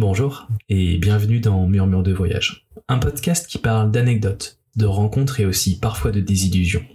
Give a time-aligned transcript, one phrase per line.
[0.00, 5.44] Bonjour et bienvenue dans Murmure de voyage, un podcast qui parle d'anecdotes, de rencontres et
[5.44, 6.86] aussi parfois de désillusions.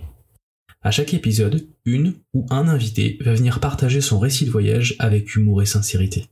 [0.81, 5.35] À chaque épisode, une ou un invité va venir partager son récit de voyage avec
[5.35, 6.25] humour et sincérité.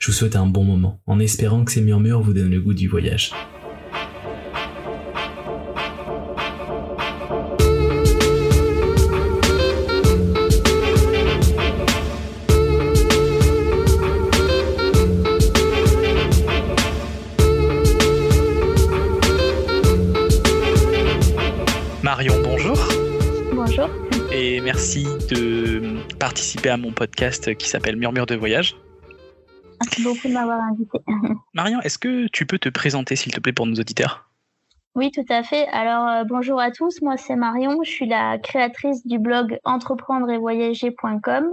[0.00, 2.72] Je vous souhaite un bon moment en espérant que ces murmures vous donnent le goût
[2.72, 3.32] du voyage.
[26.66, 28.76] Participer à mon podcast qui s'appelle Murmure de voyage.
[29.80, 30.98] Merci beaucoup de m'avoir invité.
[31.54, 34.28] Marion, est-ce que tu peux te présenter s'il te plaît pour nos auditeurs?
[34.94, 35.68] Oui, tout à fait.
[35.68, 37.02] Alors, euh, bonjour à tous.
[37.02, 37.82] Moi, c'est Marion.
[37.84, 41.52] Je suis la créatrice du blog entreprendre et voyager.com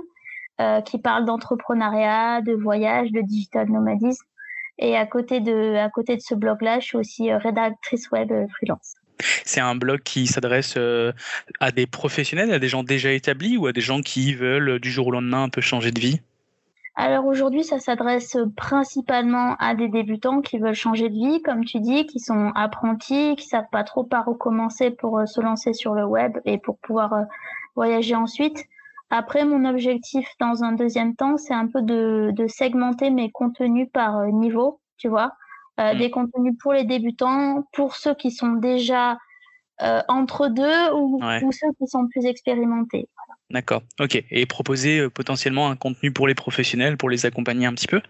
[0.62, 4.26] euh, qui parle d'entrepreneuriat, de voyage, de digital nomadisme.
[4.80, 8.32] Et à côté de, à côté de ce blog-là, je suis aussi euh, rédactrice web
[8.56, 8.96] freelance.
[9.46, 11.12] C'est un blog qui s'adresse euh,
[11.60, 14.80] à des professionnels, à des gens déjà établis ou à des gens qui veulent euh,
[14.80, 16.22] du jour au lendemain un peu changer de vie?
[16.96, 21.80] Alors aujourd'hui, ça s'adresse principalement à des débutants qui veulent changer de vie, comme tu
[21.80, 25.74] dis, qui sont apprentis, qui savent pas trop par où commencer pour euh, se lancer
[25.74, 27.26] sur le web et pour pouvoir
[27.76, 28.64] voyager ensuite.
[29.10, 33.88] Après, mon objectif dans un deuxième temps, c'est un peu de, de segmenter mes contenus
[33.92, 35.34] par niveau, tu vois.
[35.80, 35.98] Euh, Mm.
[35.98, 39.18] Des contenus pour les débutants, pour ceux qui sont déjà
[39.82, 41.44] euh, entre deux ou, Ouais.
[41.44, 43.08] ou ceux qui sont plus expérimentés.
[43.50, 44.24] D'accord, ok.
[44.30, 48.02] Et proposer euh, potentiellement un contenu pour les professionnels, pour les accompagner un petit peu?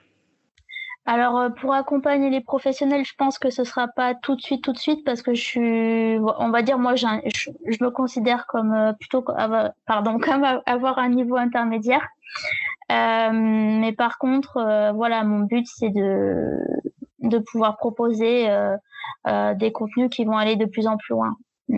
[1.06, 4.72] Alors, pour accompagner les professionnels, je pense que ce sera pas tout de suite, tout
[4.72, 8.94] de suite, parce que je suis, on va dire, moi, je, je me considère comme
[9.00, 9.22] plutôt,
[9.86, 12.08] pardon, comme avoir un niveau intermédiaire.
[12.91, 16.58] Euh, mais par contre, euh, voilà, mon but, c'est de,
[17.23, 18.75] de pouvoir proposer euh,
[19.27, 21.35] euh, des contenus qui vont aller de plus en plus loin.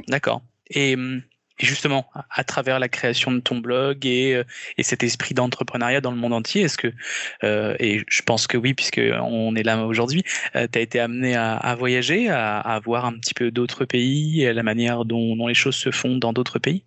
[0.08, 0.42] D'accord.
[0.70, 1.22] Et, hum,
[1.60, 4.44] justement, à- travers la création de ton blog et, euh,
[4.78, 6.92] et cet esprit d'entrepreneuriat dans le monde entier, est-ce que,
[7.44, 10.24] euh, et je pense que oui, puisque on est là aujourd'hui,
[10.54, 15.06] tu as été amené à, voyager, à, voir un petit peu d'autres pays, la manière
[15.06, 16.84] dont les choses se font dans d'autres pays?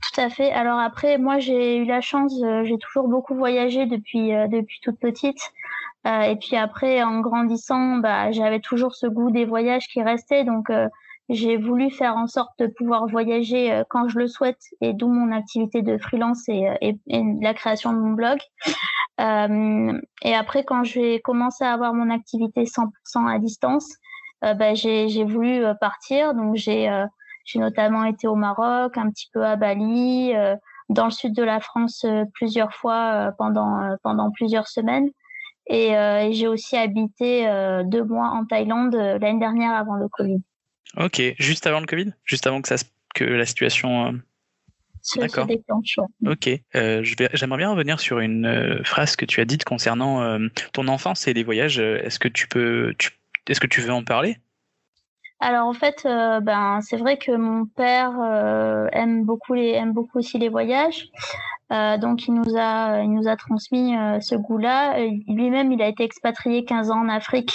[0.00, 0.52] Tout à fait.
[0.52, 4.78] Alors après, moi, j'ai eu la chance, euh, j'ai toujours beaucoup voyagé depuis euh, depuis
[4.82, 5.40] toute petite.
[6.06, 10.44] Euh, et puis après, en grandissant, bah, j'avais toujours ce goût des voyages qui restait.
[10.44, 10.70] Donc,
[11.28, 15.32] j'ai voulu faire en sorte de pouvoir voyager quand je le souhaite, et d'où mon
[15.32, 18.38] activité de freelance et, et, la création de mon blog.
[19.20, 23.88] Euh, et après, quand j'ai commencé à avoir mon activité 100% à distance,
[24.44, 26.34] euh, bah, j'ai voulu partir.
[26.34, 27.06] Donc, j'ai euh,
[27.48, 30.54] j'ai notamment été au Maroc, un petit peu à Bali, euh,
[30.88, 35.08] dans le sud de la France euh, plusieurs fois euh, pendant pendant plusieurs semaines.
[35.70, 37.46] Et, et j'ai aussi habité
[37.84, 40.40] deux mois en Thaïlande l'année dernière avant le Covid.
[40.96, 42.14] Ok, juste avant le Covid?
[42.24, 44.18] Juste avant que, ça, se- que la situation...
[45.16, 45.46] D'accord.
[46.26, 50.48] Ok, euh, j'aimerais bien revenir sur une euh, phrase que tu as dite concernant euh,
[50.72, 51.78] ton enfance et les voyages.
[51.78, 52.94] Est-ce que tu peux,
[53.46, 54.38] est-ce que tu veux en parler?
[55.40, 59.92] Alors en fait, euh, ben c'est vrai que mon père euh, aime beaucoup les aime
[59.92, 61.08] beaucoup aussi les voyages.
[61.72, 64.98] Euh, donc il nous a il nous a transmis euh, ce goût-là.
[65.28, 67.52] Lui-même, il a été expatrié 15 ans en Afrique.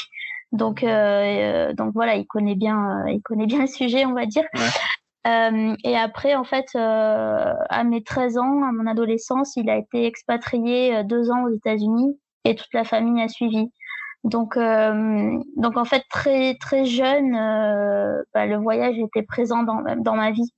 [0.54, 4.46] Donc donc voilà, il connaît bien il connaît bien le sujet, on va dire.
[5.26, 9.78] Euh, et après, en fait, euh, à mes 13 ans, à mon adolescence, il a
[9.78, 13.72] été expatrié deux ans aux États-Unis et toute la famille a suivi.
[14.24, 19.84] Donc, euh, donc en fait, très très jeune, euh, bah, le voyage était présent dans,
[19.98, 20.50] dans ma vie.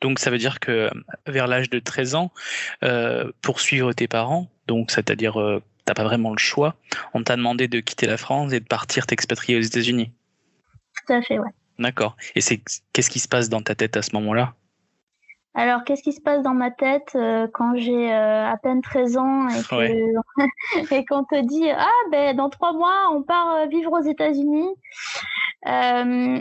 [0.00, 0.90] Donc ça veut dire que euh,
[1.26, 2.30] vers l'âge de 13 ans,
[2.82, 6.76] euh, pour suivre tes parents, donc c'est-à-dire euh, t'as pas vraiment le choix,
[7.14, 10.12] on t'a demandé de quitter la France et de partir t'expatrier aux États-Unis.
[11.06, 11.50] Tout à fait, ouais.
[11.78, 12.16] D'accord.
[12.34, 12.60] Et c'est
[12.92, 14.54] qu'est-ce qui se passe dans ta tête à ce moment-là?
[15.54, 19.16] Alors, qu'est-ce qui se passe dans ma tête euh, quand j'ai euh, à peine 13
[19.16, 23.66] ans et que et qu'on te dit ah ben dans trois mois on part euh,
[23.66, 24.68] vivre aux États-Unis?
[25.66, 26.40] Euh,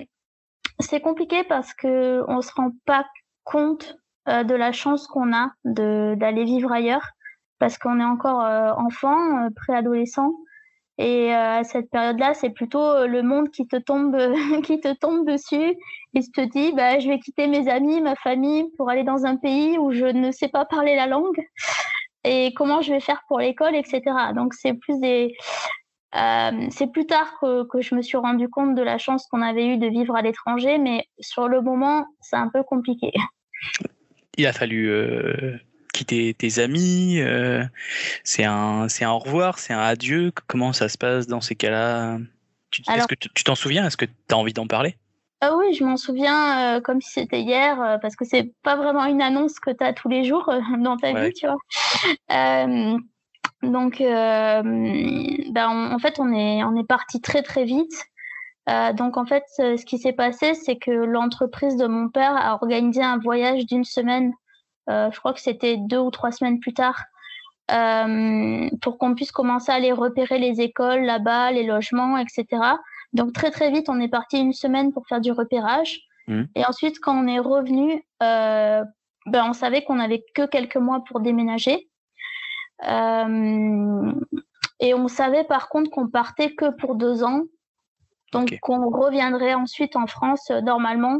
[0.79, 3.05] C'est compliqué parce que on se rend pas
[3.43, 3.97] compte
[4.29, 7.07] euh, de la chance qu'on a de d'aller vivre ailleurs
[7.59, 10.33] parce qu'on est encore euh, enfant, euh, préadolescent.
[10.99, 14.15] Et euh, à cette période-là, c'est plutôt euh, le monde qui te tombe,
[14.63, 15.75] qui te tombe dessus
[16.13, 19.25] et tu te dis, bah, je vais quitter mes amis, ma famille pour aller dans
[19.25, 21.41] un pays où je ne sais pas parler la langue
[22.23, 24.01] et comment je vais faire pour l'école, etc.
[24.35, 25.35] Donc c'est plus des,
[26.15, 29.41] euh, c'est plus tard que, que je me suis rendu compte de la chance qu'on
[29.41, 33.11] avait eue de vivre à l'étranger, mais sur le moment, c'est un peu compliqué.
[34.37, 34.91] Il a fallu
[35.93, 37.21] quitter tes amis
[38.23, 40.31] C'est un, c'est un au revoir, c'est un adieu.
[40.47, 42.17] Comment ça se passe dans ces cas-là?
[42.93, 43.85] Est-ce que tu t'en souviens?
[43.85, 44.97] Est-ce que tu as envie d'en parler?
[45.41, 49.21] Ah oui, je m'en souviens comme si c'était hier, parce que c'est pas vraiment une
[49.21, 51.57] annonce que tu as tous les jours dans ta vie, tu vois.
[53.61, 57.93] donc, ben, en fait, on est, on est parti très très vite.
[58.69, 62.53] Euh, donc en fait, ce qui s'est passé, c'est que l'entreprise de mon père a
[62.53, 64.33] organisé un voyage d'une semaine.
[64.89, 67.03] Euh, je crois que c'était deux ou trois semaines plus tard,
[67.71, 72.45] euh, pour qu'on puisse commencer à aller repérer les écoles là-bas, les logements, etc.
[73.13, 76.01] Donc très très vite, on est parti une semaine pour faire du repérage.
[76.27, 76.44] Mmh.
[76.56, 78.85] Et ensuite, quand on est revenu, ben,
[79.25, 81.88] on savait qu'on avait que quelques mois pour déménager.
[84.79, 87.44] et on savait par contre qu'on partait que pour deux ans
[88.33, 91.19] donc, on reviendrait ensuite en France euh, normalement.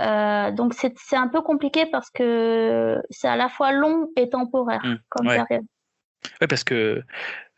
[0.00, 4.84] Euh, donc, c'est un peu compliqué parce que c'est à la fois long et temporaire
[4.84, 5.64] mmh, comme période.
[6.40, 7.02] Oui, parce que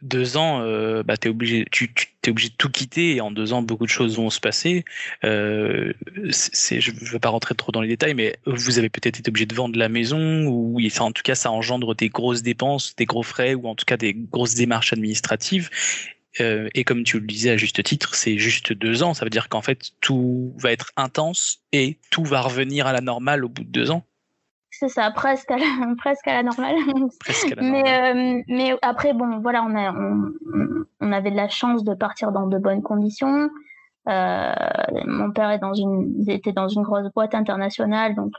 [0.03, 1.95] deux ans, euh, bah, es obligé, tu,
[2.25, 4.85] es obligé de tout quitter et en deux ans, beaucoup de choses vont se passer.
[5.23, 9.47] je ne veux pas rentrer trop dans les détails, mais vous avez peut-être été obligé
[9.47, 13.23] de vendre la maison ou en tout cas, ça engendre des grosses dépenses, des gros
[13.23, 15.71] frais ou en tout cas des grosses démarches administratives.
[16.41, 19.15] Euh, et comme tu le disais à juste titre, c'est juste deux ans.
[19.15, 23.01] Ça veut dire qu'en fait, tout va être intense et tout va revenir à la
[23.01, 24.03] normale au bout de deux ans.
[24.71, 25.65] C'est ça, presque à la,
[25.99, 26.77] presque à la normale.
[27.21, 27.83] Presque à la normale.
[27.83, 29.93] Mais, euh, mais après, bon, voilà, on, a,
[31.01, 33.49] on, avait de la chance de partir dans de bonnes conditions.
[34.09, 34.53] Euh,
[35.07, 38.35] mon père est dans une, était dans une grosse boîte internationale, donc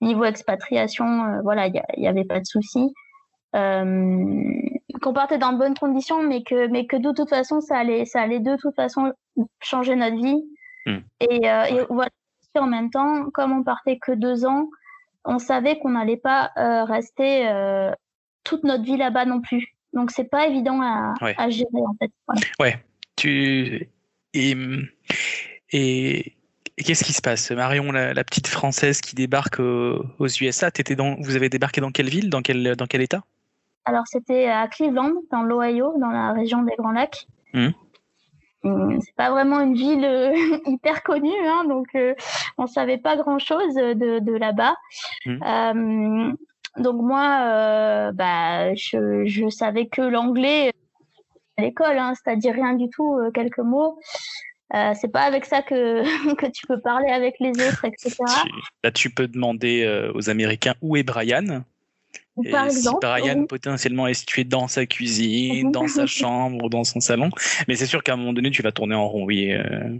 [0.00, 2.92] niveau expatriation, voilà, il n'y avait pas de souci
[5.02, 8.04] qu'on partait dans de bonnes conditions, mais que, mais que de toute façon, ça allait,
[8.04, 9.12] ça allait de toute façon
[9.62, 10.44] changer notre vie.
[10.86, 10.98] Hmm.
[11.20, 12.10] Et, euh, voilà,
[12.58, 14.68] en même temps, comme on partait que deux ans,
[15.24, 17.90] on savait qu'on n'allait pas euh, rester euh,
[18.44, 19.74] toute notre vie là-bas non plus.
[19.92, 21.14] Donc c'est pas évident à,
[21.50, 22.10] gérer en fait.
[22.60, 22.84] Ouais.
[23.16, 23.88] Tu
[24.34, 24.54] et,
[25.72, 26.36] et,
[26.76, 27.50] qu'est-ce qui se passe?
[27.50, 32.10] Marion, la, petite française qui débarque aux, USA, étais dans, vous avez débarqué dans quelle
[32.10, 33.24] ville, dans quel, dans quel état?
[33.86, 37.28] Alors, c'était à Cleveland, dans l'Ohio, dans la région des Grands Lacs.
[37.54, 37.68] Mmh.
[39.00, 40.34] C'est pas vraiment une ville euh,
[40.66, 42.14] hyper connue, hein, donc euh,
[42.58, 44.74] on savait pas grand chose de, là-bas.
[45.24, 45.42] Mmh.
[45.44, 46.32] Euh,
[46.78, 50.72] donc moi, bah, je, savais que l'anglais
[51.56, 54.00] à l'école, hein, c'est-à-dire rien du tout, quelques mots.
[54.72, 58.16] c'est pas avec ça que, que tu peux parler avec les autres, etc.
[58.82, 61.62] Là, tu peux demander aux Américains où est Brian
[62.50, 67.30] par si Brian potentiellement est situé dans sa cuisine, dans sa chambre, dans son salon,
[67.68, 69.52] mais c'est sûr qu'à un moment donné, tu vas tourner en rond, oui.
[69.52, 69.96] Euh.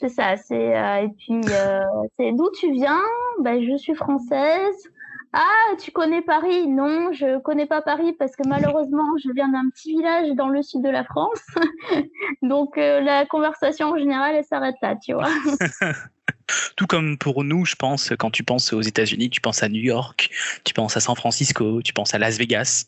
[0.00, 1.80] C'est ça, c'est euh, et puis euh,
[2.18, 3.00] c'est d'où tu viens?
[3.40, 4.76] Ben, je suis française.
[5.32, 6.66] Ah, tu connais Paris?
[6.66, 10.62] Non, je connais pas Paris parce que malheureusement, je viens d'un petit village dans le
[10.62, 11.44] sud de la France.
[12.42, 15.28] Donc la conversation en général, elle s'arrête là, tu vois.
[16.76, 19.80] Tout comme pour nous, je pense, quand tu penses aux États-Unis, tu penses à New
[19.80, 20.30] York,
[20.64, 22.86] tu penses à San Francisco, tu penses à Las Vegas.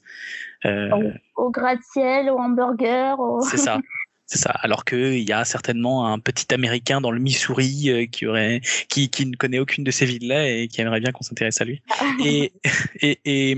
[0.66, 3.16] Euh, au, gratte-ciel, au hamburger.
[3.42, 3.80] C'est ça.
[4.26, 4.50] C'est ça.
[4.50, 9.10] Alors qu'il y a certainement un petit Américain dans le Missouri euh, qui aurait, qui,
[9.10, 11.82] qui ne connaît aucune de ces villes-là et qui aimerait bien qu'on s'intéresse à lui.
[12.24, 12.52] et,
[13.00, 13.56] et, et,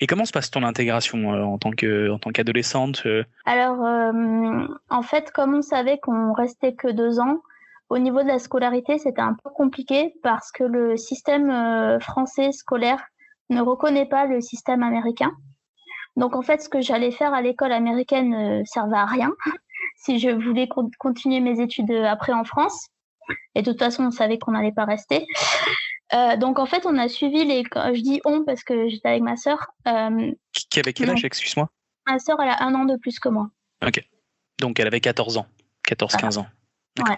[0.00, 3.06] et, comment se passe ton intégration euh, en tant que, en tant qu'adolescente
[3.46, 3.78] Alors,
[4.90, 7.40] en fait, comme on savait qu'on restait que deux ans,
[7.88, 12.52] au niveau de la scolarité, c'était un peu compliqué parce que le système euh, français
[12.52, 13.02] scolaire
[13.50, 15.32] ne reconnaît pas le système américain.
[16.16, 19.30] Donc en fait, ce que j'allais faire à l'école américaine ne servait à rien
[19.96, 22.88] si je voulais continuer mes études après en France.
[23.54, 25.26] Et de toute façon, on savait qu'on n'allait pas rester.
[26.14, 27.62] Euh, donc en fait, on a suivi les.
[27.64, 29.58] Je dis on parce que j'étais avec ma sœur.
[29.88, 31.68] Euh, qui avait quel âge, excuse-moi?
[32.06, 33.50] Ma sœur, elle a un an de plus que moi.
[33.84, 34.00] Ok.
[34.60, 35.46] Donc elle avait 14 ans,
[35.88, 36.46] 14-15 ans.
[36.98, 37.16] Ouais.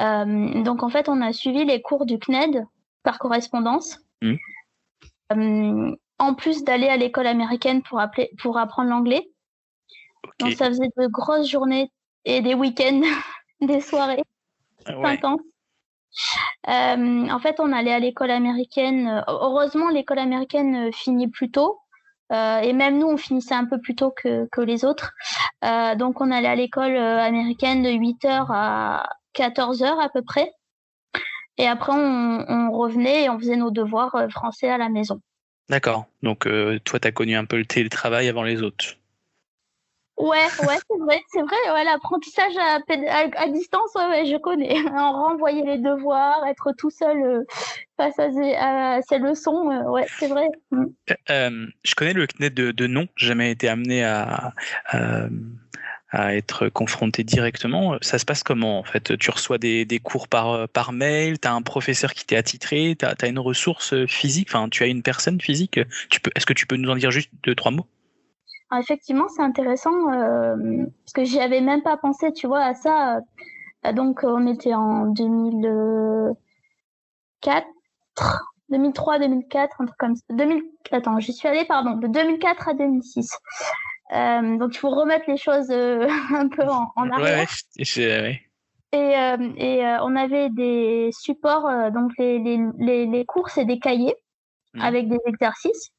[0.00, 2.64] Euh, donc en fait, on a suivi les cours du CNED
[3.02, 3.98] par correspondance.
[4.22, 4.34] Mmh.
[5.32, 9.28] Euh, en plus d'aller à l'école américaine pour, appeler, pour apprendre l'anglais.
[10.38, 11.90] Donc ça faisait de grosses journées
[12.24, 13.02] et des week-ends,
[13.60, 14.22] des soirées
[14.86, 15.40] intenses.
[16.68, 19.24] Euh, en fait, on allait à l'école américaine.
[19.26, 21.80] Heureusement, l'école américaine finit plus tôt.
[22.30, 25.12] et même nous, on finissait un peu plus tôt que, que les autres.
[25.96, 30.52] donc, on allait à l'école américaine de 8h à, 14 heures à peu près.
[31.58, 35.20] Et après, on, revenait et on faisait nos devoirs euh, français à la maison.
[35.68, 36.06] D'accord.
[36.22, 38.96] Donc, euh, toi, tu as connu un peu le télétravail avant les autres
[40.18, 41.72] Ouais, ouais, c'est vrai, c'est vrai.
[41.72, 42.78] Ouais, l'apprentissage à,
[43.36, 44.74] à, distance, ouais, je connais.
[44.94, 47.42] renvoyer les devoirs, être tout seul euh,
[47.96, 48.30] face à
[49.02, 50.48] ces, leçons, euh, ouais, c'est vrai.
[51.28, 54.52] Je connais le CNED de, de nom, jamais été amené à,
[56.12, 57.96] à, être confronté directement.
[58.00, 59.16] Ça se passe comment en fait?
[59.18, 62.96] Tu reçois des, des, cours par, par mail, tu as un professeur qui t'est attitré,
[62.98, 65.78] tu as, une ressource physique, enfin, tu as une personne physique?
[65.78, 67.86] Est-ce que tu peux nous en dire juste deux, trois mots?
[68.74, 72.72] Ah, effectivement, c'est intéressant euh, parce que j'y avais même pas pensé, tu vois, à
[72.72, 73.20] ça.
[73.84, 77.66] Euh, donc, on était en 2004,
[78.70, 80.22] 2003, 2004, un truc comme ça.
[80.30, 83.36] 2000, attends, j'y suis allée, pardon, de 2004 à 2006.
[84.12, 87.38] Euh, donc, il faut remettre les choses un peu en, arrière.
[87.38, 87.46] Ouais,
[88.92, 89.14] Et,
[89.56, 94.16] et on avait des supports, donc les, les, les, les cours, c'est des cahiers
[94.74, 94.80] mmh.
[94.82, 95.92] avec des exercices.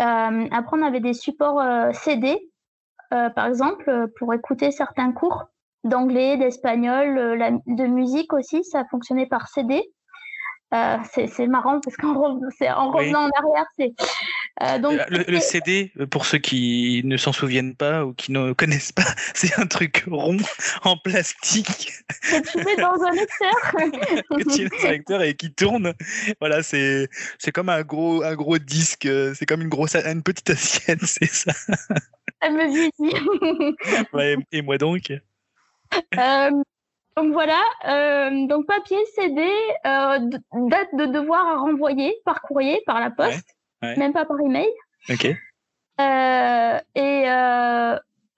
[0.00, 2.50] Euh, après, on avait des supports euh, CD,
[3.12, 5.46] euh, par exemple, pour écouter certains cours
[5.84, 8.62] d'anglais, d'espagnol, de musique aussi.
[8.64, 9.82] Ça fonctionnait par CD.
[10.74, 13.94] Euh, c'est marrant parce qu'en en revenant en arrière, c'est.
[14.60, 18.92] Euh, donc le, CD, pour ceux qui ne s'en souviennent pas ou qui ne connaissent
[18.92, 20.36] pas, c'est un truc rond
[20.84, 23.52] en plastique que tu mets dans un lecteur.
[24.36, 25.94] que tu mets dans un lecteur et qui tourne.
[26.40, 29.08] Voilà, c'est c'est comme un gros un gros disque.
[29.34, 31.52] C'est comme une grosse une petite assiette, c'est ça.
[32.40, 34.06] Elle me dit.
[34.12, 35.12] ouais, et moi donc.
[36.18, 36.50] Euh,
[37.16, 40.18] donc voilà, euh, donc papier, CD, euh,
[40.68, 44.70] date de devoir à renvoyer par courrier, par la poste, même pas par email.
[45.08, 45.26] Ok.
[46.00, 47.24] Euh, et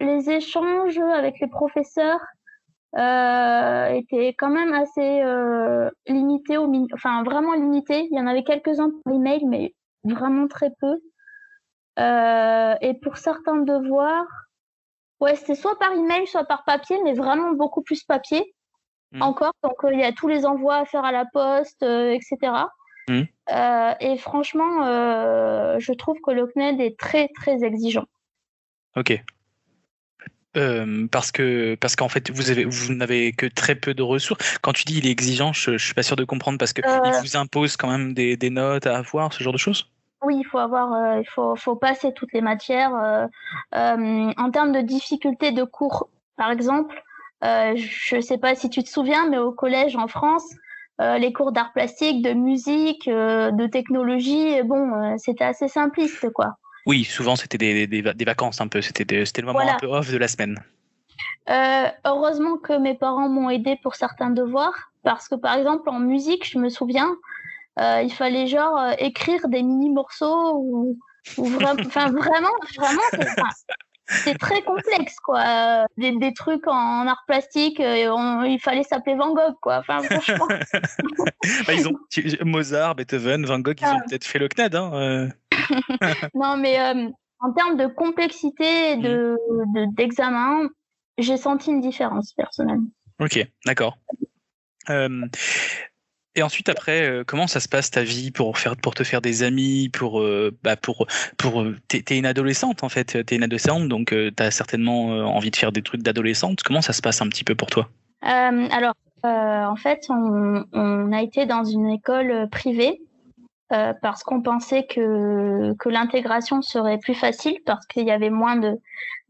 [0.00, 2.20] les échanges avec les professeurs
[2.94, 5.22] étaient quand même assez
[6.06, 8.08] limités, au enfin vraiment limités.
[8.10, 11.00] Il y en avait quelques-uns par email, mais vraiment très peu.
[11.98, 14.26] et pour certains devoirs,
[15.20, 18.54] ouais, c'était soit par email, soit par papier, mais vraiment beaucoup plus papier.
[19.12, 19.22] Mmh.
[19.22, 19.52] encore.
[19.62, 22.52] Donc, euh, il y a tous les envois à faire à la poste, euh, etc.
[23.08, 23.22] Mmh.
[23.52, 24.84] Euh, et franchement,
[25.78, 28.06] je trouve que le CNED est très, très exigeant.
[28.96, 29.22] Ok.
[31.12, 34.58] parce que parce qu'en fait vous avez vous n'avez que très peu de ressources.
[34.58, 36.82] Quand tu dis il est exigeant, je, ne suis pas sûr de comprendre parce que
[36.82, 39.90] il vous impose quand même des, des, notes à avoir, ce genre de choses?
[40.22, 42.92] Oui, il faut avoir, il faut, faut passer toutes les matières.
[43.72, 47.02] en termes de difficulté de cours, par exemple,
[47.44, 50.56] euh, je ne sais pas si tu te souviens, mais au collège en France, euh,
[51.18, 56.56] les cours d'art plastique, de musique, euh, de technologie, bon, c'était assez simpliste, quoi.
[56.86, 60.10] Oui, souvent c'était des, des, des, vacances un peu, c'était le moment un peu off
[60.10, 60.58] de la semaine.
[62.06, 66.48] heureusement que mes parents m'ont aidé pour certains devoirs, parce que par exemple en musique,
[66.50, 67.10] je me souviens,
[67.78, 70.98] il fallait genre écrire des mini morceaux ou,
[71.36, 73.02] ou vraiment, vraiment, vraiment,
[74.10, 75.86] c'est très complexe, quoi.
[75.96, 79.78] Des, des, trucs en art plastique, euh, il fallait s'appeler Van Gogh, quoi.
[79.78, 80.48] Enfin, franchement.
[81.66, 81.96] bah, ils ont,
[82.44, 84.04] Mozart, Beethoven, Van Gogh, ils ont ah.
[84.08, 84.74] peut-être fait le CNED.
[84.74, 85.28] Hein, euh.
[86.34, 87.08] non, mais euh,
[87.40, 89.36] en termes de complexité de,
[89.94, 90.68] d'examen,
[91.18, 92.88] j'ai senti une différence personnellement.
[93.20, 93.96] Ok, d'accord.
[96.36, 99.20] Et ensuite, après, euh, comment ça se passe ta vie pour faire, pour te faire
[99.20, 101.06] des amis, pour, euh, bah pour,
[101.36, 105.56] pour, euh, t'es, une adolescente en fait, t'es une adolescente, donc t'as certainement envie de
[105.56, 106.62] faire des trucs d'adolescente.
[106.62, 107.88] Comment ça se passe un petit peu pour toi?
[108.22, 108.94] Alors,
[109.24, 113.00] en fait, on, a été dans une école privée
[113.68, 118.60] parce qu'on pensait que, que l'intégration serait plus facile parce qu'il y avait moins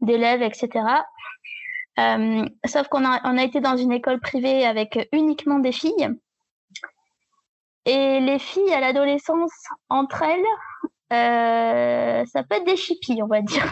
[0.01, 0.85] d'élèves, etc.
[2.65, 6.09] sauf qu'on a, on a été dans une école privée avec uniquement des filles.
[7.85, 9.51] Et les filles à l'adolescence,
[9.89, 10.45] entre elles,
[11.11, 13.71] euh, ça peut être des chippies, on va dire.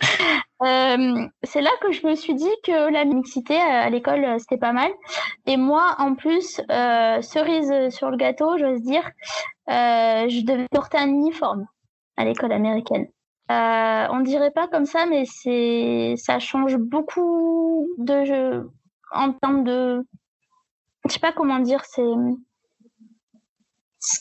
[0.62, 4.58] euh, c'est là que je me suis dit que la mixité à l'école, euh, c'était
[4.58, 4.90] pas mal.
[5.46, 9.08] Et moi, en plus, euh, cerise sur le gâteau, j'ose dire,
[9.68, 11.66] je devais porter un uniforme
[12.16, 13.06] à l'école américaine.
[13.50, 18.70] on dirait pas comme ça, mais c'est, ça change beaucoup de jeu
[19.12, 20.04] en termes de
[21.08, 22.02] je sais pas comment dire, c'est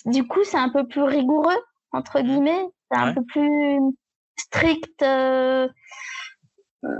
[0.06, 1.60] du coup c'est un peu plus rigoureux
[1.91, 2.24] entre mmh.
[2.24, 3.79] guillemets, c'est un peu plus
[4.38, 5.67] strict, euh,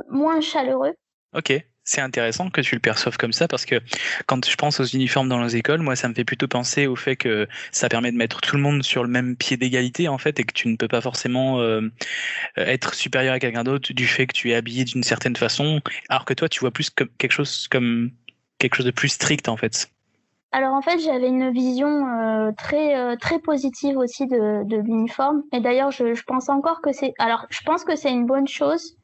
[0.10, 0.94] moins chaleureux.
[1.34, 1.54] Ok.
[1.90, 3.76] C'est intéressant que tu le perçoives comme ça parce que
[4.26, 6.98] quand je pense aux uniformes dans les écoles, moi, ça me fait plutôt penser au
[6.98, 10.18] fait que ça permet de mettre tout le monde sur le même pied d'égalité en
[10.18, 11.90] fait et que tu ne peux pas forcément euh,
[12.58, 15.80] être supérieur à quelqu'un d'autre du fait que tu es habillé d'une certaine façon,
[16.10, 18.12] alors que toi, tu vois plus comme quelque chose comme
[18.60, 19.90] quelque chose de plus strict en fait
[20.54, 25.44] alors en fait, j'avais une vision euh, très euh, très positive aussi de, de l'uniforme.
[25.52, 27.14] Et d'ailleurs, je, je, pense encore que c'est.
[27.20, 28.98] Alors, je pense que c'est une bonne chose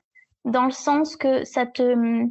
[0.46, 2.26] dans le sens que ça te,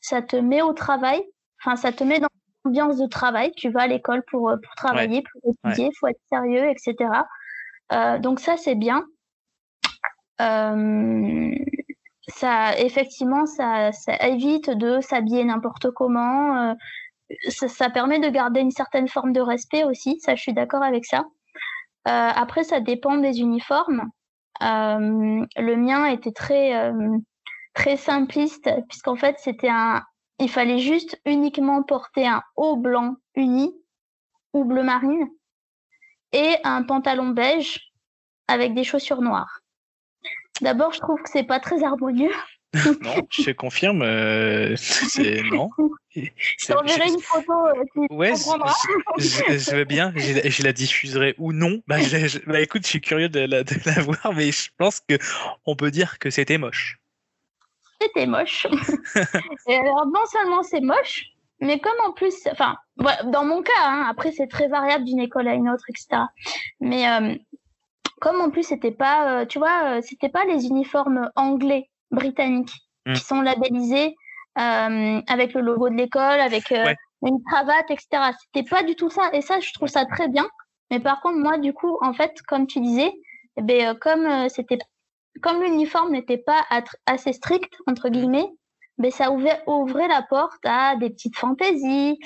[0.00, 1.22] ça te met au travail,
[1.60, 2.28] enfin, ça te met dans
[2.64, 3.52] l'ambiance de travail.
[3.56, 6.94] Tu vas à l'école pour, pour travailler, pour étudier, il faut être sérieux, etc.
[7.92, 9.04] Euh, donc ça, c'est bien.
[10.40, 11.54] Euh,
[12.28, 16.70] ça, effectivement, ça, ça évite de s'habiller n'importe comment.
[16.70, 16.74] Euh,
[17.48, 20.20] ça, ça, permet de garder une certaine forme de respect aussi.
[20.20, 21.24] Ça, je suis d'accord avec ça.
[22.08, 24.10] Euh, après, ça dépend des uniformes.
[24.62, 27.18] Euh, le mien était très euh,
[27.74, 30.02] très simpliste puisqu'en fait, c'était un,
[30.38, 33.74] il fallait juste uniquement porter un haut blanc uni
[34.54, 35.28] ou bleu marine
[36.32, 37.92] et un pantalon beige
[38.48, 39.60] avec des chaussures noires.
[40.60, 42.32] D'abord, je trouve que c'est pas très harmonieux.
[43.02, 45.70] non, je confirme, euh, c'est non.
[46.14, 47.52] Je t'enverrai une photo.
[47.68, 51.80] Euh, ouais, je, je, veux bien, je, je, la diffuserai ou non.
[51.86, 51.96] Bah,
[52.46, 55.18] bah, écoute, je suis curieux de la, de la voir, mais je pense que
[55.64, 56.98] on peut dire que c'était moche.
[58.00, 58.66] C'était moche.
[59.68, 61.24] Et alors, non seulement c'est moche,
[61.60, 65.48] mais comme en plus, enfin, dans mon cas, hein, après c'est très variable d'une école
[65.48, 66.22] à une autre, etc.
[66.80, 67.34] Mais euh,
[68.20, 72.72] comme en plus c'était pas, euh, tu vois, euh, c'était pas les uniformes anglais britanniques
[73.14, 74.16] qui sont labellisés
[74.58, 76.96] euh, avec le logo de l'école, avec euh, ouais.
[77.22, 78.32] une cravate, etc.
[78.40, 79.30] C'était pas du tout ça.
[79.32, 80.48] Et ça, je trouve ça très bien.
[80.90, 83.12] Mais par contre, moi, du coup, en fait, comme tu disais,
[83.58, 84.78] eh ben, comme c'était,
[85.40, 86.64] comme l'uniforme n'était pas
[87.06, 88.48] assez strict entre guillemets,
[88.98, 92.18] ben, ça ouvrait, ouvrait la porte à des petites fantaisies,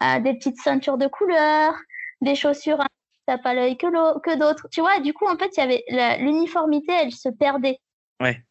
[0.00, 1.74] à des petites ceintures de couleurs,
[2.20, 2.82] des chaussures
[3.26, 3.86] tape à l'œil que,
[4.20, 4.68] que d'autres.
[4.70, 7.78] Tu vois, du coup, en fait, il y avait l'uniformité, elle se perdait.
[8.20, 8.42] Ouais.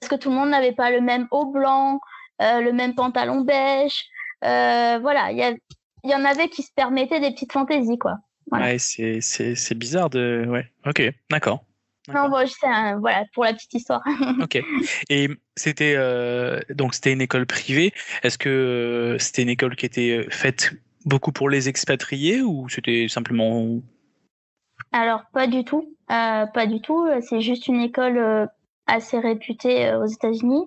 [0.00, 2.00] Parce que tout le monde n'avait pas le même haut blanc,
[2.40, 4.04] euh, le même pantalon beige.
[4.44, 5.38] Euh, voilà, il
[6.04, 8.16] y, y, en avait qui se permettaient des petites fantaisies, quoi.
[8.50, 8.66] Voilà.
[8.66, 10.46] Ouais, c'est bizarre de.
[10.48, 11.64] Ouais, ok, d'accord.
[12.14, 12.98] Non, bon, un...
[13.00, 14.02] voilà, pour la petite histoire.
[14.42, 14.62] ok.
[15.10, 17.92] Et c'était euh, donc c'était une école privée.
[18.22, 20.72] Est-ce que c'était une école qui était faite
[21.04, 23.80] beaucoup pour les expatriés ou c'était simplement
[24.92, 27.08] Alors pas du tout, euh, pas du tout.
[27.20, 28.46] C'est juste une école euh,
[28.86, 30.64] assez réputée euh, aux États-Unis.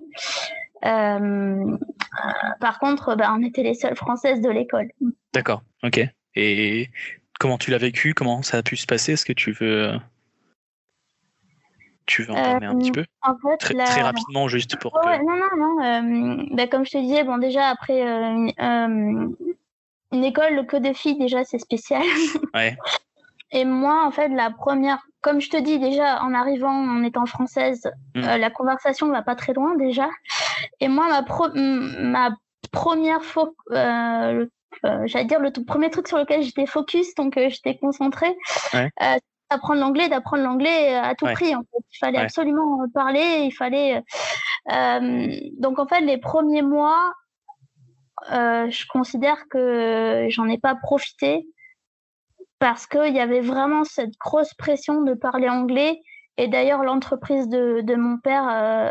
[0.84, 1.76] Euh,
[2.60, 4.90] par contre, bah, on était les seules françaises de l'école.
[5.32, 6.00] D'accord, ok.
[6.34, 6.90] Et
[7.38, 8.14] comment tu l'as vécu?
[8.14, 9.12] Comment ça a pu se passer?
[9.12, 9.92] Est-ce que tu veux
[12.06, 13.04] tu veux en parler un petit peu?
[13.22, 13.84] en fait, très, la...
[13.84, 15.24] très, rapidement, juste pour ouais, que...
[15.24, 16.46] Non, non, non.
[16.56, 18.02] Bah, comme je te disais, bon déjà après
[20.12, 22.02] une école que de filles, déjà, c'est spécial.
[22.54, 22.76] Ouais.
[23.52, 27.26] Et moi, en fait, la première, comme je te dis déjà, en arrivant, en étant
[27.26, 27.82] française,
[28.14, 28.24] mm.
[28.24, 30.08] euh, la conversation va pas très loin déjà.
[30.80, 32.30] Et moi, ma, pro ma
[32.72, 34.46] première fois, euh,
[34.84, 38.34] euh, j'allais dire le tout premier truc sur lequel j'étais focus, donc euh, j'étais concentrée,
[38.74, 38.90] ouais.
[39.50, 41.34] d'apprendre l'anglais, d'apprendre l'anglais à tout ouais.
[41.34, 41.54] prix.
[41.54, 41.84] En fait.
[41.92, 42.24] Il fallait Ouais.
[42.24, 44.02] absolument parler, il fallait.
[45.58, 47.12] donc en fait, les premiers mois,
[48.30, 51.46] euh, je considère que j'en ai pas profité
[52.62, 56.00] parce qu'il y avait vraiment cette grosse pression de parler anglais.
[56.36, 58.88] Et d'ailleurs, l'entreprise de, de, mon père euh,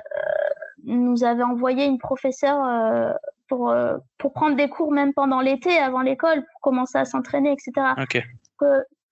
[0.84, 3.14] nous avait envoyé une professeure euh,
[3.48, 7.54] pour, euh, pour prendre des cours même pendant l'été, avant l'école, pour commencer à s'entraîner,
[7.54, 7.88] etc.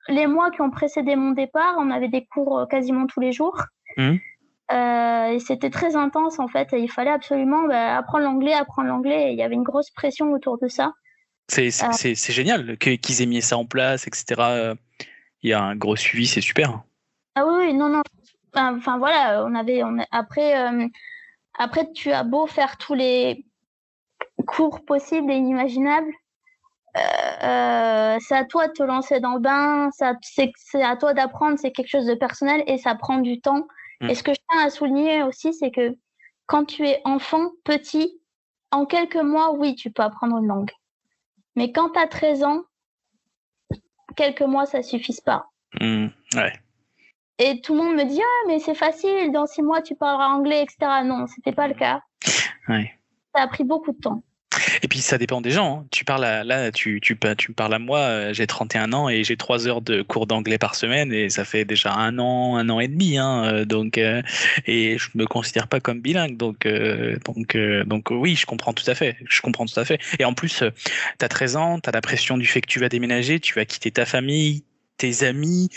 [0.10, 3.58] Les mois qui ont précédé mon départ, on avait des cours quasiment tous les jours.
[3.96, 4.16] Mmh.
[4.72, 6.72] Euh, et c'était très intense en fait.
[6.74, 9.34] Et il fallait absolument bah, apprendre l'anglais, apprendre l'anglais.
[9.34, 10.94] Il y avait une grosse pression autour de ça.
[11.48, 12.14] C'est euh...
[12.14, 14.76] génial qu'ils aient mis ça en place, etc.
[15.42, 16.84] Il y a un gros suivi, c'est super.
[17.36, 18.02] Ah oui, oui, non, non.
[18.56, 20.88] Enfin voilà, on avait, on, après, euh,
[21.58, 23.46] après tu as beau faire tous les
[24.46, 26.12] cours possibles et inimaginables.
[26.98, 31.72] Euh, c'est à toi de te lancer dans le bain, c'est à toi d'apprendre, c'est
[31.72, 33.68] quelque chose de personnel et ça prend du temps.
[34.02, 35.96] Et ce que je tiens à souligner aussi, c'est que
[36.46, 38.20] quand tu es enfant, petit,
[38.72, 40.72] en quelques mois, oui, tu peux apprendre une langue.
[41.56, 42.64] Mais quand tu as 13 ans,
[44.16, 45.48] quelques mois, ça ne suffit pas.
[45.80, 46.54] Mmh, ouais.
[47.40, 50.28] Et tout le monde me dit Ah, mais c'est facile, dans six mois, tu parleras
[50.28, 51.04] anglais, etc.
[51.04, 52.02] Non, ce n'était pas le cas.
[52.68, 52.94] Ouais.
[53.36, 54.24] Ça a pris beaucoup de temps.
[54.84, 55.80] Et puis ça dépend des gens.
[55.80, 55.86] Hein.
[55.92, 59.38] Tu parles à, là, tu, tu, tu parles à moi, j'ai 31 ans et j'ai
[59.38, 62.80] 3 heures de cours d'anglais par semaine et ça fait déjà un an, un an
[62.80, 63.18] et demi.
[63.18, 64.22] Hein, donc, euh,
[64.66, 66.38] et je me considère pas comme bilingue.
[66.38, 69.18] Donc, euh, donc, euh, donc oui, je comprends tout à fait.
[69.28, 70.00] Je comprends tout à fait.
[70.20, 70.64] Et en plus,
[71.20, 73.54] tu as 13 ans, tu as la pression du fait que tu vas déménager, tu
[73.54, 74.64] vas quitter ta famille,
[75.00, 75.70] tes amis,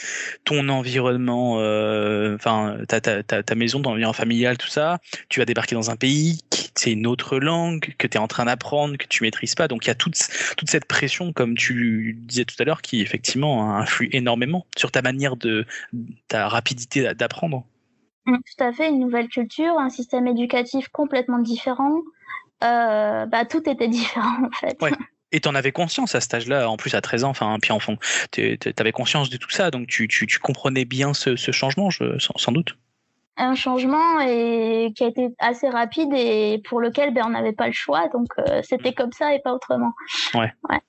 [0.45, 4.99] ton environnement, enfin euh, ta, ta, ta, ta, maison, ton environnement familial, tout ça.
[5.31, 6.41] Tu vas débarquer dans un pays
[6.75, 9.69] c'est une autre langue que tu es en train d'apprendre, que tu maîtrises pas.
[9.69, 10.17] Donc il y a toute,
[10.57, 15.03] toute cette pression, comme tu disais tout à l'heure, qui effectivement influe énormément sur ta
[15.03, 15.67] manière de
[16.29, 17.65] ta rapidité d'apprendre.
[18.27, 22.01] Mm, tout à fait, une nouvelle culture, un système éducatif complètement différent.
[22.65, 24.81] Euh, bah, tout était différent en fait.
[24.81, 24.93] Ouais.
[25.33, 27.73] Et tu en avais conscience à cet âge-là, en plus à 13 ans, enfin, puis
[27.73, 27.97] enfant,
[28.31, 31.90] tu avais conscience de tout ça, donc tu, tu, tu comprenais bien ce, ce changement,
[31.90, 32.77] je, sans, sans, doute.
[33.38, 37.66] Un changement et qui a été assez rapide et pour lequel ben, on n'avait pas
[37.66, 38.95] le choix, donc euh, c'était mm.
[38.95, 39.92] comme ça et pas autrement.
[40.35, 40.53] Ouais.
[40.68, 40.81] ouais.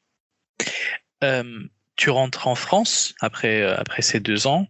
[1.23, 1.63] Euh,
[1.95, 4.67] tu rentres en France après, euh, après ces deux ans.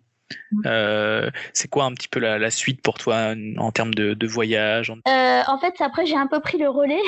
[0.51, 0.61] Mm.
[0.65, 4.27] Euh, c'est quoi un petit peu la, la, suite pour toi en termes de, de
[4.27, 7.01] voyage euh, En fait, après, j'ai un peu pris le relais.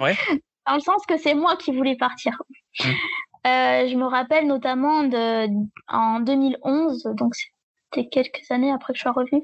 [0.00, 0.16] Ouais.
[0.68, 2.40] dans le sens que c'est moi qui voulais partir.
[2.80, 2.88] Mmh.
[3.46, 5.48] Euh, je me rappelle notamment de,
[5.88, 9.42] en 2011, donc c'était quelques années après que je sois revenue.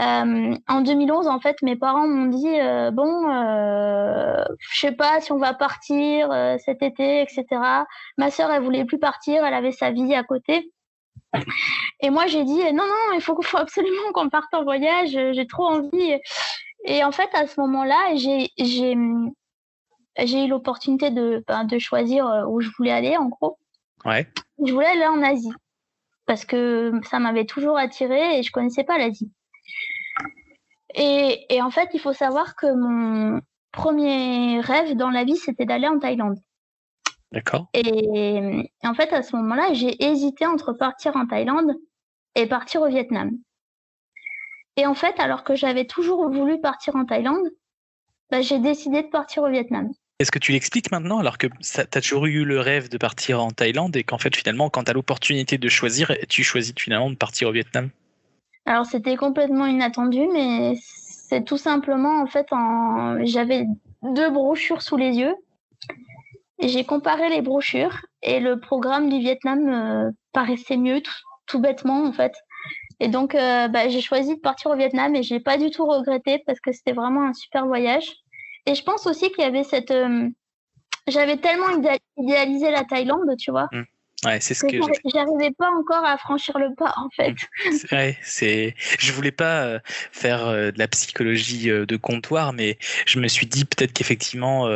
[0.00, 5.20] Euh, en 2011, en fait, mes parents m'ont dit euh, bon, euh, je sais pas
[5.20, 6.30] si on va partir
[6.64, 7.44] cet été, etc.
[8.18, 10.72] Ma sœur, elle voulait plus partir, elle avait sa vie à côté.
[12.00, 15.10] Et moi, j'ai dit non, non, il faut, faut absolument qu'on parte en voyage.
[15.10, 16.16] J'ai trop envie.
[16.84, 18.50] Et en fait, à ce moment-là, j'ai
[20.18, 23.58] j'ai eu l'opportunité de, ben, de choisir euh, où je voulais aller, en gros.
[24.04, 24.26] Ouais.
[24.64, 25.52] Je voulais aller en Asie
[26.26, 29.30] parce que ça m'avait toujours attiré et je connaissais pas l'Asie.
[30.94, 35.66] Et, et, en fait, il faut savoir que mon premier rêve dans la vie, c'était
[35.66, 36.38] d'aller en Thaïlande.
[37.32, 37.68] D'accord.
[37.74, 41.72] Et, et, en fait, à ce moment-là, j'ai hésité entre partir en Thaïlande
[42.34, 43.32] et partir au Vietnam.
[44.76, 47.48] Et en fait, alors que j'avais toujours voulu partir en Thaïlande,
[48.30, 49.90] bah, j'ai décidé de partir au Vietnam.
[50.18, 53.42] Est-ce que tu l'expliques maintenant alors que tu as toujours eu le rêve de partir
[53.42, 57.10] en Thaïlande et qu'en fait finalement quand tu as l'opportunité de choisir, tu choisis finalement
[57.10, 57.90] de partir au Vietnam?
[58.64, 62.46] Alors c'était complètement inattendu mais c'est tout simplement en fait
[63.24, 63.66] j'avais
[64.02, 65.34] deux brochures sous les yeux
[66.58, 71.02] et j'ai comparé les brochures et le programme du Vietnam euh, paraissait mieux
[71.46, 72.34] tout, bêtement en fait.
[72.98, 75.86] Et donc euh, bah, j'ai choisi de partir au Vietnam et j'ai pas du tout
[75.86, 78.10] regretté parce que c'était vraiment un super voyage.
[78.66, 79.90] Et je pense aussi qu'il y avait cette.
[79.90, 80.28] Euh,
[81.08, 81.68] J'avais tellement
[82.16, 83.68] idéalisé la Thaïlande, tu vois.
[83.72, 83.82] Mmh.
[84.24, 87.34] Ouais, c'est ce que, que j'arrivais pas encore à franchir le pas en fait.
[87.92, 93.20] Ouais, c'est je voulais pas euh, faire euh, de la psychologie de comptoir mais je
[93.20, 94.66] me suis dit peut-être qu'effectivement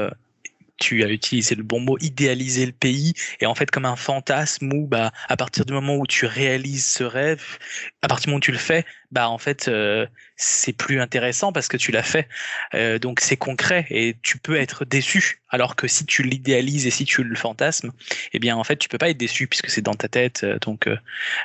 [0.81, 4.73] tu as utilisé le bon mot, idéaliser le pays, et en fait comme un fantasme
[4.73, 7.59] où bah à partir du moment où tu réalises ce rêve,
[8.03, 11.53] à partir du moment où tu le fais, bah en fait euh, c'est plus intéressant
[11.53, 12.29] parce que tu l'as fait,
[12.75, 15.41] euh, donc c'est concret et tu peux être déçu.
[15.51, 17.93] Alors que si tu l'idéalises et si tu le fantasmes,
[18.33, 20.89] eh bien en fait tu peux pas être déçu puisque c'est dans ta tête, donc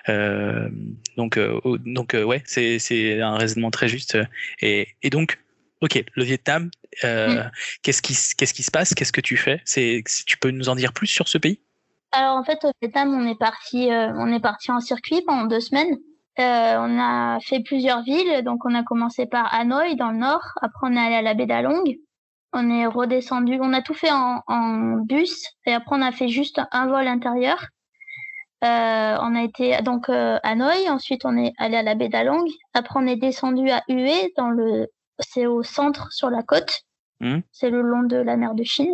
[0.10, 0.70] euh,
[1.18, 1.38] donc
[1.86, 4.18] donc ouais c'est c'est un raisonnement très juste.
[4.62, 5.40] Et et donc
[5.86, 6.72] Ok, le Vietnam,
[7.04, 7.52] euh, mm.
[7.84, 8.96] qu'est-ce qui, qu'est-ce qui se passe?
[8.96, 9.62] Qu'est-ce que tu fais?
[9.66, 11.60] C'est, Tu peux nous en dire plus sur ce pays?
[12.12, 15.46] Alors en fait, au Vietnam, on est parti, euh, on est parti en circuit pendant
[15.46, 15.96] deux semaines.
[16.40, 20.42] Euh, on a fait plusieurs villes, donc on a commencé par Hanoï dans le nord.
[20.64, 21.84] Après, on est allé à la baie d'Along.
[22.52, 26.30] On est redescendu, on a tout fait en, en, bus et après on a fait
[26.30, 27.68] juste un vol intérieur.
[28.64, 32.10] Euh, on a été donc euh, à Hanoï, ensuite on est allé à la baie
[32.10, 32.48] d'Along.
[32.74, 34.88] Après on est descendu à Hue dans le
[35.20, 36.84] c'est au centre sur la côte.
[37.20, 37.40] Mmh.
[37.52, 38.94] C'est le long de la mer de Chine.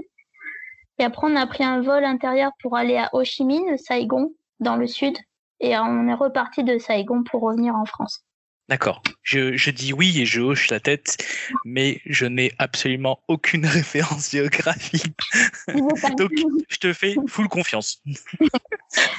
[0.99, 4.34] Et après, on a pris un vol intérieur pour aller à Ho Chi Minh, Saigon,
[4.60, 5.17] dans le sud.
[5.60, 8.23] Et on est reparti de Saigon pour revenir en France.
[8.71, 9.01] D'accord.
[9.21, 11.17] Je, je, dis oui et je hoche la tête,
[11.65, 15.17] mais je n'ai absolument aucune référence géographique.
[16.17, 16.31] Donc,
[16.69, 18.01] je te fais full confiance.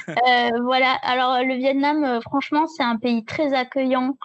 [0.09, 0.93] euh, voilà.
[1.03, 4.17] Alors, le Vietnam, euh, franchement, c'est un pays très accueillant.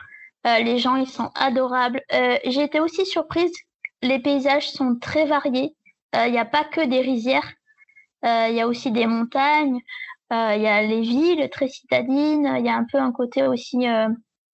[0.48, 2.02] Euh, les gens, ils sont adorables.
[2.12, 3.52] Euh, j'ai été aussi surprise.
[4.02, 5.74] Les paysages sont très variés.
[6.14, 7.52] Il euh, n'y a pas que des rizières.
[8.22, 9.78] Il y a aussi des montagnes.
[10.30, 12.52] Il y a les villes très citadines.
[12.58, 13.86] Il y a un peu un côté aussi,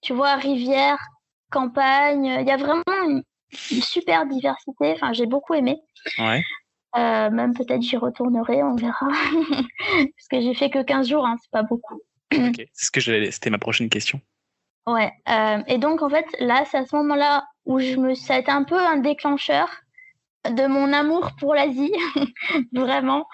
[0.03, 0.99] tu vois, rivière,
[1.51, 2.27] campagne.
[2.27, 4.93] Il y a vraiment une, super diversité.
[4.93, 5.81] Enfin, j'ai beaucoup aimé.
[6.19, 6.43] Ouais.
[6.97, 9.09] Euh, même peut-être j'y retournerai, on verra.
[9.89, 12.01] Parce que j'ai fait que 15 jours, hein, c'est pas beaucoup.
[12.33, 14.21] Ok, c'est ce que c'était ma prochaine question.
[14.87, 15.13] Ouais.
[15.29, 18.39] Euh, et donc en fait là, c'est à ce moment-là où je me, ça a
[18.39, 19.69] été un peu un déclencheur
[20.51, 21.93] de mon amour pour l'Asie,
[22.73, 23.27] vraiment.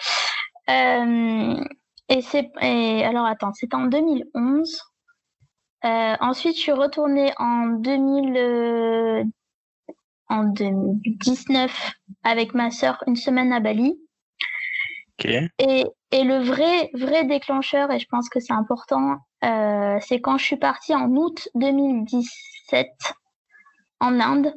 [0.69, 1.65] Euh,
[2.09, 4.81] et c'est et alors attends, c'était en 2011.
[5.85, 9.25] Euh, ensuite, je suis retournée en 2000 euh,
[10.29, 13.99] en 2019 avec ma sœur une semaine à Bali.
[15.19, 15.49] Okay.
[15.59, 20.39] Et, et le vrai vrai déclencheur, et je pense que c'est important, euh, c'est quand
[20.39, 22.89] je suis partie en août 2017
[24.01, 24.55] en Inde.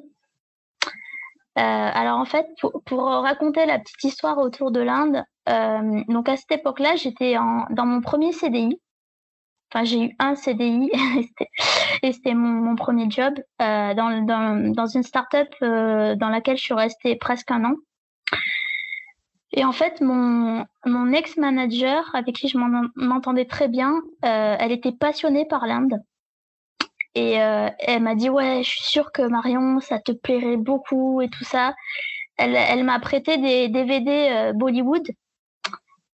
[1.57, 1.61] Euh,
[1.93, 2.47] alors en fait,
[2.85, 7.85] pour, raconter la petite histoire autour de l'Inde, euh, donc à cette époque-là, j'étais dans
[7.85, 8.79] mon premier CDI.
[9.71, 10.91] Enfin, j'ai eu un CDI
[12.03, 17.51] et c'était mon, premier job dans, dans, une start-up dans laquelle je suis restée presque
[17.51, 17.75] un an.
[19.55, 22.57] Et en fait, mon, mon ex-manager, avec qui je
[22.95, 26.01] m'entendais très bien, euh, elle était passionnée par l'Inde.
[27.15, 31.21] Et euh, elle m'a dit, ouais, je suis sûre que Marion, ça te plairait beaucoup
[31.21, 31.75] et tout ça.
[32.37, 35.07] Elle, elle m'a prêté des DVD euh, Bollywood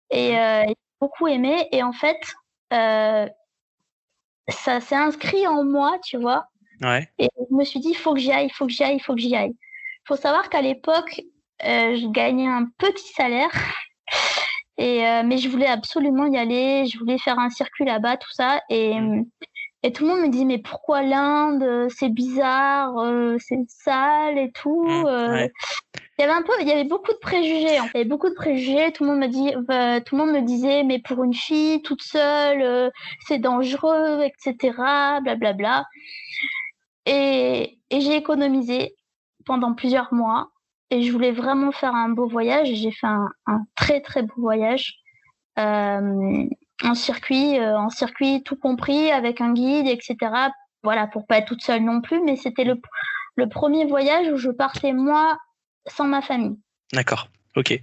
[0.10, 1.70] et euh, j'ai beaucoup aimé.
[1.72, 2.20] Et en fait,
[4.50, 6.48] ça s'est inscrit en moi, tu vois.
[6.82, 7.10] Ouais.
[7.18, 8.98] Et je me suis dit, il faut que j'y aille, il faut que j'y aille,
[8.98, 9.56] il faut que j'y aille.
[9.56, 11.22] Il faut savoir qu'à l'époque,
[11.62, 13.52] je gagnais un petit salaire.
[14.80, 18.32] Et, euh, mais je voulais absolument y aller, je voulais faire un circuit là-bas, tout
[18.32, 18.62] ça.
[18.70, 18.96] Et,
[19.84, 24.52] et tout le monde me dit, mais pourquoi l'Inde C'est bizarre, euh, c'est sale et
[24.54, 24.88] tout.
[25.04, 25.52] Ouais.
[26.18, 27.80] Il y avait un peu, il y avait beaucoup de préjugés.
[27.82, 28.94] En fait, beaucoup de préjugés.
[28.94, 29.52] Tout le monde me dit,
[30.06, 32.90] tout le monde me disait, mais pour une fille toute seule,
[33.28, 34.56] c'est dangereux, etc.
[35.22, 35.36] Blablabla.
[35.36, 35.86] Bla, bla.
[37.06, 38.96] Et, et j'ai économisé
[39.46, 40.50] pendant plusieurs mois
[40.92, 42.70] et je voulais vraiment faire un beau voyage.
[42.74, 44.96] J'ai fait un, un, très très beau voyage
[45.58, 46.46] euh,
[46.84, 50.16] en circuit, euh, en circuit tout compris avec un guide, etc.
[50.84, 52.80] Voilà, pour pas être toute seule non plus, mais c'était le,
[53.36, 55.38] le premier voyage où je partais moi
[55.88, 56.58] sans ma famille.
[56.94, 57.80] D'accord, ok.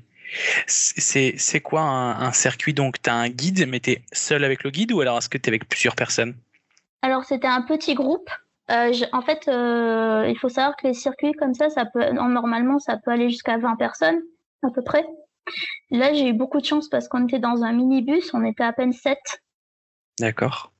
[0.66, 2.74] C'est quoi un, un, circuit?
[2.74, 5.28] Donc, tu as un guide, mais tu es seul avec le guide ou alors est-ce
[5.28, 6.34] que tu es avec plusieurs personnes?
[7.02, 8.28] Alors, c'était un petit groupe.
[8.70, 12.10] Euh, je, en fait, euh, il faut savoir que les circuits comme ça, ça peut,
[12.10, 14.20] normalement, ça peut aller jusqu'à 20 personnes,
[14.62, 15.06] à peu près.
[15.90, 18.72] Là, j'ai eu beaucoup de chance parce qu'on était dans un minibus, on était à
[18.72, 19.18] peine 7.
[20.18, 20.72] D'accord.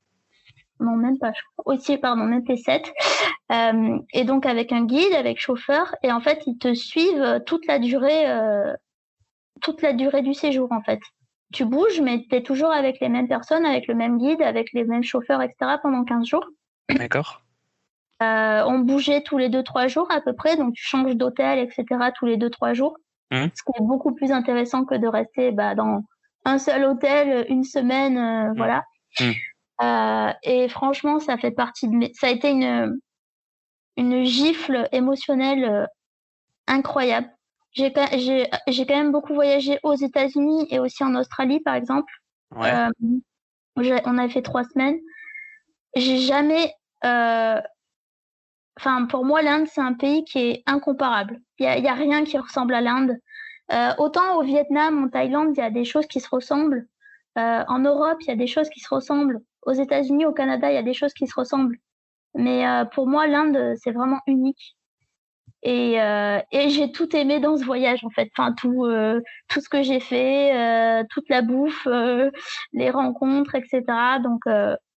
[0.79, 1.31] Non, même pas.
[1.65, 2.91] Aussi, pardon, on était 7.
[3.51, 7.65] Euh, et donc, avec un guide, avec chauffeur, et en fait, ils te suivent toute
[7.67, 8.25] la durée,
[9.61, 10.99] toute la durée du séjour, en fait.
[11.53, 14.73] Tu bouges, mais tu es toujours avec les mêmes personnes, avec le même guide, avec
[14.73, 15.77] les mêmes chauffeurs, etc.
[15.81, 16.45] pendant 15 jours.
[16.89, 17.46] D'accord.
[18.23, 21.85] Euh, on bougeait tous les 2-3 jours à peu près, donc tu changes d'hôtel, etc.
[22.15, 22.97] tous les 2-3 jours.
[23.31, 23.47] Mmh.
[23.53, 26.01] Ce qui est beaucoup plus intéressant que de rester bah, dans
[26.45, 28.57] un seul hôtel une semaine, euh, mmh.
[28.57, 28.83] voilà.
[29.19, 29.31] Mmh.
[29.83, 32.11] Euh, et franchement, ça fait partie de mes...
[32.13, 32.99] Ça a été une,
[33.97, 35.85] une gifle émotionnelle euh,
[36.67, 37.29] incroyable.
[37.73, 42.11] J'ai quand même beaucoup voyagé aux États-Unis et aussi en Australie, par exemple.
[42.55, 42.71] Ouais.
[43.75, 44.97] On a fait trois semaines.
[45.95, 46.73] J'ai jamais
[47.05, 47.61] euh,
[48.77, 51.39] enfin pour moi l'Inde c'est un pays qui est incomparable.
[51.59, 53.17] Il y a, a, rien qui ressemble à l'Inde.
[53.73, 56.87] Euh, autant au Vietnam, en Thaïlande, il y a des choses qui se ressemblent.
[57.37, 59.39] Euh, en Europe, il y a des choses qui se ressemblent.
[59.63, 61.77] Aux États-Unis, au Canada, il y a des choses qui se ressemblent.
[62.35, 64.77] Mais euh, pour moi, l'Inde, c'est vraiment unique.
[65.63, 68.29] Et, euh, et j'ai tout aimé dans ce voyage, en fait.
[68.37, 71.87] Enfin, tout, euh, tout ce que j'ai fait, toute la bouffe,
[72.73, 73.83] les rencontres, etc.
[74.23, 74.41] Donc,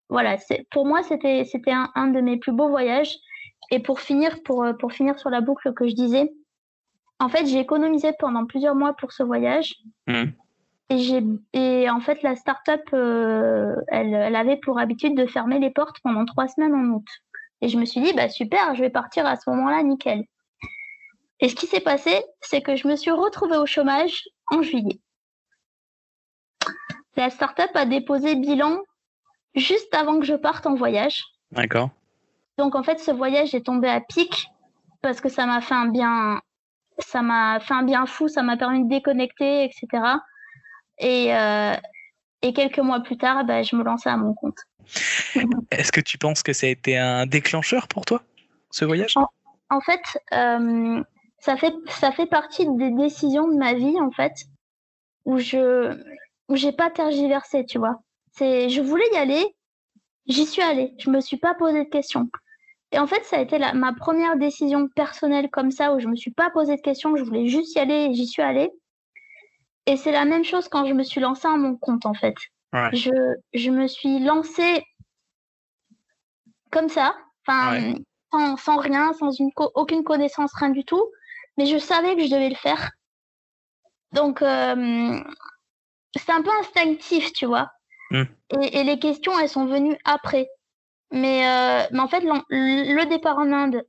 [0.10, 0.38] voilà.
[0.72, 3.16] Pour moi, c'était un, un de mes plus beaux voyages.
[3.72, 6.32] Et pour finir, pour, pour finir sur la boucle que je disais,
[7.20, 9.76] en fait, j'ai économisé pendant plusieurs mois pour ce voyage.
[10.08, 10.26] Mmh.
[10.90, 11.22] Et,
[11.54, 15.98] et en fait, la start-up, euh, elle, elle, avait pour habitude de fermer les portes
[16.02, 17.06] pendant trois semaines en août.
[17.62, 20.24] Et je me suis dit, bah super, je vais partir à ce moment-là, nickel.
[21.42, 25.00] Et ce qui s'est passé, c'est que je me suis retrouvée au chômage en juillet.
[27.16, 28.80] La start-up a déposé bilan
[29.56, 31.24] juste avant que je parte en voyage.
[31.52, 31.90] D'accord.
[32.60, 34.50] Donc en fait, ce voyage est tombé à pic
[35.02, 36.42] parce que ça m'a fait un bien,
[36.98, 39.88] ça m'a fait un bien fou, ça m'a permis de déconnecter, etc.
[40.98, 41.74] Et, euh,
[42.42, 44.58] et quelques mois plus tard, bah, je me lançais à mon compte.
[45.72, 48.22] Est-ce que tu penses que ça a été un déclencheur pour toi,
[48.72, 49.16] ce voyage?
[49.16, 49.30] En,
[49.70, 50.02] en, fait,
[50.34, 51.02] euh,
[51.40, 54.34] ça fait, ça fait partie des décisions de ma vie, en fait,
[55.24, 55.98] où je
[56.50, 58.02] où j'ai pas tergiversé, tu vois.
[58.34, 59.56] C'est, je voulais y aller,
[60.28, 62.28] j'y suis allée, je me suis pas posé de questions.
[62.92, 66.08] Et en fait, ça a été la, ma première décision personnelle comme ça, où je
[66.08, 68.72] me suis pas posé de questions, je voulais juste y aller et j'y suis allée.
[69.86, 72.36] Et c'est la même chose quand je me suis lancée à mon compte, en fait.
[72.74, 72.90] Ouais.
[72.94, 73.12] Je,
[73.54, 74.84] je me suis lancée
[76.72, 77.16] comme ça,
[77.48, 77.96] ouais.
[78.32, 81.04] sans, sans, rien, sans une co aucune connaissance, rien du tout.
[81.58, 82.92] Mais je savais que je devais le faire.
[84.14, 85.20] Donc, euh,
[86.16, 87.70] c'est un peu instinctif, tu vois.
[88.12, 88.24] Mm.
[88.62, 90.48] Et, et, les questions, elles sont venues après.
[91.12, 93.84] Mais, euh, mais en fait, le départ en Inde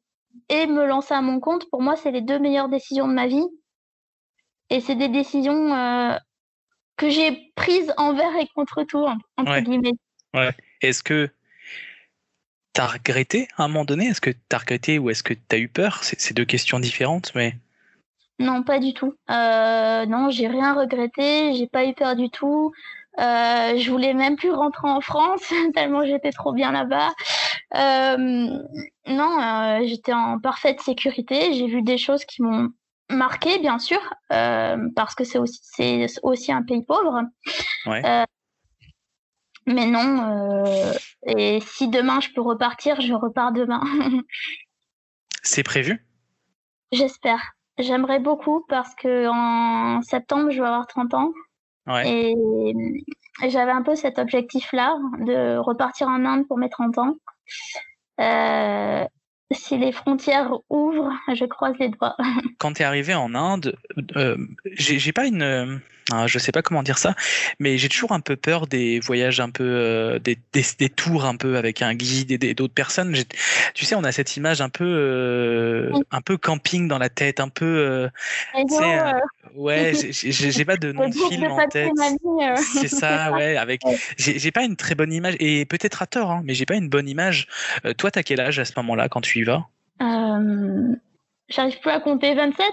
[0.48, 3.26] et me lancer à mon compte, pour moi, c'est les deux meilleures décisions de ma
[3.26, 3.46] vie.
[4.70, 6.16] Et c'est des décisions euh,
[6.96, 9.04] que j'ai prises envers et contre tout,
[9.37, 9.62] entre ouais.
[9.62, 9.92] guillemets.
[10.33, 10.52] Ouais.
[10.80, 11.28] Est-ce que
[12.72, 14.06] tu as regretté à un moment donné?
[14.06, 16.04] Est-ce que tu as regretté ou est-ce que tu as eu peur?
[16.04, 17.56] C'est deux questions différentes, mais.
[18.38, 19.14] Non, pas du tout.
[19.28, 22.72] Euh, non, j'ai rien regretté, j'ai pas eu peur du tout.
[23.20, 25.42] Euh, je voulais même plus rentrer en France
[25.74, 27.11] tellement j'étais trop bien là-bas.
[29.06, 31.52] non, j'étais en parfaite sécurité.
[31.52, 32.70] J'ai vu des choses qui m'ont
[33.11, 37.22] marqué, bien sûr, parce que c'est aussi, c'est aussi un pays pauvre.
[39.66, 40.64] mais non.
[41.26, 43.83] et si demain je peux repartir, je repars demain.
[45.42, 46.04] c'est prévu?
[46.92, 47.40] J'espère.
[47.78, 51.33] J'aimerais beaucoup parce que en septembre, je vais avoir 30 ans.
[51.98, 52.35] Et,
[53.48, 57.16] j'avais un peu cet objectif-là de repartir en Inde pour mes 30 ans.
[58.20, 59.05] Euh,
[59.53, 62.16] si les frontières ouvrent, je croise les doigts.
[62.59, 63.76] Quand tu es arrivé en Inde,
[64.16, 64.37] euh,
[64.72, 65.81] j'ai pas une.
[66.12, 67.14] Euh, je sais pas comment dire ça,
[67.59, 71.37] mais j'ai toujours un peu peur des voyages un peu, euh, des, des, tours un
[71.37, 73.14] peu avec un guide et d'autres personnes.
[73.75, 77.49] Tu sais, on a cette image un peu, un peu camping dans la tête, un
[77.49, 78.09] peu.
[79.57, 81.90] ouais, j'ai pas de nom de film en tête.
[82.75, 83.57] C'est ça, ouais.
[83.57, 83.83] Avec,
[84.16, 86.88] j'ai pas une très bonne image et peut-être à tort, hein, mais j'ai pas une
[86.88, 87.46] bonne image.
[87.99, 89.40] toi, t'as quel âge à ce moment-là quand tu
[90.03, 90.94] euh,
[91.50, 92.66] j'arrive plus à compter 27.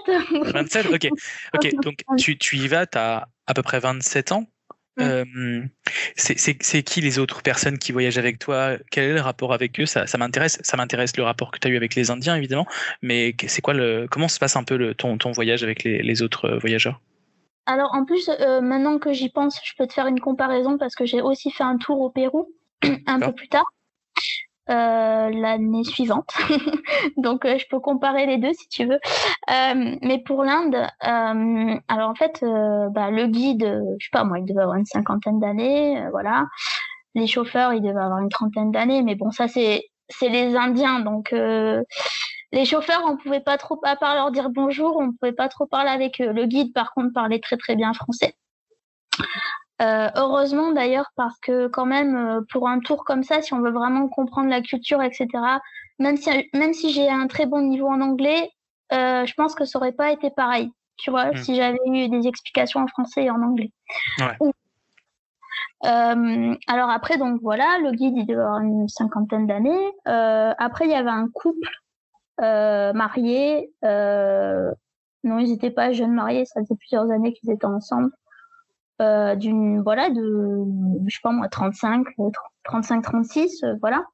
[0.52, 1.08] 27, ok.
[1.54, 4.44] Ok, donc tu, tu y vas, tu as à peu près 27 ans.
[5.00, 5.24] Euh,
[6.16, 8.76] c'est qui les autres personnes qui voyagent avec toi?
[8.90, 9.86] Quel est le rapport avec eux?
[9.86, 10.58] Ça, ça m'intéresse.
[10.62, 12.66] Ça m'intéresse le rapport que tu as eu avec les Indiens, évidemment.
[13.00, 16.02] Mais c'est quoi le Comment se passe un peu le, ton, ton voyage avec les,
[16.02, 17.00] les autres euh, voyageurs?
[17.66, 18.30] Alors en plus,
[18.62, 21.64] maintenant que j'y pense, je peux te faire une comparaison parce que j'ai aussi fait
[21.64, 22.50] un tour au Pérou
[23.06, 23.66] un peu plus tard.
[24.70, 26.30] Euh, l'année suivante.
[27.16, 29.00] Donc euh, je peux comparer les deux si tu veux.
[29.50, 32.44] Euh, mais pour l'Inde, alors en fait,
[32.90, 36.44] bah, le guide, je sais pas moi, il devait avoir une cinquantaine d'années, voilà.
[37.14, 41.00] Les chauffeurs, ils devaient avoir une trentaine d'années, mais bon, ça c'est c'est les Indiens,
[41.00, 41.32] donc
[42.52, 45.66] les chauffeurs, on pouvait pas trop, à part leur dire bonjour, on pouvait pas trop
[45.66, 46.32] parler avec eux.
[46.32, 48.34] Le guide, par contre, parlait très très bien français.
[49.80, 53.60] Euh, heureusement d'ailleurs parce que quand même euh, pour un tour comme ça, si on
[53.60, 55.28] veut vraiment comprendre la culture, etc.
[56.00, 58.50] Même si même si j'ai un très bon niveau en anglais,
[58.92, 60.72] euh, je pense que ça aurait pas été pareil.
[60.96, 61.36] Tu vois, mmh.
[61.36, 63.70] si j'avais eu des explications en français et en anglais.
[64.18, 64.36] Ouais.
[65.86, 69.92] Euh, alors après donc voilà, le guide il devait avoir une cinquantaine d'années.
[70.04, 71.68] après il y avait un couple
[72.40, 73.70] marié.
[73.84, 78.10] non, ils n'étaient pas jeunes mariés, ça faisait plusieurs années qu'ils étaient ensemble.
[79.00, 80.64] Euh, d'une voilà de
[81.06, 82.04] je sais pas moi 35
[82.64, 84.04] 35 36 voilà.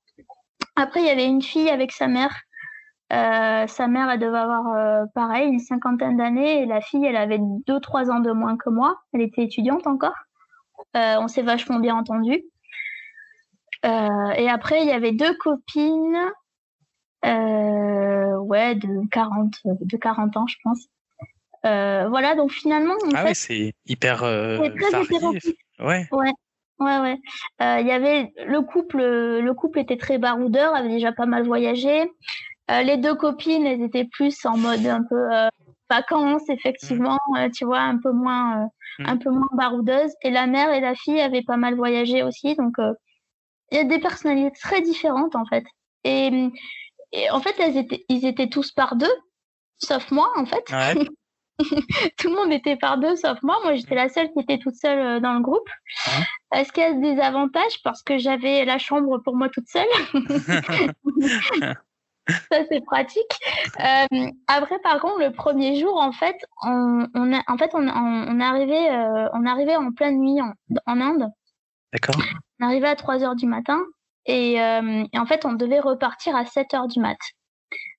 [0.77, 2.35] Après il y avait une fille avec sa mère.
[3.13, 6.63] Euh, sa mère elle devait avoir euh, pareil une cinquantaine d'années.
[6.63, 8.97] Et la fille elle avait deux trois ans de moins que moi.
[9.13, 10.17] Elle était étudiante encore.
[10.95, 12.43] On s'est vachement bien entendu.
[13.85, 16.19] Et après il y avait deux copines
[17.25, 20.87] ouais de 40 de 40 ans je pense.
[20.87, 21.04] euh,
[21.65, 22.95] voilà, donc finalement.
[23.15, 24.59] ah ouais, c'est hyper euh,
[25.81, 26.07] Ouais.
[26.13, 26.33] Ouais.
[26.81, 27.19] Ouais, ouais.
[27.63, 31.47] Euh, il y avait le couple, le couple était très baroudeur, avait déjà pas mal
[31.47, 32.11] voyagé.
[32.69, 35.29] les deux copines, elles étaient plus en mode un peu
[35.89, 37.51] vacances, effectivement, mmh.
[37.53, 39.07] tu vois, un peu moins, mmh.
[39.07, 40.13] un peu moins baroudeuse.
[40.23, 42.75] Et la mère et la fille avaient pas mal voyagé aussi, donc
[43.71, 45.65] il y a des personnalités très différentes en fait.
[46.03, 46.51] Et,
[47.13, 49.15] et en fait, elles étaient, ils étaient tous par deux,
[49.79, 50.65] sauf moi en fait.
[50.71, 51.09] Ouais.
[52.19, 53.59] tout le monde était par deux sauf moi.
[53.63, 55.69] Moi, j'étais la seule qui était toute seule euh, dans le groupe.
[56.55, 57.83] Est-ce qu'il y a des avantages?
[57.83, 59.87] Parce que j'avais la chambre pour moi toute seule.
[62.51, 63.39] Ça, c'est pratique.
[63.81, 68.45] Euh, après, par contre, le premier jour, en fait, on, en fait, on, on, est
[68.45, 71.29] arrivé, euh, on arrivait en pleine nuit en, Inde.
[71.93, 72.17] D'accord.
[72.61, 73.79] On arrivait à 3 heures du matin
[74.25, 77.19] et, et, en fait, on devait repartir à 7 heures du mat'.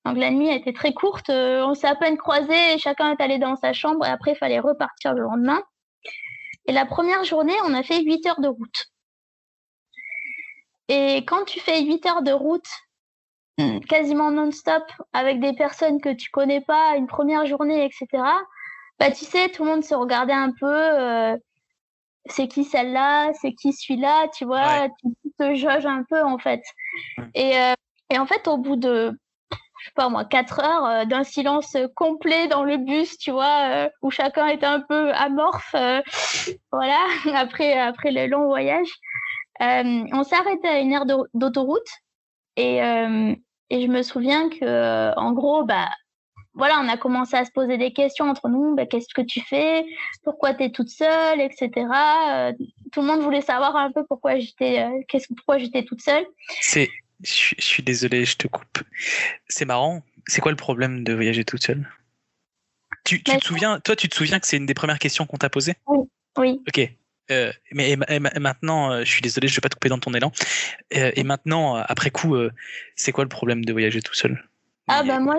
[0.05, 3.21] Donc la nuit a été très courte, euh, on s'est à peine croisés, chacun est
[3.21, 5.63] allé dans sa chambre et après il fallait repartir le lendemain.
[6.67, 8.85] Et la première journée, on a fait 8 heures de route.
[10.87, 12.67] Et quand tu fais 8 heures de route,
[13.57, 18.23] hmm, quasiment non-stop, avec des personnes que tu connais pas, une première journée, etc.,
[18.99, 20.67] bah tu sais, tout le monde se regardait un peu.
[20.67, 21.35] Euh,
[22.27, 26.63] c'est qui celle-là, c'est qui celui-là, tu vois, tu te jauges un peu en fait.
[27.35, 27.73] Et, euh,
[28.09, 29.11] et en fait, au bout de
[29.93, 34.11] pas moi, quatre heures euh, d'un silence complet dans le bus, tu vois, euh, où
[34.11, 36.01] chacun était un peu amorphe, euh,
[36.71, 36.99] voilà,
[37.35, 38.89] après, après le long voyage.
[39.59, 41.87] on s'est arrêté à une aire d'autoroute
[42.57, 45.89] et, et je me souviens que, en gros, bah,
[46.53, 48.75] voilà, on a commencé à se poser des questions entre nous.
[48.75, 49.85] Bah, Qu'est-ce que tu fais?
[50.23, 51.41] Pourquoi tu es toute seule?
[51.41, 51.69] Etc.
[52.93, 56.25] tout le monde voulait savoir un peu pourquoi j'étais, qu'est-ce, pourquoi j'étais toute seule.
[57.23, 58.79] Je, suis désolé, je te coupe.
[59.47, 60.03] C'est marrant.
[60.27, 61.87] C'est quoi le problème de voyager toute seule?
[63.03, 65.49] Tu, te souviens, toi, tu te souviens que c'est une des premières questions qu'on t'a
[65.49, 65.75] posées?
[65.87, 65.99] Oui.
[66.37, 66.61] Oui.
[66.67, 66.89] Ok.
[67.31, 67.95] euh, mais
[68.39, 70.31] maintenant, euh, je suis désolé, je vais pas te couper dans ton élan.
[70.95, 72.35] Euh, et maintenant, après coup,
[72.95, 74.43] c'est quoi le problème de voyager tout seul
[74.87, 75.37] Ah bah moi,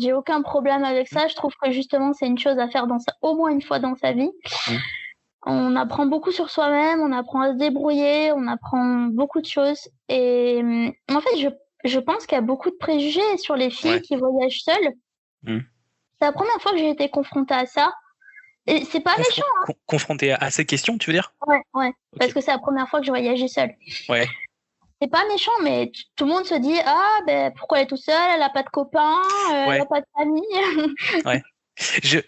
[0.00, 1.26] j'ai aucun problème avec ça.
[1.28, 3.96] Je trouve que justement, c'est une chose à faire dans au moins une fois dans
[3.96, 4.30] sa vie.
[4.68, 4.76] Mmh.
[5.46, 9.88] On apprend beaucoup sur soi-même, on apprend à se débrouiller, on apprend beaucoup de choses.
[10.08, 11.48] Et hum, en fait, je,
[11.84, 14.94] je pense qu'il y a beaucoup de préjugés sur les filles qui voyagent seules.
[15.44, 15.60] Mmh.
[16.18, 17.92] C'est la première fois que j'ai été confrontée à ça
[18.90, 19.42] c'est pas méchant.
[19.66, 19.72] Hein.
[19.86, 21.32] confronté à, ces questions, tu veux dire?
[21.46, 21.92] Ouais, ouais.
[22.18, 23.74] Parce que c'est la première fois que je voyageais seule.
[24.08, 24.26] Ouais.
[25.00, 27.96] C'est pas méchant, mais tout le monde se dit Ah, ben pourquoi elle est tout
[27.96, 28.30] seule?
[28.34, 29.22] Elle a pas de copains,
[29.52, 30.42] euh, elle a pas de famille.
[31.24, 31.42] ouais.
[32.02, 32.18] Je,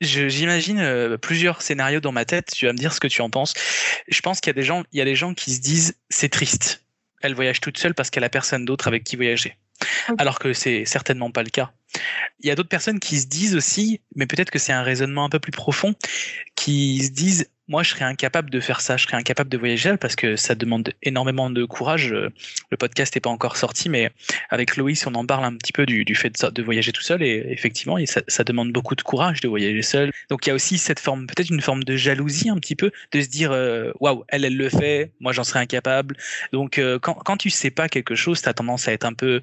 [0.00, 2.52] J'imagine euh, plusieurs scénarios dans ma tête.
[2.54, 3.54] Tu vas me dire ce que tu en penses.
[4.08, 5.96] Je pense qu'il y a des gens, il y a des gens qui se disent
[6.08, 6.84] c'est triste.
[7.22, 9.56] Elle voyage toute seule parce qu'elle a personne d'autre avec qui voyager
[10.18, 11.72] alors que c'est certainement pas le cas.
[12.40, 15.24] Il y a d'autres personnes qui se disent aussi, mais peut-être que c'est un raisonnement
[15.24, 15.94] un peu plus profond,
[16.54, 19.96] qui se disent moi, je serais incapable de faire ça, je serais incapable de voyager
[19.96, 22.10] parce que ça demande énormément de courage.
[22.10, 24.10] Le podcast n'est pas encore sorti, mais
[24.50, 27.46] avec Loïs, on en parle un petit peu du, fait de, voyager tout seul et
[27.48, 30.10] effectivement, ça, demande beaucoup de courage de voyager seul.
[30.30, 32.90] Donc, il y a aussi cette forme, peut-être une forme de jalousie un petit peu,
[33.12, 36.16] de se dire, euh, waouh, elle, elle le fait, moi, j'en serais incapable.
[36.52, 39.14] Donc, euh, quand, quand tu sais pas quelque chose, tu as tendance à être un
[39.14, 39.42] peu,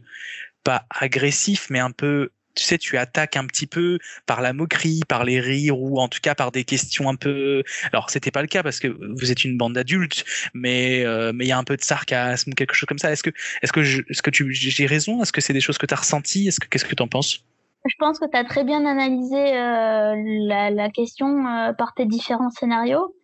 [0.65, 5.01] pas agressif, mais un peu tu sais, tu attaques un petit peu par la moquerie,
[5.07, 7.63] par les rires ou en tout cas par des questions un peu.
[7.93, 11.45] Alors, c'était pas le cas parce que vous êtes une bande d'adultes, mais euh, mais
[11.45, 13.11] il y a un peu de sarcasme, quelque chose comme ça.
[13.11, 13.31] Est-ce que
[13.61, 15.21] est-ce que est-ce que tu j'ai raison?
[15.21, 16.47] Est-ce que c'est des choses que tu as ressenties?
[16.47, 17.43] Est-ce que qu'est-ce que tu en penses?
[17.85, 20.15] Je pense que tu as très bien analysé euh,
[20.47, 23.15] la, la, question euh, par tes différents scénarios.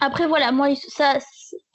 [0.00, 1.18] Après voilà, moi ça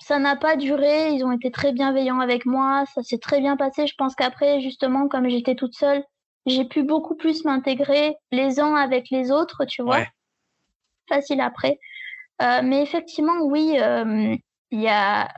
[0.05, 3.57] ça n'a pas duré, ils ont été très bienveillants avec moi, ça s'est très bien
[3.57, 3.87] passé.
[3.87, 6.03] Je pense qu'après, justement, comme j'étais toute seule,
[6.45, 10.05] j'ai pu beaucoup plus m'intégrer les uns avec les autres, tu vois.
[11.09, 11.79] Facile après.
[12.43, 14.35] Euh, mais effectivement, oui, euh,
[14.69, 15.33] il y, a,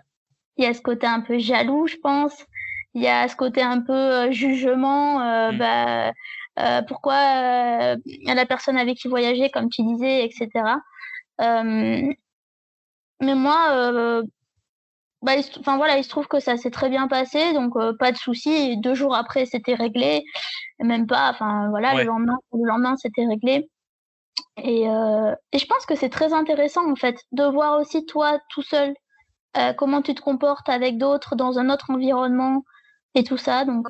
[0.58, 2.36] y a ce côté un peu jaloux, je pense.
[2.94, 5.20] Il y a ce côté un peu euh, jugement.
[5.50, 5.58] Mm.
[5.60, 6.12] bah,
[6.90, 10.50] pourquoi la personne avec qui voyager, comme tu disais, etc.
[11.40, 14.22] mais moi,
[15.22, 17.94] bah, il, enfin voilà, il se trouve que ça s'est très bien passé, donc euh,
[17.98, 18.78] pas de souci.
[18.78, 20.24] Deux jours après, c'était réglé,
[20.80, 21.30] même pas.
[21.32, 23.70] Enfin voilà, le lendemain, le lendemain, c'était réglé.
[24.58, 28.40] Et, euh, et, je pense que c'est très intéressant en fait de voir aussi toi
[28.50, 28.96] tout seul
[29.58, 32.64] euh, comment tu te comportes avec d'autres dans un autre environnement
[33.16, 33.66] et tout ça.
[33.66, 33.88] Donc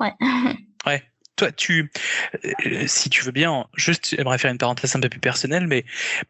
[0.00, 0.14] ouais.
[0.86, 1.02] Ouais
[1.36, 1.90] toi, tu,
[2.44, 5.84] euh, si tu veux bien, juste, j'aimerais faire une parenthèse un peu plus personnelle, mais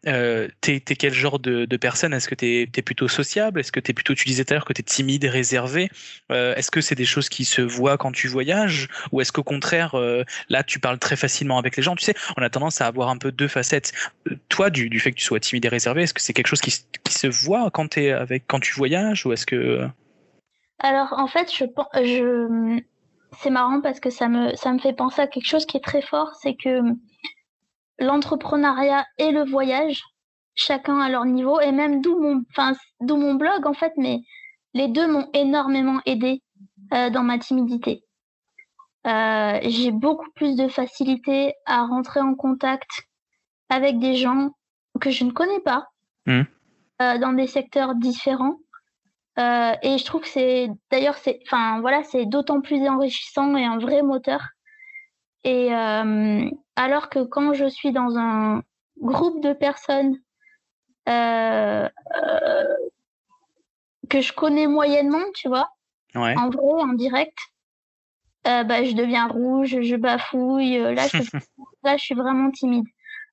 [0.07, 2.13] euh, t'es es quel genre de, personne?
[2.13, 3.59] Est-ce que t'es es plutôt sociable?
[3.59, 5.89] Est-ce que t'es plutôt, tu disais tout à l'heure que t'es timide réservé
[6.31, 8.87] euh, Est-ce que c'est des choses qui se voient quand tu voyages?
[9.11, 11.95] Ou est-ce qu'au contraire, euh, là, tu parles très facilement avec les gens?
[11.95, 13.93] Tu sais, on a tendance à avoir un peu deux facettes.
[14.27, 16.61] Euh, toi, du, fait que tu sois timide et réservé, est-ce que c'est quelque chose
[16.61, 16.71] qui,
[17.03, 19.25] qui se voit quand, es avec, quand tu voyages?
[19.25, 19.87] Ou est-ce que...
[20.79, 21.65] Alors, en fait, je,
[22.03, 22.81] je
[23.39, 25.83] c'est marrant parce que ça me, ça me fait penser à quelque chose qui est
[25.83, 26.81] très fort, c'est que
[27.99, 30.01] l'entrepreneuriat et le voyage,
[30.53, 34.19] chacun à leur niveau, et même d'où mon, enfin, d'où mon blog en fait, mais
[34.73, 36.41] les deux m'ont énormément aidé
[36.93, 38.03] euh, dans ma timidité.
[39.07, 43.03] Euh, j'ai beaucoup plus de facilité à rentrer en contact
[43.69, 44.49] avec des gens
[44.99, 45.87] que je ne connais pas
[46.25, 46.41] mmh.
[47.01, 48.57] euh, dans des secteurs différents
[49.37, 53.65] euh, et je trouve que c'est d'ailleurs c'est enfin voilà c'est d'autant plus enrichissant et
[53.65, 54.41] un vrai moteur.
[55.43, 58.63] Et euh, alors que quand je suis dans un
[58.99, 60.17] groupe de personnes
[61.09, 61.87] euh,
[64.09, 65.69] que je connais moyennement, tu vois,
[66.15, 67.37] en vrai, en direct,
[68.45, 70.77] bah, je deviens rouge, je bafouille.
[70.77, 71.17] Là, je,
[71.83, 72.85] là, je suis vraiment timide.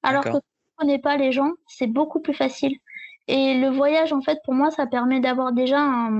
[0.03, 2.77] Alors que quand je connais pas les gens, c'est beaucoup plus facile.
[3.29, 6.11] Et le voyage, en fait, pour moi, ça permet d'avoir déjà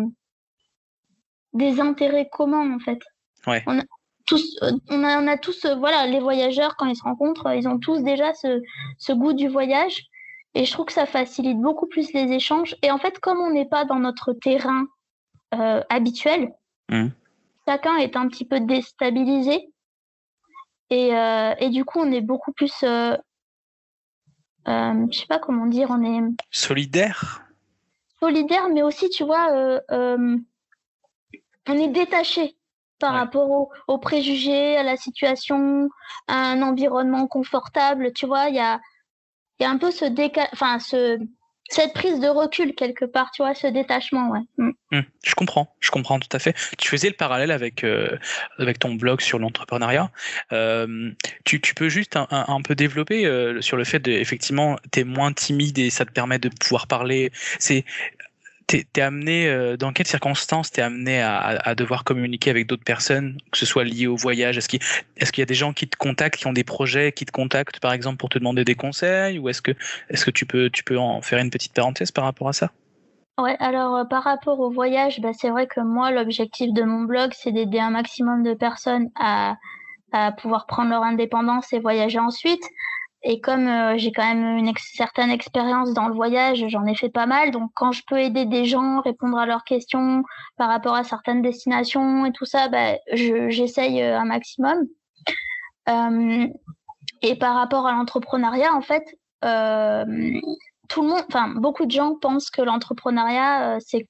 [1.53, 3.01] des intérêts communs, en fait.
[3.47, 3.63] Ouais.
[3.67, 3.83] On a
[4.27, 7.79] tous, on a, on a tous, voilà, les voyageurs, quand ils se rencontrent, ils ont
[7.79, 8.63] tous déjà ce,
[8.99, 10.07] ce goût du voyage.
[10.55, 12.77] Et je trouve que ça facilite beaucoup plus les échanges.
[12.83, 14.87] Et en fait, comme on n'est pas dans notre terrain
[15.55, 16.53] euh, habituel,
[16.91, 17.09] mmh.
[17.67, 19.71] chacun est un petit peu déstabilisé.
[20.91, 23.17] Et, euh, et, du coup, on est beaucoup plus euh,
[24.67, 27.43] je sais pas comment dire, on est solidaire?
[28.21, 30.37] Solidaire, mais aussi, tu vois, euh, euh,
[31.69, 32.57] on est détaché
[32.99, 35.89] par rapport aux, préjugés, à la situation,
[36.29, 38.13] à un environnement confortable.
[38.13, 38.81] Tu vois, il y a,
[39.59, 41.19] y a un peu ce décal, enfin ce
[41.73, 44.41] cette prise de recul quelque part, tu vois, ce détachement, ouais.
[44.59, 44.71] Mm.
[44.93, 45.03] Mm.
[45.25, 46.55] je comprends, je comprends tout à fait.
[46.79, 48.19] Tu faisais le parallèle avec euh,
[48.59, 50.11] avec ton blog sur l'entrepreneuriat.
[50.53, 51.11] Euh,
[51.45, 55.05] tu, tu, peux juste un, un, peu développer euh, sur le fait de effectivement t'es
[55.05, 57.33] moins timide et ça te permet de pouvoir parler.
[57.59, 57.85] C'est
[58.81, 63.67] t'es euh, dans quelles circonstances t'es amené à, devoir communiquer avec d'autres personnes, que ce
[63.67, 64.59] soit lié au voyage?
[64.59, 64.81] Est-ce qu'il
[65.39, 67.93] y a des gens qui te contactent, qui ont des projets, qui te contactent par
[67.93, 69.39] exemple pour te demander des conseils?
[69.39, 69.73] Ou est-ce que,
[70.31, 72.71] tu, peux, en faire une petite parenthèse par rapport à ça?
[73.39, 77.03] Ouais, alors euh, par rapport au voyage, bah, c'est vrai que moi, l'objectif de mon
[77.03, 79.57] blog, c'est d'aider un maximum de personnes à
[80.37, 82.63] pouvoir prendre leur indépendance et voyager ensuite.
[83.25, 87.09] Et comme euh, j'ai quand même une certaine expérience dans le voyage, j'en ai fait
[87.09, 87.53] pas mal.
[87.53, 90.25] Donc quand je peux aider des gens, répondre à leurs questions
[90.57, 94.87] par rapport à certaines destinations et tout ça, bah, j'essaye euh, un maximum.
[95.89, 96.49] Euh,
[97.23, 99.05] et par rapport à l'entrepreneuriat, en fait,
[99.45, 100.05] euh,
[100.89, 104.09] tout le monde, enfin beaucoup de gens pensent que l'entrepreneuriat c'est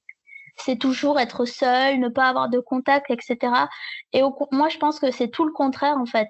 [0.57, 3.67] c'est toujours être seul, ne pas avoir de contact, etc.
[4.13, 6.29] Et au, moi, je pense que c'est tout le contraire en fait.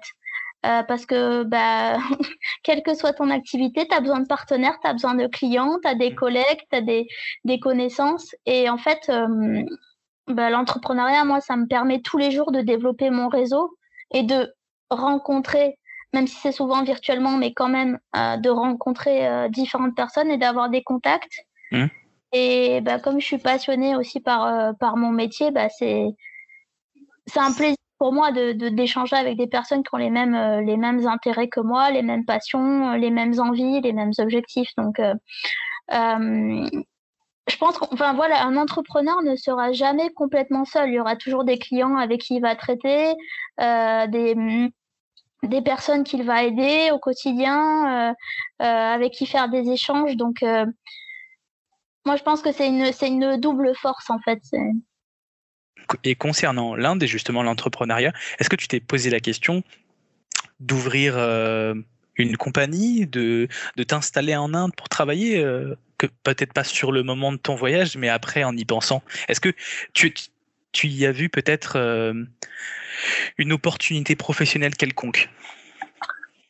[0.64, 1.98] Euh, parce que bah,
[2.62, 5.78] quelle que soit ton activité, tu as besoin de partenaires, tu as besoin de clients,
[5.82, 6.14] tu as des mmh.
[6.14, 7.06] collègues, tu as des,
[7.44, 8.34] des, connaissances.
[8.46, 9.62] Et en fait, euh,
[10.26, 13.76] bah, l'entrepreneuriat, moi, ça me permet tous les jours de développer mon réseau
[14.10, 14.54] et de
[14.88, 15.78] rencontrer,
[16.14, 20.70] même si c'est souvent virtuellement, mais quand même euh, de rencontrer différentes personnes et d'avoir
[20.70, 21.44] des contacts.
[21.72, 21.86] Mmh.
[22.32, 26.06] Et bah, comme je suis passionnée aussi par, par mon métier, bah, c'est
[27.36, 30.76] un plaisir pour moi de d'échanger avec des personnes qui ont les mêmes euh, les
[30.76, 34.70] mêmes intérêts que moi, les mêmes passions, euh, les mêmes envies, les mêmes objectifs.
[34.76, 35.14] Donc euh,
[37.46, 40.88] je pense qu'enfin voilà, un entrepreneur ne sera jamais complètement seul.
[40.90, 43.14] Il y aura toujours des clients avec qui il va traiter,
[43.58, 44.70] des
[45.42, 48.14] des personnes qu'il va aider au quotidien,
[48.58, 50.16] avec qui faire des échanges.
[50.16, 50.42] Donc
[52.06, 54.40] moi je pense que c'est une c'est une double force en fait.
[56.04, 59.62] Et concernant l'Inde et justement l'entrepreneuriat, est-ce que tu t'es posé la question
[60.60, 61.74] d'ouvrir euh,
[62.16, 65.76] une compagnie, de, de t'installer en Inde pour travailler, euh,
[66.22, 69.02] peut-être pas sur le moment de ton voyage, mais après en y pensant?
[69.28, 69.52] Est-ce que
[69.92, 70.14] tu,
[70.72, 72.14] tu y as vu peut-être euh,
[73.38, 75.30] une opportunité professionnelle quelconque?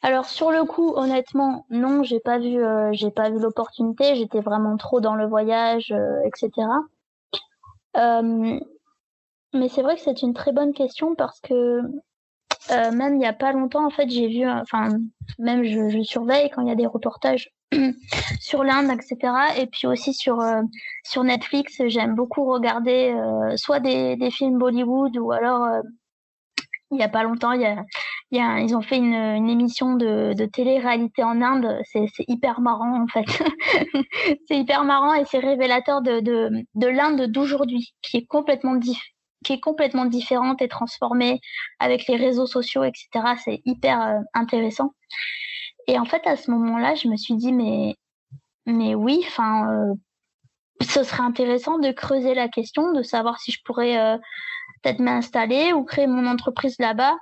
[0.03, 2.59] Alors sur le coup, honnêtement, non, j'ai pas vu,
[2.93, 4.17] j'ai pas vu l'opportunité.
[4.17, 5.95] J'étais vraiment trop dans le voyage,
[6.27, 6.51] etc.
[9.55, 11.81] Mais c'est vrai que c'est une très bonne question parce que
[12.71, 14.89] euh, même il n'y a pas longtemps, en fait, j'ai vu, enfin,
[15.39, 17.51] même je, surveille quand il y a des reportages
[18.41, 19.33] sur l'Inde, etc.
[19.59, 20.63] Et puis aussi sur euh,
[21.05, 25.69] sur Netflix, j'aime beaucoup regarder euh, soit des, des films Bollywood ou alors
[26.91, 27.85] il n'y a pas longtemps, y a,
[28.33, 31.81] ils ont fait une, émission de, de télé-réalité en Inde.
[31.85, 33.27] C'est hyper marrant en fait.
[34.49, 39.01] c'est hyper marrant et c'est révélateur de, de, de l'Inde d'aujourd'hui, qui est complètement différent
[39.45, 41.41] qui est complètement différente et transformée
[41.79, 43.09] avec les réseaux sociaux, etc.
[43.45, 44.95] C'est hyper euh, intéressant.
[45.87, 47.95] Et en fait, à ce moment-là, je me suis dit, mais,
[48.67, 49.95] mais oui, enfin, euh,
[50.83, 54.17] ce serait intéressant de creuser la question, de savoir si je pourrais euh,
[54.83, 57.15] peut-être m'installer ou créer mon entreprise là-bas.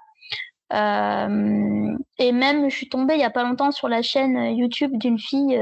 [0.71, 5.19] et même, je suis tombée il y a pas longtemps sur la chaîne YouTube d'une
[5.19, 5.61] fille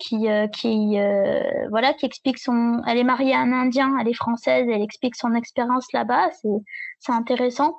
[0.00, 4.08] qui euh, qui euh, voilà qui explique son elle est mariée à un indien elle
[4.08, 6.48] est française elle explique son expérience là-bas c'est
[6.98, 7.76] c'est intéressant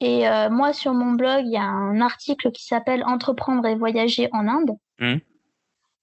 [0.00, 3.74] et euh, moi sur mon blog il y a un article qui s'appelle entreprendre et
[3.74, 5.16] voyager en Inde mmh.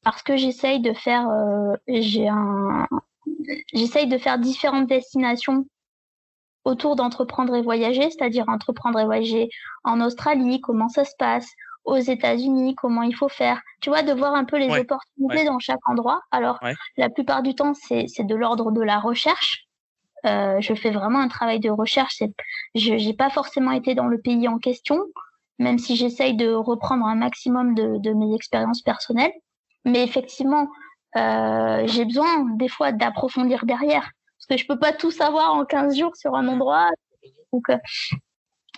[0.03, 1.27] parce que j'essaye de faire
[1.87, 2.87] j'ai un
[3.73, 5.65] j'essaye de faire différentes destinations
[6.65, 9.49] autour d'entreprendre et voyager c'est-à-dire entreprendre et voyager
[9.83, 11.49] en Australie comment ça se passe
[11.87, 13.61] aux États-Unis, comment il faut faire.
[13.81, 16.21] Tu vois, de voir un peu les opportunités dans chaque endroit.
[16.31, 16.59] Alors,
[16.97, 19.65] la plupart du temps, c'est de l'ordre de la recherche.
[20.25, 22.21] Euh, je fais vraiment un travail de recherche.
[22.75, 25.01] Je n'ai pas forcément été dans le pays en question,
[25.59, 29.33] même si j'essaye de reprendre un maximum de, de mes expériences personnelles.
[29.85, 30.67] Mais effectivement,
[31.15, 34.11] euh, j'ai besoin des fois d'approfondir derrière.
[34.37, 36.89] Parce que je peux pas tout savoir en 15 jours sur un endroit.
[37.53, 37.77] Donc, euh,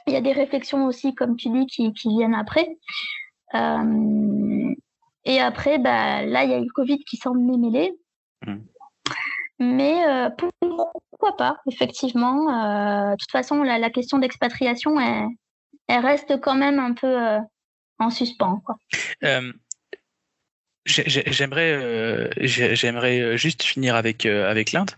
[0.10, 2.68] il y a des réflexions aussi, comme tu dis, qui, qui viennent après.
[3.54, 4.74] Euh,
[5.26, 7.94] et après, bah, là, il y a eu le Covid qui s'en est mêlé.
[8.46, 8.58] Mmh.
[9.60, 10.30] Mais euh,
[11.10, 12.50] pourquoi pas, effectivement.
[12.50, 15.28] Euh, de toute façon, la, la question d'expatriation, elle,
[15.88, 17.18] elle, reste quand même un peu
[18.00, 18.64] en suspens.
[20.86, 24.92] J'aimerais, j'aimerais juste finir avec avec l'Inde.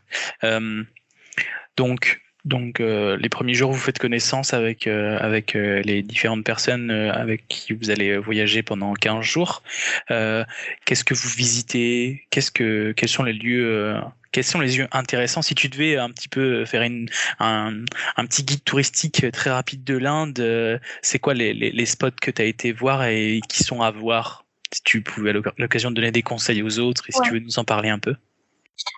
[1.75, 7.73] donc, donc les premiers jours, vous faites connaissance avec, avec les différentes personnes avec qui
[7.73, 9.63] vous allez voyager pendant 15 jours.
[10.07, 12.25] Qu'est-ce que vous visitez?
[12.29, 13.95] Qu'est-ce que, Quels sont les lieux
[14.31, 15.41] quels sont les lieux intéressants?
[15.41, 17.83] Si tu devais un petit peu faire une, un,
[18.15, 22.31] un petit guide touristique très rapide de l'Inde, c'est quoi les, les, les, spots que
[22.31, 24.45] tu as été voir et qui sont à voir?
[24.73, 27.39] Si tu pouvais à l'occasion de donner des conseils aux autres et si tu veux
[27.39, 28.15] nous en parler un peu?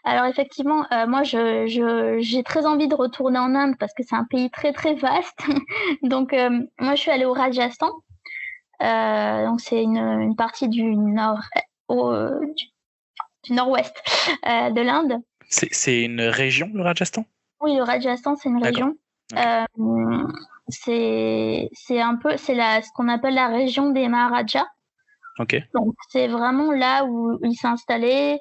[0.06, 4.16] Alors effectivement, euh, moi j'ai je, très envie de retourner en Inde parce que c'est
[4.16, 5.40] un pays très très vaste.
[6.04, 6.50] donc euh,
[6.80, 7.92] moi je suis allée au Rajasthan.
[8.82, 11.40] Euh, donc c'est une, une, partie du nord
[11.88, 12.66] au, du,
[13.44, 13.96] du nord-ouest
[14.46, 15.22] de l'Inde.
[15.50, 17.26] C'est une région, le Rajasthan?
[17.62, 18.96] Oui, le Rajasthan, c'est une région.
[20.68, 24.68] C'est un peu, c'est ce qu'on appelle la région des Maharajas.
[25.40, 25.56] Ok.
[25.74, 28.34] Donc c'est vraiment là où il s'est installé.
[28.34, 28.40] Euh, il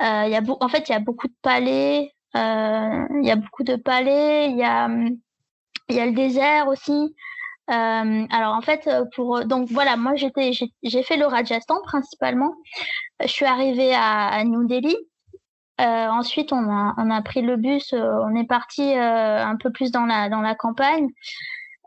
[0.00, 2.12] y a en fait, il y a beaucoup de palais.
[2.34, 4.50] Il y a beaucoup de palais.
[4.50, 4.88] Il y a,
[5.90, 7.14] y a le désert aussi.
[7.70, 12.54] Euh, alors en fait, pour donc voilà, moi j'étais j'ai fait le Rajasthan principalement.
[13.20, 14.96] Je suis arrivée à, New Delhi.
[15.80, 19.56] Euh, ensuite, on a on a pris le bus, euh, on est parti euh, un
[19.56, 21.08] peu plus dans la dans la campagne.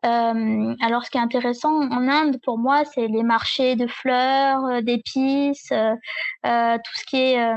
[0.05, 4.81] Euh, alors, ce qui est intéressant en Inde, pour moi, c'est les marchés de fleurs,
[4.83, 7.55] d'épices, tout ce qui est.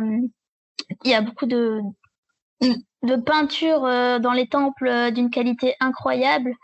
[1.05, 1.81] il y a beaucoup de
[3.03, 3.83] de peinture
[4.21, 6.55] dans les temples d'une qualité incroyable.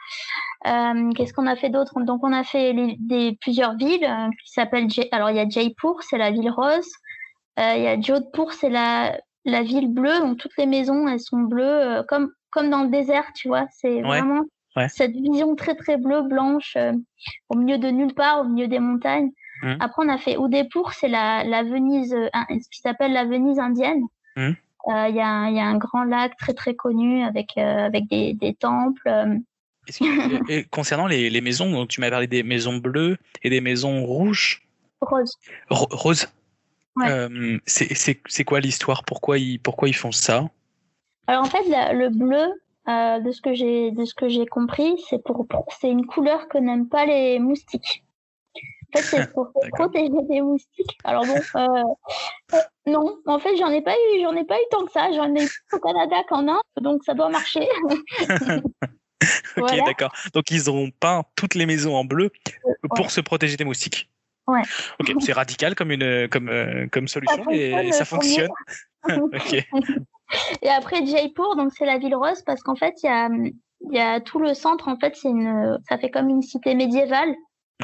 [0.66, 2.00] Euh, Qu'est-ce qu'on a fait d'autre?
[2.00, 4.88] Donc on a fait les, des, plusieurs villes euh, qui s'appellent.
[5.12, 6.90] Alors il y a Jaipur, c'est la ville rose.
[7.58, 10.18] Euh, il y a Jodhpur, c'est la, la ville bleue.
[10.20, 13.66] Donc toutes les maisons, elles sont bleues, euh, comme comme dans le désert, tu vois.
[13.70, 14.42] C'est vraiment
[14.88, 16.92] cette vision très très bleue, blanche, euh,
[17.48, 19.30] au milieu de nulle part, au milieu des montagnes.
[19.62, 19.74] Mmh.
[19.80, 24.02] Après on a fait Udaipur, c'est la, la Venise, ce qui s'appelle la Venise indienne.
[24.36, 24.50] Mmh.
[24.86, 28.54] Il y, a, y, a, un grand lac très très connu avec avec des, des
[28.54, 29.42] temples
[30.48, 34.04] et concernant les, les, maisons, donc tu m'as parlé des maisons bleues et des maisons
[34.04, 34.62] rouges.
[35.00, 35.38] Rose.
[35.68, 36.26] rose.
[37.02, 39.04] Euh, c'est quoi l'histoire?
[39.04, 40.48] Pourquoi ils, pourquoi ils font ça?
[41.26, 42.52] Alors en fait, le bleu,
[42.88, 43.40] euh, de ce
[44.14, 48.04] que j'ai compris, c'est une couleur que n'aiment pas les moustiques.
[48.94, 50.98] En fait, c'est pour protéger les moustiques.
[51.04, 54.84] Alors bon, euh, non, en fait, j'en ai pas eu, j'en ai pas eu tant
[54.84, 55.12] que ça.
[55.12, 57.68] J'en ai eu au Canada qu'en Inde, donc ça doit marcher.
[59.56, 60.12] ok, d'accord.
[60.34, 62.30] Donc ils ont peint toutes les maisons en bleu
[62.96, 64.10] pour se protéger des moustiques.
[64.46, 64.62] Ouais.
[64.98, 68.50] Ok, c'est radical comme une comme euh, comme solution et ça fonctionne.
[69.08, 69.64] ok.
[70.62, 73.28] Et après Jaipur, donc c'est la ville rose parce qu'en fait il y a
[73.82, 76.74] il y a tout le centre en fait c'est une ça fait comme une cité
[76.74, 77.34] médiévale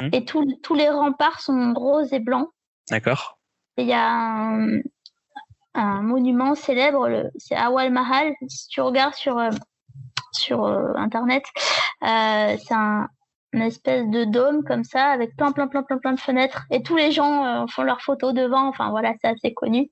[0.01, 0.09] hmm.
[0.13, 2.49] et tous tous les remparts sont roses et blancs.
[2.91, 3.39] D'accord.
[3.77, 4.81] Et il y a un,
[5.75, 8.33] un monument célèbre, c'est Awal Mahal.
[8.49, 9.51] Si tu regardes sur euh,
[10.37, 11.45] sur euh, internet.
[12.03, 13.09] Euh, c'est un,
[13.53, 16.83] une espèce de dôme comme ça avec plein plein plein plein plein de fenêtres et
[16.83, 18.69] tous les gens euh, font leurs photos devant.
[18.69, 19.91] Enfin voilà, c'est assez connu.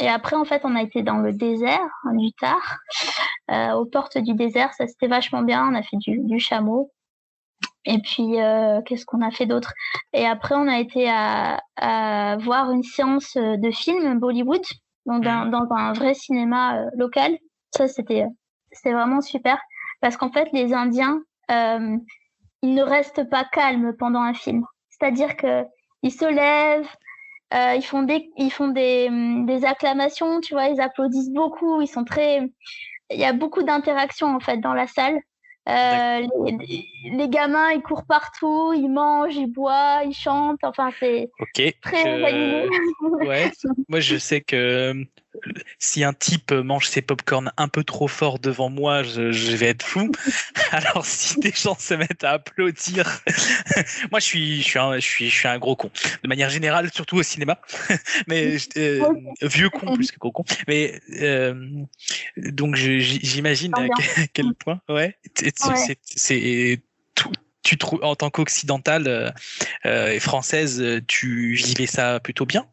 [0.00, 2.78] et après, en fait, on a été dans le désert, du tard,
[3.76, 4.72] aux portes du désert.
[4.74, 5.66] Ça, c'était vachement bien.
[5.68, 6.92] On a fait du, du chameau.
[7.90, 8.36] Et puis,
[8.84, 9.72] qu'est-ce qu'on a fait d'autre?
[10.12, 14.62] Et après, on a été à, à, voir une séance de film Bollywood,
[15.06, 17.38] donc dans, dans un vrai cinéma local.
[17.74, 18.26] Ça, c'était
[18.84, 19.58] vraiment super
[20.00, 21.20] parce qu'en fait, les Indiens,
[21.50, 21.96] euh,
[22.62, 24.64] ils ne restent pas calmes pendant un film.
[24.90, 25.64] C'est-à-dire que
[26.02, 26.88] ils se lèvent,
[27.54, 29.08] euh, ils font des, ils font des,
[29.46, 32.48] des acclamations, tu vois, ils applaudissent beaucoup, ils sont très,
[33.10, 35.18] il y a beaucoup d'interactions en fait dans la salle.
[35.68, 36.26] Euh,
[37.04, 40.62] les, gamins, ils courent partout, ils mangent, ils boivent, ils chantent.
[40.62, 41.30] Enfin, c'est
[41.82, 43.50] très ouais.
[43.88, 44.94] Moi, je sais que
[45.78, 49.82] si un type mange ses popcorn un peu trop fort devant moi, je, vais être
[49.82, 50.10] fou.
[50.72, 53.22] Alors si des gens se mettent à applaudir,
[54.10, 55.90] moi je suis, je suis, un, je suis, je suis un gros con.
[56.22, 57.60] De manière générale, surtout au cinéma,
[58.26, 59.04] mais euh,
[59.42, 60.44] vieux con plus que gros con.
[60.66, 61.54] Mais euh,
[62.36, 63.86] donc j'imagine à
[64.32, 66.80] quel, point, ouais, c'est
[67.14, 67.32] tout
[67.68, 69.34] tu trouves en tant qu'occidentale
[69.84, 72.66] euh, et française, tu vivais ça plutôt bien?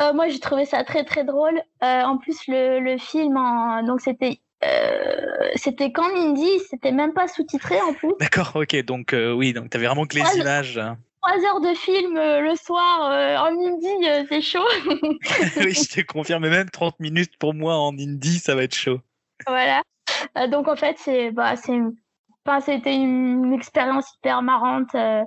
[0.00, 1.60] Euh, moi, j'ai trouvé ça très très drôle.
[1.82, 3.82] Euh, en plus, le, le film, en...
[3.82, 8.12] donc c'était euh, c'était qu'en hindi, c'était même pas sous-titré en plus.
[8.20, 8.84] D'accord, ok.
[8.84, 10.78] Donc oui, donc t'avais vraiment que les images.
[10.78, 10.96] Hein.
[11.22, 13.10] Trois heures de film le soir
[13.42, 14.66] en hindi, c'est chaud.
[15.56, 16.48] oui, je te confirme.
[16.48, 19.00] Même 30 minutes pour moi en hindi, ça va être chaud.
[19.46, 19.82] Voilà.
[20.48, 21.54] donc en fait, c'est bah,
[22.60, 24.94] c'est c'était une, expérience hyper marrante.
[24.94, 25.22] Euh,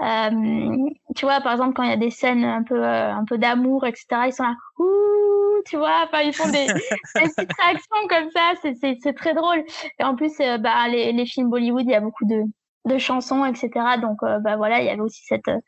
[0.00, 3.24] euh, tu vois, par exemple, quand il y a des scènes un peu, euh, un
[3.24, 6.04] peu d'amour, etc., ils sont là, ouh, tu vois.
[6.04, 6.66] Enfin, ils font des,
[7.14, 9.64] petites réactions comme ça, c'est très drôle.
[9.98, 12.42] Et en plus, euh, bah, les, les, films Bollywood, il y a beaucoup de,
[12.84, 13.70] de chansons, etc.
[14.00, 15.60] Donc, euh, bah voilà, il y avait aussi cette, euh,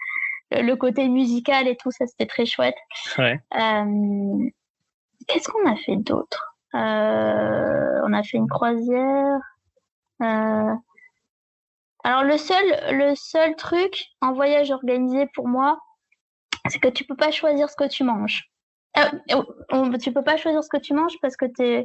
[0.50, 2.76] le côté musical et tout, ça c'était très chouette.
[3.18, 3.40] Ouais.
[5.28, 9.40] Qu'est-ce qu'on a fait d'autre On a fait une croisière.
[12.06, 15.76] Alors le seul, le seul truc en voyage organisé pour moi,
[16.68, 18.44] c'est que tu peux pas choisir ce que tu manges.
[18.96, 21.84] Euh, tu peux pas choisir ce que tu manges parce que es...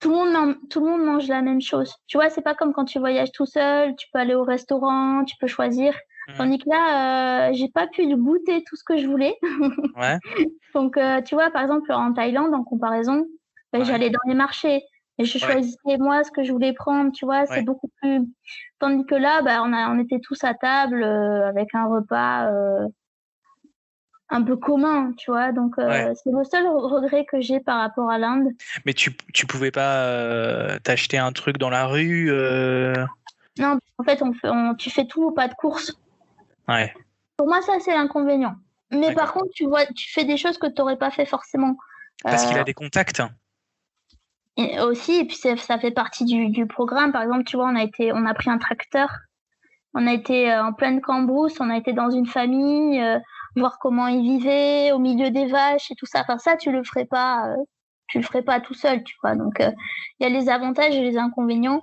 [0.00, 1.94] tout, le monde, tout le monde mange la même chose.
[2.06, 5.22] Tu vois, c'est pas comme quand tu voyages tout seul, tu peux aller au restaurant,
[5.26, 5.92] tu peux choisir.
[6.28, 6.32] Mmh.
[6.38, 9.36] Tandis que là, euh, j'ai pas pu goûter tout ce que je voulais.
[9.94, 10.16] Ouais.
[10.74, 13.26] Donc, euh, tu vois, par exemple, en Thaïlande, en comparaison,
[13.74, 14.82] ben, j'allais dans les marchés.
[15.18, 18.20] Et je choisissais moi ce que je voulais prendre, tu vois, c'est beaucoup plus.
[18.78, 22.46] Tandis que là, bah, on, a, on était tous à table euh, avec un repas
[22.46, 22.86] euh,
[24.28, 25.50] un peu commun, tu vois.
[25.50, 28.50] Donc, euh, c'est le seul regret que j'ai par rapport à l'Inde.
[28.86, 32.30] Mais tu, tu pouvais pas t'acheter un truc dans la rue
[33.58, 34.48] Non, en fait, on, fait
[34.78, 35.98] tu fais tout au pas de course.
[36.68, 36.94] Ouais.
[37.36, 38.54] Pour moi, ça, c'est l'inconvénient.
[38.92, 41.76] Mais par contre, tu vois, tu fais des choses que tu n'aurais pas fait forcément.
[42.22, 43.20] Parce qu'il a des contacts
[44.80, 47.12] aussi, et puis ça fait partie du, du, programme.
[47.12, 49.08] Par exemple, tu vois, on a, été, on a pris un tracteur,
[49.94, 53.18] on a été euh, en pleine cambrousse, on a été dans une famille, euh,
[53.56, 56.22] voir comment ils vivaient au milieu des vaches et tout ça.
[56.22, 57.56] Enfin, ça, tu le ferais pas, euh,
[58.08, 59.34] tu le ferais pas tout seul, tu vois.
[59.36, 59.74] Donc, il
[60.20, 61.82] y a les avantages et les inconvénients.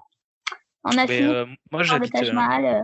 [0.85, 1.33] On a fini
[1.71, 2.13] moi, j'habite.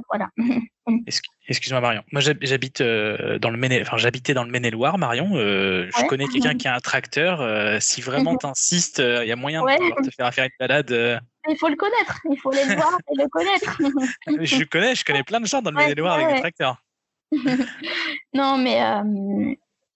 [0.10, 0.30] voilà.
[1.48, 2.02] Excuse-moi Marion.
[2.12, 5.32] Moi j'habite euh, dans le Maine, enfin j'habitais dans le Maine-et-Loire, Marion.
[5.36, 7.42] Euh, je connais quelqu'un qui a un tracteur.
[7.42, 11.22] Euh, si vraiment t'insistes, il y a moyen de te faire faire une balade.
[11.48, 12.20] Il faut le connaître.
[12.30, 13.78] Il faut le voir et le connaître.
[14.46, 16.84] je connais, je connais plein de gens dans le Maine-et-Loire avec des tracteurs.
[18.34, 18.82] non mais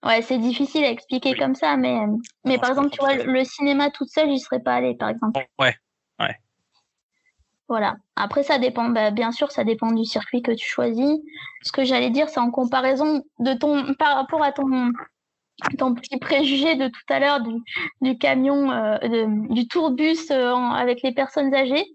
[0.03, 1.97] ouais c'est difficile à expliquer comme ça, mais
[2.45, 5.45] mais par exemple tu vois le cinéma toute seule j'y serais pas allée par exemple.
[5.59, 5.75] Ouais.
[7.67, 7.95] Voilà.
[8.15, 11.19] Après, ça dépend, bah, bien sûr, ça dépend du circuit que tu choisis.
[11.63, 14.91] Ce que j'allais dire, c'est en comparaison de ton, par rapport à ton,
[15.77, 17.53] ton petit préjugé de tout à l'heure du,
[18.01, 21.85] du, camion, euh, du tourbus euh, avec les personnes âgées.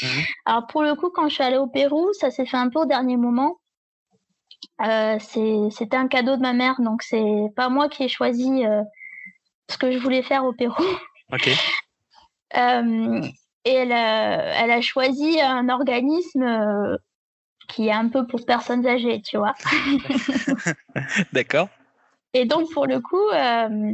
[0.00, 0.24] Mhm.
[0.44, 2.80] Alors, pour le coup, quand je suis allée au Pérou, ça s'est fait un peu
[2.80, 3.58] au dernier moment.
[4.82, 8.62] Euh, c'était un cadeau de ma mère, donc c'est pas moi qui ai choisi
[9.68, 10.84] ce que je voulais faire au Pérou.
[11.32, 11.50] Ok.
[13.66, 16.96] Et elle a, elle a choisi un organisme euh,
[17.66, 19.54] qui est un peu pour personnes âgées, tu vois.
[21.32, 21.68] D'accord.
[22.32, 23.92] Et donc, pour le coup, euh,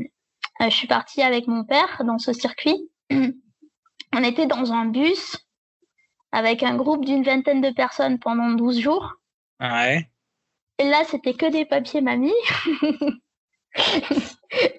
[0.60, 2.90] je suis partie avec mon père dans ce circuit.
[4.14, 5.38] On était dans un bus
[6.32, 9.14] avec un groupe d'une vingtaine de personnes pendant 12 jours.
[9.58, 10.06] Ouais.
[10.78, 12.30] Et là, c'était que des papiers mamie.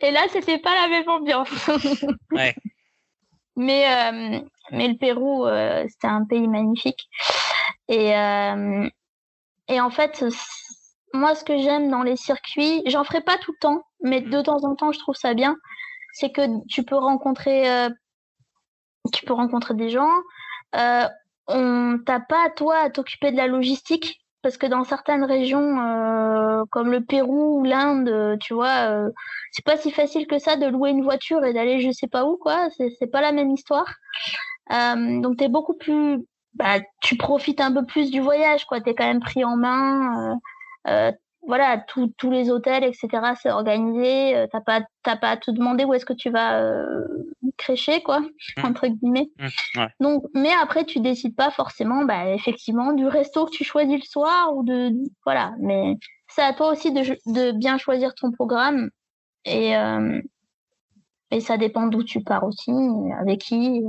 [0.02, 1.50] Et là, c'était pas la même ambiance.
[2.32, 2.54] ouais.
[3.56, 4.40] Mais, euh,
[4.72, 7.10] mais le Pérou, euh, c'était un pays magnifique.
[7.88, 8.90] Et, euh,
[9.68, 10.26] et en fait,
[11.14, 14.42] moi, ce que j'aime dans les circuits, j'en ferai pas tout le temps, mais de
[14.42, 15.56] temps en temps, je trouve ça bien,
[16.14, 17.88] c'est que tu peux rencontrer,
[19.14, 20.12] tu peux rencontrer des gens.
[21.48, 25.78] on t'a pas toi à t'occuper de la logistique parce que dans certaines régions
[26.64, 29.10] euh, comme le Pérou ou l'Inde, euh, tu vois, euh,
[29.52, 32.26] c'est pas si facile que ça de louer une voiture et d'aller je sais pas
[32.26, 32.70] où, quoi.
[32.78, 33.94] C'est pas la même histoire.
[34.72, 36.20] Euh, donc t'es beaucoup plus,
[36.56, 38.82] bah, tu profites un peu plus du voyage, quoi.
[38.82, 40.38] T'es quand même pris en main.
[41.46, 43.10] Voilà, tous les hôtels, etc.
[43.42, 44.48] C'est organisé.
[44.50, 46.64] T'as pas, pas à te demander où est-ce que tu vas
[47.58, 48.66] crécher, quoi, mmh.
[48.66, 49.30] entre guillemets.
[49.40, 53.96] Mmh, Donc, mais après, tu décides pas forcément, bah, effectivement, du resto que tu choisis
[53.96, 54.92] le soir ou de,
[55.26, 55.54] voilà.
[55.60, 55.98] Mais
[56.36, 58.90] c'est à toi aussi de, de bien choisir ton programme
[59.46, 60.22] et euh,
[61.34, 62.72] et ça dépend d'où tu pars aussi,
[63.20, 63.82] avec qui.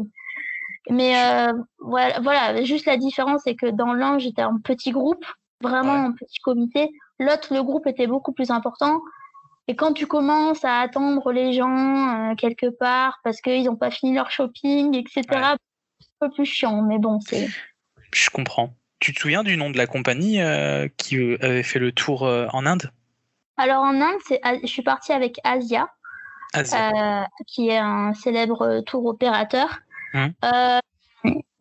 [0.89, 5.25] Mais euh, voilà, voilà, juste la différence, c'est que dans l'un, j'étais en petit groupe,
[5.61, 6.91] vraiment en petit comité.
[7.19, 9.03] L'autre, le groupe était beaucoup plus important.
[9.69, 13.91] Et quand tu commences à attendre les gens euh, quelque part parce qu'ils n'ont pas
[13.91, 15.57] fini leur shopping, etc., c'est un
[16.21, 16.83] peu plus chiant.
[16.83, 17.49] Mais bon, c'est.
[18.13, 18.71] Je comprends.
[19.05, 22.23] Tu te souviens du nom de la compagnie euh, qui euh, avait fait le tour
[22.23, 22.91] en Inde?
[23.59, 25.91] Alors en Inde, c'est, je suis partie avec Asia,
[27.47, 29.81] qui est un célèbre tour opérateur.
[30.15, 30.33] Hum.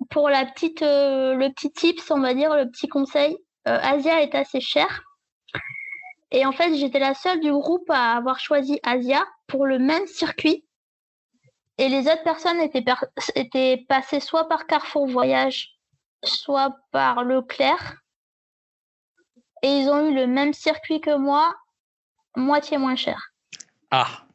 [0.10, 3.36] pour la petite, le petit tips, on va dire, le petit conseil,
[3.66, 5.04] Asia est assez cher.
[6.32, 10.08] Et en fait, j'étais la seule du groupe à avoir choisi Asia pour le même
[10.08, 10.64] circuit.
[11.78, 12.86] Et les autres personnes étaient,
[13.36, 15.73] étaient passées soit par Carrefour Voyage,
[16.24, 17.98] soit par Leclerc.
[19.62, 21.54] Et ils ont eu le même circuit que moi,
[22.36, 23.32] moitié moins cher.
[23.92, 24.26] Ah.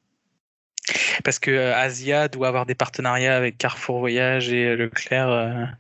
[1.23, 5.77] Parce que Asia doit avoir des partenariats avec Carrefour Voyage et Leclerc.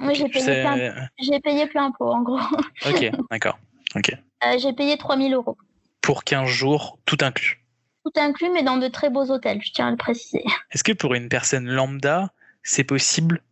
[0.00, 1.40] Oui, j'ai payé, plein...
[1.40, 2.38] payé plein pot, en gros.
[2.86, 3.58] Ok, d'accord.
[3.94, 4.12] Ok.
[4.58, 5.56] j'ai payé 3000 euros.
[6.00, 7.60] Pour 15 jours, tout inclus
[8.04, 10.44] Tout inclus, mais dans de très beaux hôtels, je tiens à le préciser.
[10.70, 12.30] Est-ce que pour une personne lambda,
[12.62, 13.42] c'est possible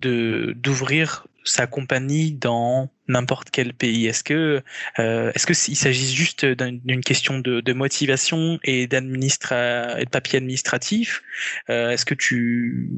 [0.00, 4.62] de d'ouvrir sa compagnie dans n'importe quel pays Est-ce que
[4.98, 11.22] euh, est-ce que s'il s'agit juste d'une question de, motivation et d'administra de papier administratif
[11.68, 12.90] euh, Est-ce que tu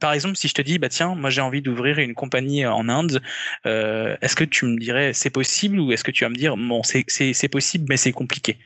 [0.00, 2.88] par exemple, si je te dis, bah tiens, moi j'ai envie d'ouvrir une compagnie en
[2.88, 3.22] Inde,
[3.66, 6.56] euh, est-ce que tu me dirais c'est possible ou est-ce que tu vas me dire
[6.56, 8.58] bon c'est possible mais c'est compliqué?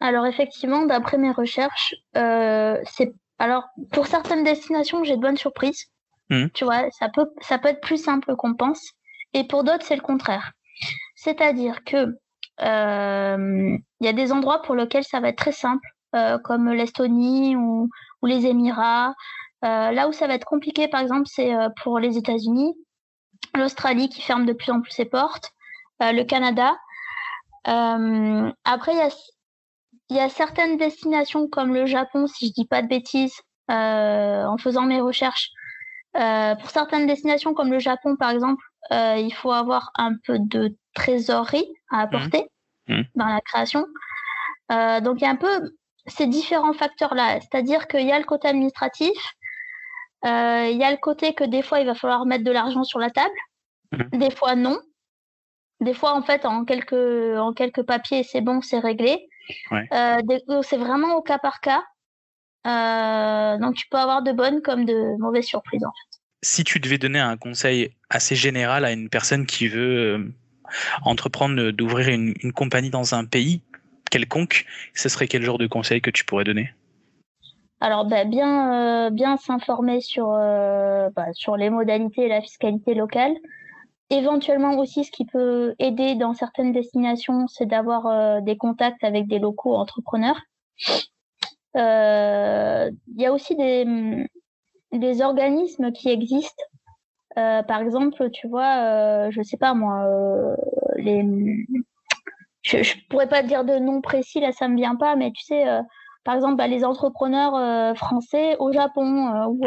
[0.00, 5.88] Alors effectivement, d'après mes recherches, c'est alors pour certaines destinations j'ai de bonnes surprises.
[6.30, 6.48] Mmh.
[6.54, 8.92] Tu vois, ça peut, ça peut être plus simple qu'on pense.
[9.34, 10.52] Et pour d'autres, c'est le contraire.
[11.16, 12.16] C'est-à-dire que
[12.62, 16.72] euh, il y a des endroits pour lesquels ça va être très simple, euh, comme
[16.72, 17.88] l'Estonie ou,
[18.22, 19.14] ou, les Émirats.
[19.64, 21.52] Euh, là où ça va être compliqué, par exemple, c'est
[21.82, 22.74] pour les États-Unis,
[23.56, 25.52] l'Australie qui ferme de plus en plus ses portes,
[26.00, 26.76] le Canada.
[27.64, 29.10] après, il y a,
[30.10, 34.82] y a certaines destinations comme le Japon, si je dis pas de bêtises, en faisant
[34.82, 35.50] mes recherches,
[36.18, 40.38] euh, pour certaines destinations comme le Japon, par exemple, euh, il faut avoir un peu
[40.38, 42.46] de trésorerie à apporter
[42.88, 42.94] mmh.
[42.94, 43.02] Mmh.
[43.14, 43.86] dans la création.
[44.72, 45.72] Euh, donc il y a un peu
[46.06, 47.40] ces différents facteurs-là.
[47.40, 49.16] C'est-à-dire qu'il y a le côté administratif,
[50.24, 52.98] il y a le côté que des fois il va falloir mettre de l'argent sur
[52.98, 53.34] la table,
[53.92, 54.18] mmh.
[54.18, 54.78] des fois non.
[55.80, 59.28] Des fois, en fait, en quelques, en quelques papiers, c'est bon, c'est réglé.
[59.80, 61.84] c'est vraiment au cas par cas.
[63.60, 66.07] donc, tu peux avoir de bonnes comme de mauvaises surprises, en fait
[66.42, 70.32] si tu devais donner un conseil assez général à une personne qui veut euh,
[71.02, 73.62] entreprendre d'ouvrir une, compagnie dans un pays
[74.10, 74.64] quelconque,
[74.94, 76.72] ce serait quel genre de conseil que tu pourrais donner?
[77.80, 82.94] Alors bah, bien euh, bien s'informer sur euh, bah, sur les modalités et la fiscalité
[82.94, 83.34] locale.
[84.10, 89.38] Éventuellement aussi, ce qui peut aider dans certaines destinations, c'est d'avoir des contacts avec des
[89.38, 90.40] locaux entrepreneurs.
[91.74, 91.80] Il
[93.18, 93.84] y a aussi des,
[94.92, 96.64] des organismes qui existent.
[97.36, 100.56] Euh, par exemple, tu vois, euh, je sais pas moi, euh,
[100.96, 101.66] les,
[102.62, 105.44] je, je, pourrais pas dire de nom précis là, ça me vient pas, mais tu
[105.44, 105.82] sais, euh,
[106.24, 109.64] par exemple, bah, les entrepreneurs français au Japon ou,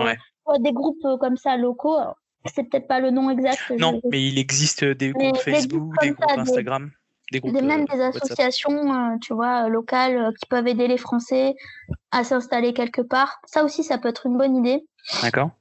[0.59, 1.97] des groupes comme ça locaux.
[2.45, 3.71] C'est peut-être pas le nom exact.
[3.79, 6.91] Non, mais il existe des groupes Facebook, des groupes, Instagram.
[7.31, 11.53] Des, groupes, même des associations, tu vois, locales qui peuvent aider les Français
[12.11, 13.39] à s'installer quelque part.
[13.45, 14.83] Ça aussi, ça peut être une bonne idée.
[15.21, 15.51] D'accord.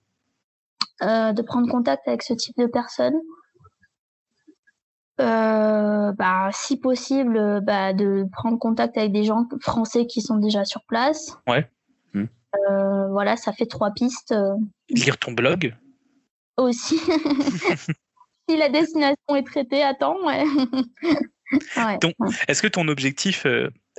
[1.02, 3.18] Euh, de prendre contact avec ce type de personnes.
[5.20, 10.64] Euh, bah, si possible, bah, de prendre contact avec des gens français qui sont déjà
[10.64, 11.38] sur place.
[11.46, 11.68] Ouais.
[12.14, 14.34] Euh, voilà, ça fait trois pistes.
[14.88, 15.76] Lire ton blog
[16.56, 16.98] Aussi.
[18.48, 20.42] si la destination est traitée, attends, ouais.
[22.48, 23.46] Est-ce que ton objectif,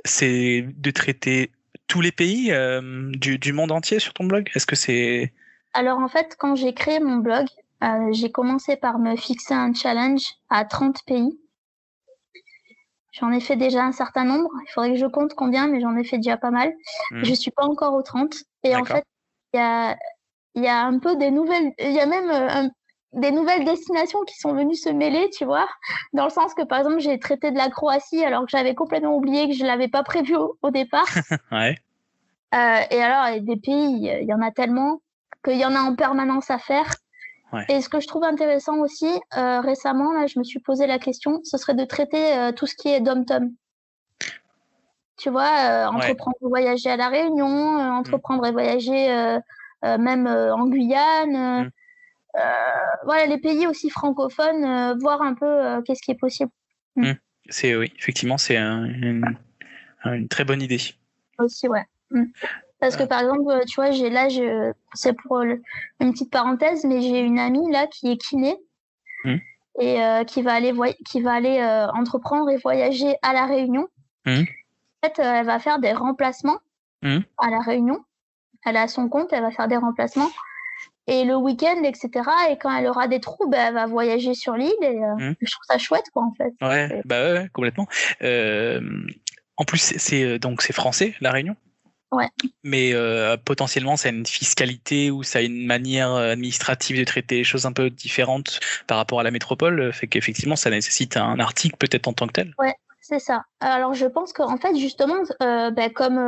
[0.04, 1.50] c'est de traiter
[1.92, 4.50] tous les pays euh, du, monde entier sur ton blog?
[4.54, 5.30] Est-ce que c'est...
[5.74, 7.44] Alors en fait, quand j'ai créé mon blog,
[7.84, 11.38] euh, j'ai commencé par me fixer un challenge à 30 pays.
[13.12, 14.48] J'en ai fait déjà un certain nombre.
[14.66, 16.72] Il faudrait que je compte combien, mais j'en ai fait déjà pas mal.
[17.10, 17.24] Je hmm.
[17.26, 18.36] Je suis pas encore aux 30.
[18.62, 19.04] Et en fait,
[19.52, 19.98] il y a,
[20.54, 21.72] y a un peu des nouvelles.
[21.78, 22.70] Il y a même euh,
[23.12, 25.68] des nouvelles destinations qui sont venues se mêler, tu vois,
[26.12, 29.16] dans le sens que par exemple j'ai traité de la Croatie alors que j'avais complètement
[29.16, 31.06] oublié que je l'avais pas prévu au, départ.
[31.52, 31.76] ouais.
[32.54, 35.00] Euh, et alors des pays, il y en a tellement
[35.44, 36.90] qu'il y en a en permanence à faire.
[37.52, 37.66] Ouais.
[37.68, 40.98] Et ce que je trouve intéressant aussi euh, récemment, là, je me suis posé la
[40.98, 43.52] question, ce serait de traiter euh, tout ce qui est dom-tom.
[45.18, 47.98] Tu vois, entreprendre et voyager à la Réunion, mm.
[47.98, 49.38] entreprendre et voyager
[49.82, 51.66] même en Guyane.
[51.66, 51.70] Mm.
[52.36, 52.40] Euh,
[53.04, 56.50] voilà, les pays aussi francophones, euh, voir un peu euh, qu'est-ce qui est possible.
[56.96, 57.10] Mm.
[57.10, 57.14] Mm.
[57.48, 59.36] C'est oui, effectivement, c'est une,
[60.30, 60.80] très bonne idée.
[61.38, 61.84] Aussi, ouais.
[62.10, 62.24] Mm.
[62.80, 64.28] Parce que par exemple, tu vois, j'ai là,
[64.94, 65.60] c'est pour une
[66.00, 68.56] petite parenthèse, mais j'ai une amie là qui est kiné
[69.80, 70.74] et qui va aller
[71.06, 71.62] qui va aller
[71.94, 73.86] entreprendre et voyager à la Réunion.
[74.26, 74.44] En
[75.04, 76.58] fait, elle va faire des remplacements
[77.02, 78.04] à la Réunion.
[78.66, 80.30] Elle a son compte, elle va faire des remplacements
[81.06, 82.10] et le week-end, etc.
[82.50, 85.34] Et quand elle aura des trous, bah, elle va voyager sur l'île et euh, mmh.
[85.40, 86.52] je trouve ça chouette, quoi, en fait.
[86.60, 87.86] Ouais, bah ouais, complètement.
[88.22, 88.80] Euh,
[89.56, 91.56] en plus, c'est donc c'est français, la Réunion?
[92.10, 92.28] Ouais.
[92.62, 97.36] Mais euh, potentiellement, ça a une fiscalité ou ça a une manière administrative de traiter
[97.36, 101.40] les choses un peu différentes par rapport à la métropole, fait qu'effectivement, ça nécessite un
[101.40, 102.54] article peut-être en tant que tel.
[102.58, 103.44] Ouais, c'est ça.
[103.60, 106.18] Alors, je pense qu'en fait, justement, euh, bah, comme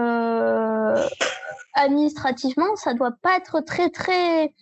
[1.75, 4.53] administrativement, ça doit pas être très très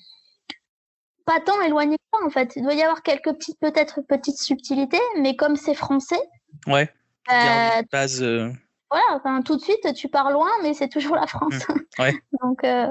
[1.24, 2.52] pas tant éloigné que ça en fait.
[2.56, 6.20] Il doit y avoir quelques petites peut-être petites subtilités, mais comme c'est français.
[6.66, 6.90] Ouais.
[7.30, 8.22] Euh, base.
[8.22, 8.50] euh,
[8.90, 11.66] voilà, enfin, tout de suite tu pars loin, mais c'est toujours la France.
[11.98, 12.12] Ouais.
[12.42, 12.88] Donc euh,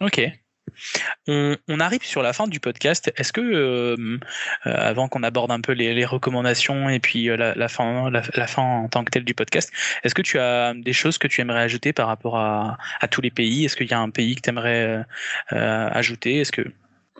[0.00, 0.20] Ok.
[1.26, 3.12] On, arrive sur la fin du podcast.
[3.16, 4.18] Est-ce que, euh, euh,
[4.64, 9.10] avant qu'on aborde un peu les, recommandations et puis euh, la, fin, en tant que
[9.10, 12.36] telle du podcast, est-ce que tu as des choses que tu aimerais ajouter par rapport
[12.36, 13.64] à, à tous les pays?
[13.64, 15.04] Est-ce qu'il y a un pays que tu aimerais
[15.50, 16.40] ajouter?
[16.40, 16.64] Est-ce que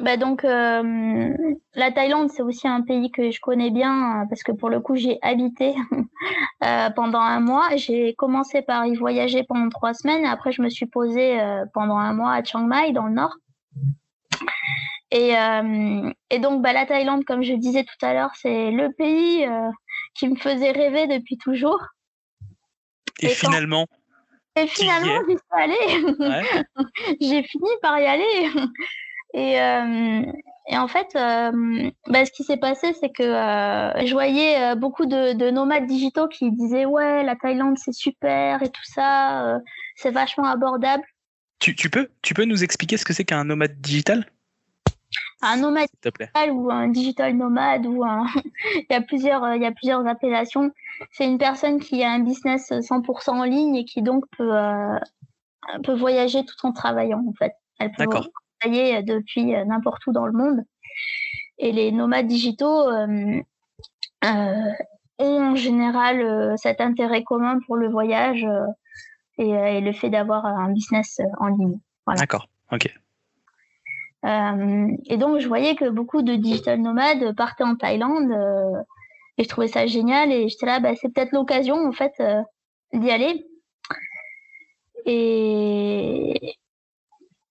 [0.01, 1.31] Bah donc euh,
[1.75, 4.81] la Thaïlande c'est aussi un pays que je connais bien euh, parce que pour le
[4.81, 5.75] coup j'ai habité
[6.65, 7.69] euh, pendant un mois.
[7.77, 11.65] J'ai commencé par y voyager pendant trois semaines et après je me suis posée euh,
[11.73, 13.37] pendant un mois à Chiang Mai dans le nord.
[15.13, 15.35] Et,
[16.31, 19.47] et donc bah, la Thaïlande comme je disais tout à l'heure c'est le pays
[20.17, 21.81] qui me faisait rêver depuis toujours.
[23.23, 23.87] et, Et quand- finalement,
[24.57, 26.05] Et finalement j'y suis allée.
[26.19, 26.43] ouais,
[27.21, 28.51] j'ai fini par y aller.
[29.35, 30.23] Et, euh,
[30.69, 35.07] et en fait, euh, bah, ce qui s'est passé, c'est que euh, je voyais beaucoup
[35.07, 39.61] de, de nomades digitaux qui disaient ouais, la Thaïlande c'est super et tout ça,
[39.97, 41.05] c'est vachement abordable.
[41.59, 44.25] tu, tu peux, tu peux nous expliquer ce que c'est qu'un nomade digital,
[45.43, 48.27] Un nomade digital ou un digital nomade ou un...
[48.77, 50.71] il y a plusieurs, il y a plusieurs appellations.
[51.11, 54.99] C'est une personne qui a un business 100% en ligne et qui donc peut euh,
[55.83, 57.53] peut voyager tout en travaillant en fait.
[57.99, 58.29] D'accord.
[58.65, 60.61] Travailler depuis euh, n'importe où dans le monde.
[61.59, 63.41] Et les nomades digitaux euh,
[64.25, 64.71] euh,
[65.19, 68.67] ont en général euh, cet intérêt commun pour le voyage euh,
[69.39, 71.79] et, euh, et le fait d'avoir un business euh, en ligne.
[72.07, 72.21] Voilà.
[72.21, 72.49] D'accord.
[72.73, 72.93] Ok.
[74.25, 78.83] Euh, et donc, je voyais que beaucoup de digital nomades partaient en Thaïlande euh,
[79.37, 80.33] et je trouvais ça génial.
[80.33, 82.43] Et j'étais là, bah, c'est peut-être l'occasion en fait euh,
[82.93, 83.47] d'y aller.
[85.07, 86.57] Et,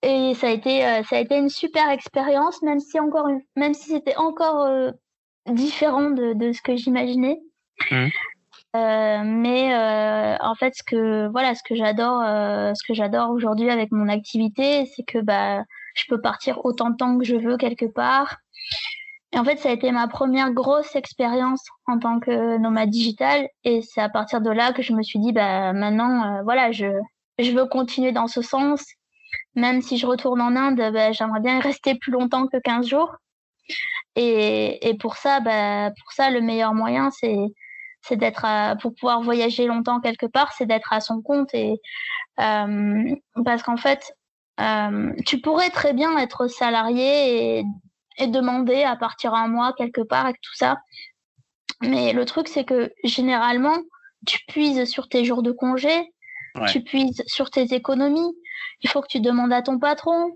[0.03, 3.41] et ça a été, euh, ça a été une super expérience, même si encore, une-
[3.55, 4.91] même si c'était encore euh,
[5.47, 7.39] différent de, de ce que j'imaginais.
[7.91, 8.09] Mhm.
[8.75, 9.71] Euh, mais
[10.41, 12.21] en fait, ce que voilà, ce que j'adore,
[12.75, 16.95] ce que j'adore aujourd'hui avec mon activité, c'est que bah je peux partir autant de
[16.95, 18.37] temps que je veux quelque part.
[19.31, 23.47] Et en fait, ça a été ma première grosse expérience en tant que nomade digital.
[23.63, 26.71] Et c'est à partir de là que je me suis dit, bah, maintenant, euh, voilà,
[26.71, 26.87] je,
[27.37, 28.83] je veux continuer dans ce sens.
[29.55, 33.15] Même si je retourne en Inde, bah, j'aimerais bien rester plus longtemps que 15 jours.
[34.15, 37.37] Et, et pour ça, bah, pour ça, le meilleur moyen, c'est,
[38.01, 41.53] c'est d'être à- pour pouvoir voyager longtemps quelque part, c'est d'être à son compte.
[41.53, 41.79] Et,
[42.39, 44.13] euh, parce qu'en fait,
[44.59, 47.63] euh, tu pourrais très bien être salarié et,
[48.17, 50.77] et demander à partir un mois quelque part avec tout ça.
[51.81, 53.77] Mais le truc, c'est que généralement,
[54.25, 56.11] tu puises sur tes jours de congé,
[56.55, 56.71] Ouais.
[56.71, 58.31] tu puises sur tes économies.
[58.81, 60.31] Il faut que tu demandes à ton patron.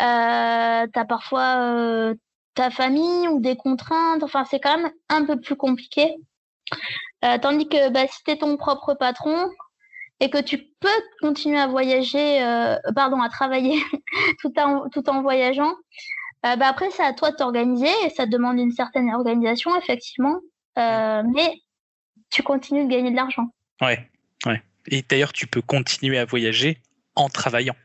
[0.00, 2.14] Euh, tu as parfois euh,
[2.54, 4.22] ta famille ou des contraintes.
[4.22, 6.16] Enfin, c'est quand même un peu plus compliqué.
[7.24, 9.50] Euh, tandis que bah, si tu es ton propre patron,
[10.20, 10.88] et que tu peux
[11.20, 13.80] continuer à voyager, euh, pardon, à travailler
[14.40, 15.72] tout en, tout en voyageant,
[16.44, 20.40] euh, bah après, c'est à toi de t'organiser et ça demande une certaine organisation, effectivement.
[20.76, 21.54] Mais
[22.30, 23.46] tu continues de gagner de l'argent.
[23.80, 24.08] Ouais,
[24.46, 24.62] ouais.
[24.88, 26.78] Et d'ailleurs, tu peux continuer à voyager
[27.18, 27.76] en travaillant.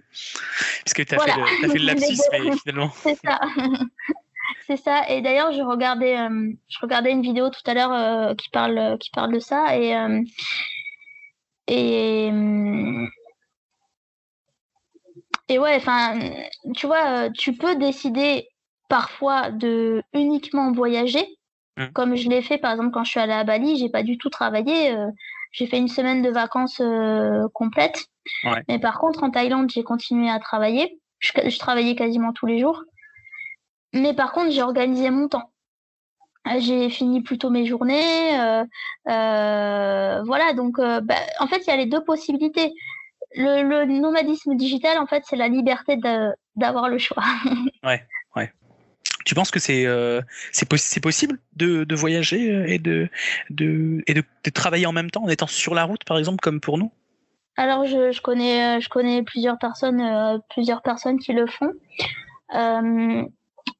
[0.83, 1.33] Parce que tu as, Voilà.
[1.33, 2.91] fait le, t'as fait le lapsus, mais finalement.
[3.03, 3.39] C'est ça.
[4.67, 5.09] c'est ça.
[5.09, 8.97] Et d'ailleurs, je regardais, euh, je regardais une vidéo tout à l'heure euh, qui parle,
[8.99, 10.21] qui parle de ça et euh,
[11.67, 12.29] et
[15.49, 16.19] et ouais, enfin,
[16.75, 18.47] tu vois, tu peux décider
[18.89, 21.25] parfois de uniquement voyager,
[21.77, 21.87] Mm.
[21.93, 24.17] comme je l'ai fait par exemple quand je suis allée à Bali, j'ai pas du
[24.17, 24.95] tout travaillé,
[25.53, 28.07] j'ai fait une semaine de vacances euh, complète.
[28.43, 28.61] Ouais.
[28.67, 30.99] Mais par contre, en Thaïlande, j'ai continué à travailler.
[31.19, 32.83] Je, je travaillais quasiment tous les jours.
[33.93, 35.49] Mais par contre, j'ai organisé mon temps.
[36.47, 38.37] Euh, J'ai fini plutôt mes journées.
[38.37, 38.65] euh,
[39.07, 42.73] euh, voilà, donc euh, bah, en fait, il y a les deux possibilités.
[43.35, 45.97] Le, le nomadisme digital, en fait, c'est la liberté
[46.55, 47.23] d'avoir le choix.
[49.25, 50.21] Tu penses que c'est euh,
[50.51, 53.09] c'est possi- c'est possible de, de voyager euh, et, de,
[53.49, 56.59] de, et de, travailler en même temps en étant sur la route, par exemple, comme
[56.59, 56.91] pour nous?
[57.55, 61.71] Alors, je, connais, euh, je connais plusieurs personnes, plusieurs personnes qui le font.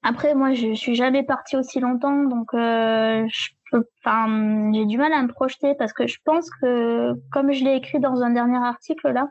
[0.04, 5.28] Après, moi, je, je suis jamais partie aussi longtemps, donc j'ai du mal à me
[5.28, 9.30] projeter parce que je pense que, comme je l'ai écrit dans un dernier article là,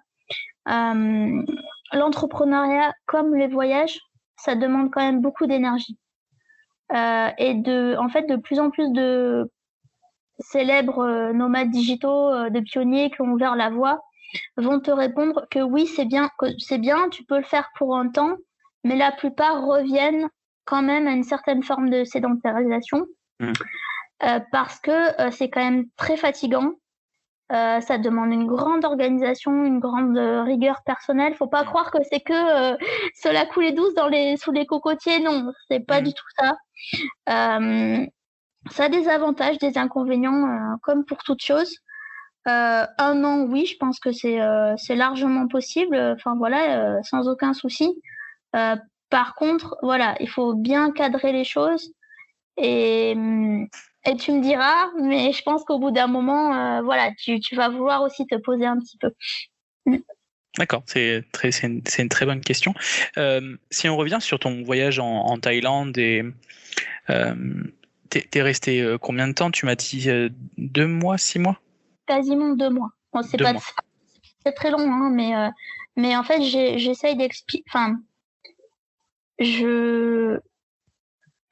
[1.93, 3.99] l'entrepreneuriat comme les voyages,
[4.37, 5.99] ça demande quand même beaucoup d'énergie.
[6.93, 9.51] Euh, et de, en fait, de plus en plus de
[10.39, 14.03] célèbres euh, nomades digitaux, euh, de pionniers qui ont ouvert la voie,
[14.57, 18.09] vont te répondre que oui, c'est bien, c'est bien, tu peux le faire pour un
[18.09, 18.37] temps,
[18.85, 20.29] mais la plupart reviennent
[20.65, 23.07] quand même à une certaine forme de sédentarisation
[23.41, 23.53] mmh.
[24.25, 26.73] euh, parce que euh, c'est quand même très fatigant.
[27.53, 31.35] Euh, ça demande une grande organisation, une grande rigueur personnelle.
[31.35, 32.77] Faut pas croire que c'est que
[33.15, 35.21] cela coule douce dans les sous les cocotiers.
[35.21, 36.05] Non, c'est pas mmh.
[36.05, 36.57] du tout ça.
[37.27, 41.77] ça a des avantages, des inconvénients, comme pour toute chose.
[42.47, 44.41] un an, oui, je pense que c'est
[44.79, 45.97] c'est largement possible.
[46.17, 48.01] Enfin voilà, sans aucun souci.
[49.13, 51.93] Par contre, voilà, il faut bien cadrer les choses.
[52.57, 53.67] Et, mm,
[54.05, 57.69] et tu me diras, mais je pense qu'au bout d'un moment, euh, voilà, tu, vas
[57.69, 59.11] vouloir aussi te poser un petit peu.
[59.87, 59.99] Mm.
[60.59, 61.25] D'accord, c'est
[61.63, 62.75] une, une, très bonne question.
[63.17, 66.25] Euh, si on revient sur ton voyage en, Thaïlande et
[67.09, 67.35] euh,
[68.11, 69.51] t'es es resté combien de temps?
[69.51, 70.09] Tu m'as dit
[70.59, 71.59] deux mois, six mois?
[72.07, 72.91] Quasiment deux mois.
[73.23, 73.55] c'est pas
[74.45, 75.33] c'est très long, hein, mais
[75.97, 77.65] mais en fait j'essaye d'expliquer.
[77.69, 77.97] Enfin,
[79.39, 80.39] je,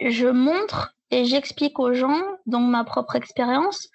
[0.01, 3.89] je montre et j'explique aux gens, donc ma propre expérience.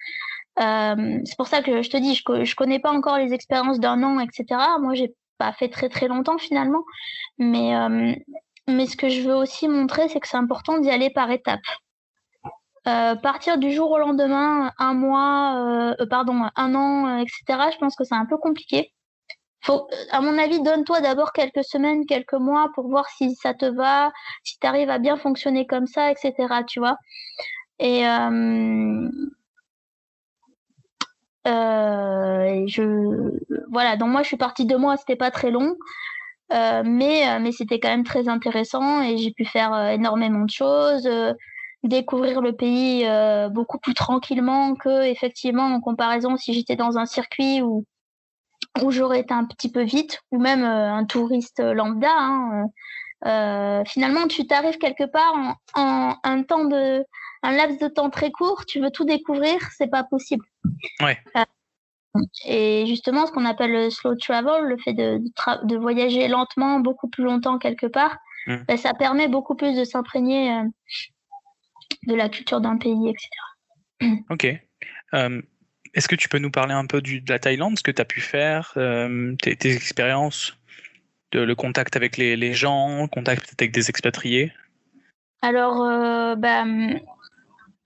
[0.60, 3.80] Euh, c'est pour ça que je te dis, je, je connais pas encore les expériences
[3.80, 4.44] d'un an, etc.
[4.80, 6.82] Moi, j'ai pas fait très très longtemps finalement,
[7.38, 8.14] mais euh,
[8.68, 11.60] mais ce que je veux aussi montrer, c'est que c'est important d'y aller par étapes.
[12.88, 17.70] Euh, partir du jour au lendemain, un mois, euh, pardon, un an, etc.
[17.72, 18.92] Je pense que c'est un peu compliqué
[19.66, 23.66] faut, à mon avis, donne-toi d'abord quelques semaines, quelques mois pour voir si ça te
[23.66, 24.12] va,
[24.44, 26.32] si tu arrives à bien fonctionner comme ça, etc.
[26.68, 26.96] Tu vois.
[27.80, 29.10] Et, euh,
[31.48, 33.30] euh, je,
[33.70, 33.96] voilà.
[33.96, 35.76] Donc moi, je suis partie deux mois, c'était pas très long.
[36.52, 41.08] Euh, mais mais c'était quand même très intéressant et j'ai pu faire énormément de choses,
[41.82, 43.04] découvrir le pays
[43.50, 47.84] beaucoup plus tranquillement que effectivement en comparaison si j'étais dans un circuit où
[48.82, 52.12] où j'aurais été un petit peu vite, ou même euh, un touriste lambda.
[52.12, 52.64] Hein,
[53.24, 57.04] euh, euh, finalement, tu t'arrives quelque part en, un temps de,
[57.42, 60.44] un laps de temps très court, tu veux tout découvrir, c'est pas possible.
[61.00, 61.18] Ouais.
[62.44, 65.20] et justement, ce qu'on appelle le slow travel, le fait de,
[65.64, 68.16] de, voyager lentement, beaucoup plus longtemps quelque part,
[68.46, 68.56] mmh.
[68.68, 70.62] ben, ça permet beaucoup plus de s'imprégner
[72.06, 74.12] de la culture d'un pays, etc.
[74.30, 74.46] Ok.
[75.96, 78.04] Est-ce que tu peux nous parler un peu de la Thaïlande, ce que tu as
[78.04, 80.54] pu faire, euh, tes, expériences,
[81.32, 84.52] de, le contact avec les, les gens, contact avec des expatriés?
[85.40, 86.66] Alors, euh, bah,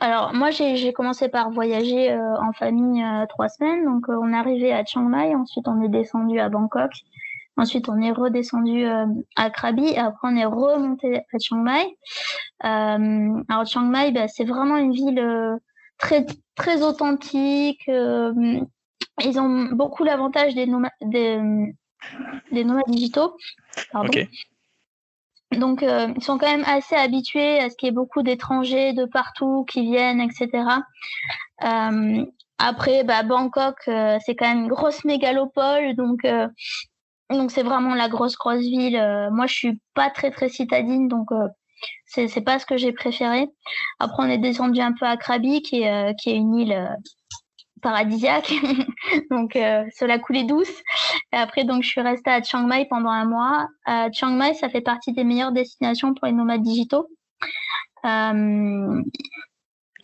[0.00, 3.84] alors moi j'ai commencé par voyager euh, en famille trois semaines.
[3.84, 6.90] Donc on est arrivé à Chiang Mai, ensuite on est descendu à Bangkok,
[7.56, 8.86] ensuite on est redescendu
[9.36, 11.96] à Krabi, et après on est remonté à Chiang Mai.
[12.58, 15.60] alors Chiang Mai, bah, c'est vraiment une ville
[16.00, 16.26] très
[16.56, 17.88] très authentique.
[17.88, 18.60] Euh,
[19.22, 20.66] ils ont beaucoup l'avantage des,
[21.02, 21.40] des,
[22.50, 23.36] des, nomades digitaux.
[25.52, 28.92] Donc, euh, ils sont quand même assez habitués à ce qu'il y ait beaucoup d'étrangers
[28.92, 30.48] de partout qui viennent, etc.
[31.64, 32.24] Euh,
[32.58, 36.20] après, bah, Bangkok, c'est quand même une grosse mégalopole, donc
[37.30, 39.00] donc c'est vraiment la grosse grosse ville.
[39.32, 41.28] moi, je suis pas très très citadine, donc
[42.10, 43.48] c'est c'est pas ce que j'ai préféré.
[43.98, 46.72] Après, on est descendu un peu à Krabi, qui est, euh, qui est une île
[46.72, 46.88] euh,
[47.82, 48.52] paradisiaque,
[49.30, 50.82] donc euh, cela coulait douce.
[51.32, 53.66] Et après, donc, je suis restée à Chiang Mai pendant un mois.
[54.12, 57.06] Chiang Mai, ça fait partie des meilleures destinations pour les nomades digitaux.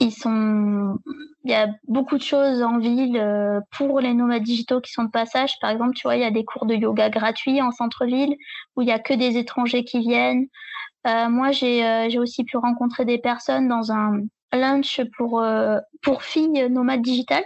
[0.01, 0.99] ils sont,
[1.45, 3.21] il y a beaucoup de choses en ville
[3.73, 5.55] pour les nomades digitaux qui sont de passage.
[5.61, 8.37] Par exemple, tu vois, il y a des cours de yoga gratuits en centre-ville
[8.77, 10.47] où il y a que des étrangers qui viennent.
[11.07, 16.23] Euh, moi, euh, j'ai aussi pu rencontrer des personnes dans un lunch pour, euh, pour
[16.23, 17.45] filles nomades digitales.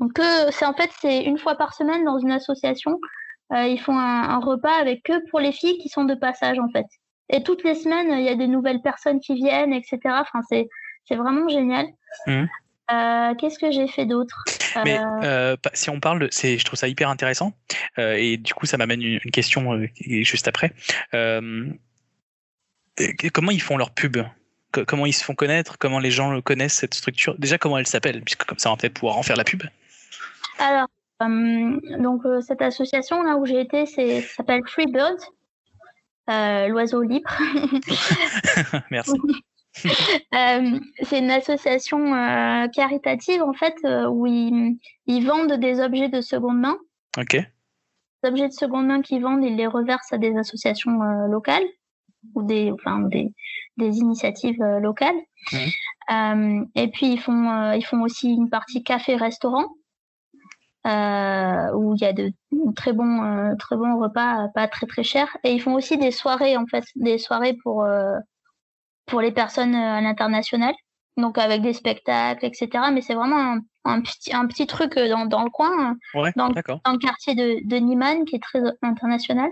[0.00, 0.12] Donc,
[0.50, 2.98] c'est en fait, c'est une fois par semaine dans une association.
[3.52, 6.86] ils font un, repas avec eux pour les filles qui sont de passage, en fait.
[7.30, 9.98] Et toutes les semaines, il y a des nouvelles personnes qui viennent, etc.
[10.06, 10.68] Enfin, c'est,
[11.04, 11.86] c'est vraiment génial.
[12.26, 12.44] Mmh.
[13.38, 14.44] qu'est-ce que j'ai fait d'autre?
[14.84, 14.98] Mais
[15.74, 17.52] si on parle, c'est, je trouve ça hyper intéressant.
[17.98, 20.72] et du coup, ça m'amène une, une question juste après
[23.32, 24.18] comment ils font leur pub?
[24.86, 25.78] Comment ils se font connaître?
[25.78, 27.34] Comment les gens connaissent cette structure?
[27.38, 28.22] Déjà, comment elle s'appelle?
[28.22, 29.62] Puisque comme ça, on va peut-être pouvoir en faire la pub.
[30.58, 30.88] Alors,
[31.22, 35.16] euh, donc euh, cette association là où j'ai été, c'est s'appelle Freebird,
[36.30, 37.30] euh, l'oiseau libre.
[38.90, 39.12] Merci.
[41.02, 42.12] c'est une association
[42.74, 43.76] caritative en fait
[44.08, 44.76] où ils,
[45.06, 46.76] ils, vendent des objets de seconde main.
[47.16, 47.34] Ok.
[47.34, 50.98] Les objets de seconde main qu'ils vendent, ils les reversent à des associations
[51.28, 51.66] locales
[52.34, 53.32] ou des, enfin, des,
[53.76, 55.16] des initiatives euh, locales.
[56.10, 59.66] Euh, et puis ils font, euh, ils font aussi une partie café-restaurant.
[60.84, 62.32] où il y a de
[62.74, 65.36] très bons, très bons repas, pas très très chers.
[65.44, 67.86] Et ils font aussi des soirées en fait, des soirées pour
[69.06, 70.74] pour les personnes à l'international,
[71.16, 72.68] donc avec des spectacles, etc.
[72.92, 76.98] Mais c'est vraiment un, petit un petit truc dans, dans le coin, dans, dans, le
[76.98, 79.50] quartier de, de Niman qui est très international.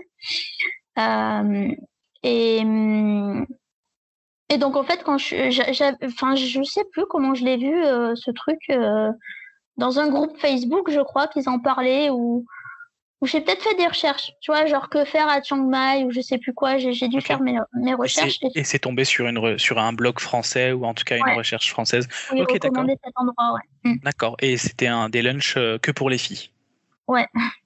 [2.23, 2.61] Et
[4.49, 7.73] et donc en fait quand je enfin je sais plus comment je l'ai vu
[8.15, 8.59] ce truc
[9.77, 12.45] dans un groupe Facebook, je crois qu'ils en parlaient ou
[13.19, 16.11] ou j'ai peut-être fait des recherches, tu vois, genre que faire à Chiang Mai ou
[16.11, 16.77] je sais plus quoi.
[16.77, 18.37] J'ai dû faire mes, mes recherches.
[18.53, 21.71] Et c'est tombé sur une sur un blog français ou en tout cas une recherche
[21.71, 22.07] française.
[22.31, 22.85] Oui, ok, d'accord.
[22.87, 23.91] cet endroit, ouais.
[23.91, 23.99] Mm.
[24.03, 24.35] D'accord.
[24.39, 26.49] Et c'était un des lunchs euh, que pour les filles.
[27.07, 27.25] Ouais.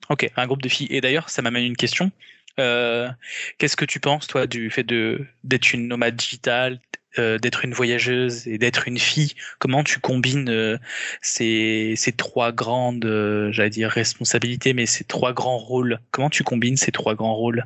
[0.10, 0.88] Ok, un groupe de filles.
[0.90, 2.12] Et d'ailleurs, ça m'amène une question.
[2.60, 3.10] Euh,
[3.58, 6.80] Qu'est-ce que tu penses, toi, du fait de d'être une nomade digitale,
[7.20, 10.78] euh, d'être une voyageuse et d'être une fille, comment tu combines euh,
[11.22, 13.06] ces, ces, trois grandes,
[13.52, 16.00] j'allais dire responsabilités, mais ces trois grands rôles?
[16.12, 17.66] Comment tu combines ces trois grands rôles?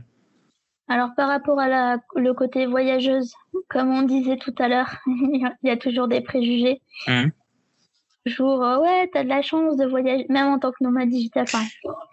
[0.88, 3.34] Alors par rapport à la, le côté voyageuse,
[3.70, 6.82] comme on disait tout à l'heure, il y a toujours des préjugés.
[7.07, 7.30] Mmh
[8.26, 11.44] jour, euh, ouais, t'as de la chance de voyager, même en tant que nomade digital,
[11.44, 11.64] enfin,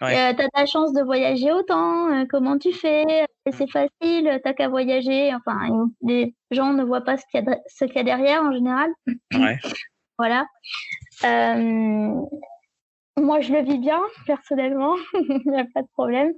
[0.02, 0.12] ouais.
[0.12, 4.52] euh, t'as de la chance de voyager autant, euh, comment tu fais, c'est facile, t'as
[4.52, 8.52] qu'à voyager, enfin, les gens ne voient pas ce qu'il y, y, a derrière en
[8.52, 8.90] général.
[9.34, 9.58] Ouais.
[10.18, 10.46] voilà.
[11.24, 12.14] Euh,
[13.16, 16.32] moi, je le vis bien, personnellement, il n'y a pas de problème.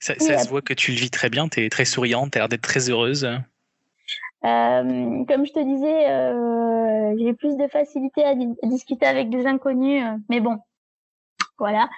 [0.00, 2.38] Ça, ça se voit que tu le vis très bien, tu es très souriante, tu
[2.38, 3.28] as l'air d'être très heureuse.
[4.46, 10.04] Euh, comme je te disais, euh, j'ai plus de facilité à, discuter avec des inconnus,
[10.04, 10.58] euh, mais bon,
[11.58, 11.88] voilà.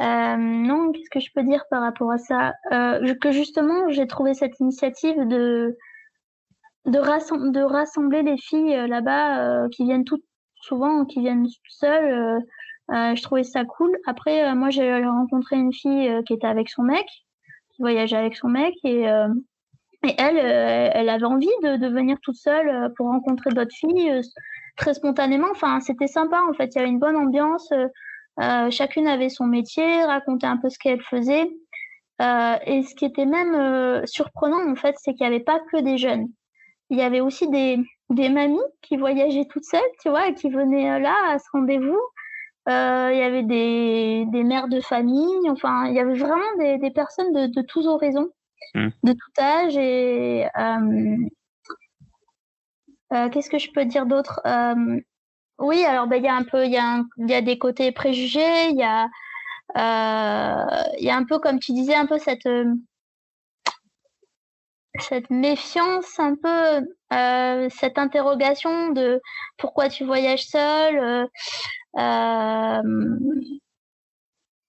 [0.00, 2.54] Non, qu'est-ce que je peux dire par rapport à ça?
[2.70, 5.76] Que justement, j'ai trouvé cette initiative de
[6.86, 10.24] de, rassem de rassembler les filles là-bas qui viennent toutes
[10.54, 12.42] souvent, qui viennent seules.
[12.88, 13.94] je trouvais ça cool.
[14.06, 17.06] Après, moi, j'ai rencontré une fille qui était avec son mec,
[17.74, 19.06] qui voyageait avec son mec, et
[20.06, 23.74] et elle, euh, elle avait envie de, de, venir toute seule euh, pour rencontrer d'autres
[23.74, 24.22] filles euh,
[24.76, 25.48] très spontanément.
[25.50, 26.74] Enfin, c'était sympa en fait.
[26.74, 27.70] Il y avait une bonne ambiance.
[28.40, 31.50] Euh, chacune avait son métier, racontait un peu ce qu'elle faisait.
[32.22, 35.78] Euh, et ce qui était même surprenant en fait, c'est qu'il n'y avait pas que
[35.80, 36.28] des jeunes.
[36.90, 37.78] Il y avait aussi des,
[38.10, 41.98] des mamies qui voyageaient toutes seules, tu vois, et qui venaient là à ce rendez-vous.
[42.68, 46.78] Euh, il y avait des, des mères de famille, enfin, il y avait vraiment des,
[46.78, 48.28] des personnes de, de tous horizons.
[48.74, 48.90] Hmm.
[49.02, 49.76] de tout âge.
[49.76, 51.16] Et euh,
[53.12, 55.00] euh, qu'est-ce que je peux dire d'autre euh,
[55.58, 58.78] Oui, alors ben, il y a un peu, il y, a des côtés préjugés, il
[58.78, 59.08] y a
[59.74, 62.48] un peu, comme tu disais, un peu cette
[64.98, 69.20] cette méfiance, un peu cette interrogation de
[69.56, 71.28] pourquoi tu voyages seul.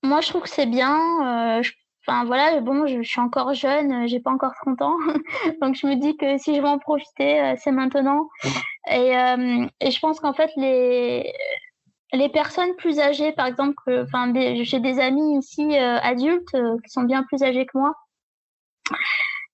[0.03, 1.61] Moi, je trouve que c'est bien.
[1.61, 1.71] Je
[2.11, 4.97] Enfin voilà, bon, je, suis encore jeune, euh, j'ai pas encore 30 ans,
[5.61, 8.27] donc je me dis que si je veux en profiter, euh, c'est maintenant.
[8.89, 11.31] Et, euh, et je pense qu'en fait les
[12.11, 16.51] les personnes plus âgées, par exemple, enfin j'ai des amis ici adultes
[16.83, 17.93] qui sont bien plus âgés que moi,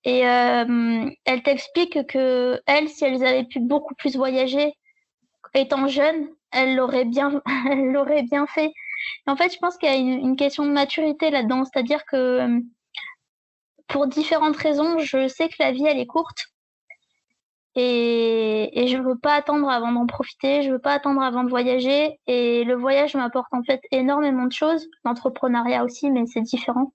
[0.03, 4.73] et elles t'expliquent que elles, si elles avaient pu beaucoup plus voyager
[5.53, 8.71] étant jeunes, elles l'auraient bien, elles l'auraient bien fait
[9.27, 12.59] en fait, je pense qu'il y a une, question de maturité là-dedans, c'est-à-dire que euh,
[13.87, 16.47] pour différentes raisons, je sais que la vie elle est courte
[17.79, 22.19] et, je veux pas attendre avant d'en profiter, je veux pas attendre avant de voyager
[22.25, 26.91] et le voyage m'apporte en fait énormément de choses, l'entrepreneuriat aussi, mais c'est différent.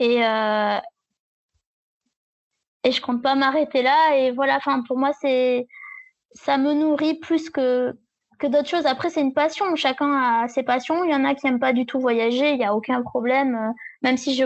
[0.00, 0.78] Et euh,
[2.84, 4.56] je compte pas m'arrêter là et voilà.
[4.56, 5.68] Enfin, pour moi, c'est
[6.32, 7.94] ça me nourrit plus que
[8.46, 8.86] d'autres choses.
[8.86, 9.74] Après, c'est une passion.
[9.76, 11.04] Chacun a ses passions.
[11.04, 12.50] Il y en a qui n'aiment pas du tout voyager.
[12.50, 14.44] Il n'y a aucun problème, euh, même si je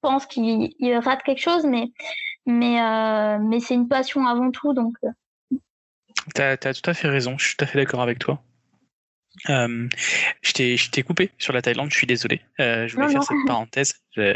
[0.00, 0.72] pense qu'il
[1.02, 1.64] rate quelque chose.
[1.64, 1.92] Mais,
[2.46, 4.72] mais, euh, mais c'est une passion avant tout.
[4.74, 4.94] Donc.
[5.04, 5.56] Euh.
[6.34, 7.36] Tu as, tout à fait raison.
[7.38, 8.42] Je suis tout à fait d'accord avec toi.
[9.48, 9.88] Euh,
[10.42, 12.40] je t'ai coupé sur la Thaïlande, je suis désolé.
[12.58, 13.94] Euh, je voulais faire cette parenthèse.
[14.18, 14.34] Euh,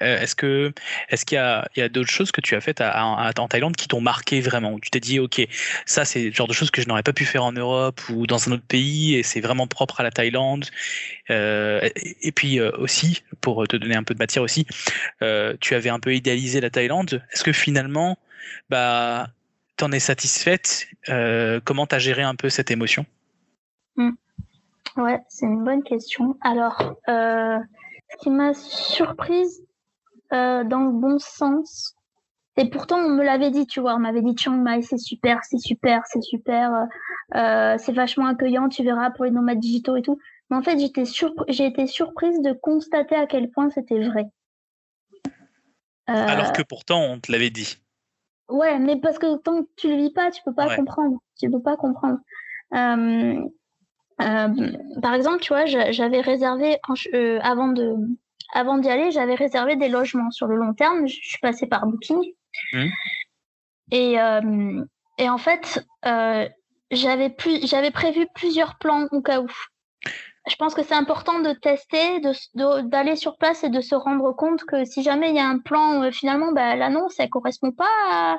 [0.00, 0.72] est-ce que
[1.08, 3.88] est-ce qu'il y a, d'autres choses que tu as faites à, à, en Thaïlande qui
[3.88, 5.46] t'ont marqué vraiment Où tu t'es dit, ok,
[5.84, 8.26] ça c'est le genre de choses que je n'aurais pas pu faire en Europe ou
[8.26, 10.66] dans un autre pays et c'est vraiment propre à la Thaïlande.
[11.30, 11.88] Euh,
[12.22, 14.66] et, puis euh, aussi, pour te donner un peu de matière aussi,
[15.60, 17.22] tu avais un peu idéalisé la Thaïlande.
[17.32, 18.18] Est-ce que finalement,
[18.70, 19.28] bah,
[19.76, 20.88] t'en es satisfaite?
[21.64, 23.04] Comment t'as géré un peu cette émotion?
[23.96, 24.10] Hmm.
[24.96, 26.36] Ouais, c'est une bonne question.
[26.40, 27.58] Alors, euh,
[28.10, 29.62] ce qui m'a surprise
[30.32, 31.94] euh, dans le bon sens,
[32.56, 35.44] et pourtant on me l'avait dit, tu vois, on m'avait dit Chiang Mai, c'est super,
[35.44, 36.86] c'est super, c'est super,
[37.34, 40.18] euh, c'est vachement accueillant, tu verras pour les nomades digitaux et tout.
[40.48, 41.04] Mais en fait, j'étais
[41.48, 44.26] j'ai été surprise de constater à quel point c'était vrai.
[46.06, 47.78] Alors que pourtant, on te l'avait dit.
[48.48, 51.18] Ouais, mais parce que tant que tu le vis pas, tu peux pas comprendre.
[51.38, 52.18] Tu peux pas comprendre.
[52.74, 53.42] Euh,
[54.18, 56.78] par exemple, tu vois, j'avais réservé
[57.14, 57.94] euh, avant de
[58.54, 61.06] avant d'y aller, j'avais réservé des logements sur le long terme.
[61.06, 62.22] Je suis passée par Booking.
[62.72, 62.86] Mmh.
[63.92, 64.16] Et,
[65.18, 65.84] et en fait,
[66.90, 69.48] j'avais plus j'avais prévu plusieurs plans au cas où
[70.48, 72.20] je pense que c'est important de tester,
[72.54, 75.58] d'aller sur place et de se rendre compte que si jamais il y a un
[75.58, 78.38] plan, euh, finalement, bah, l'annonce, elle correspond pas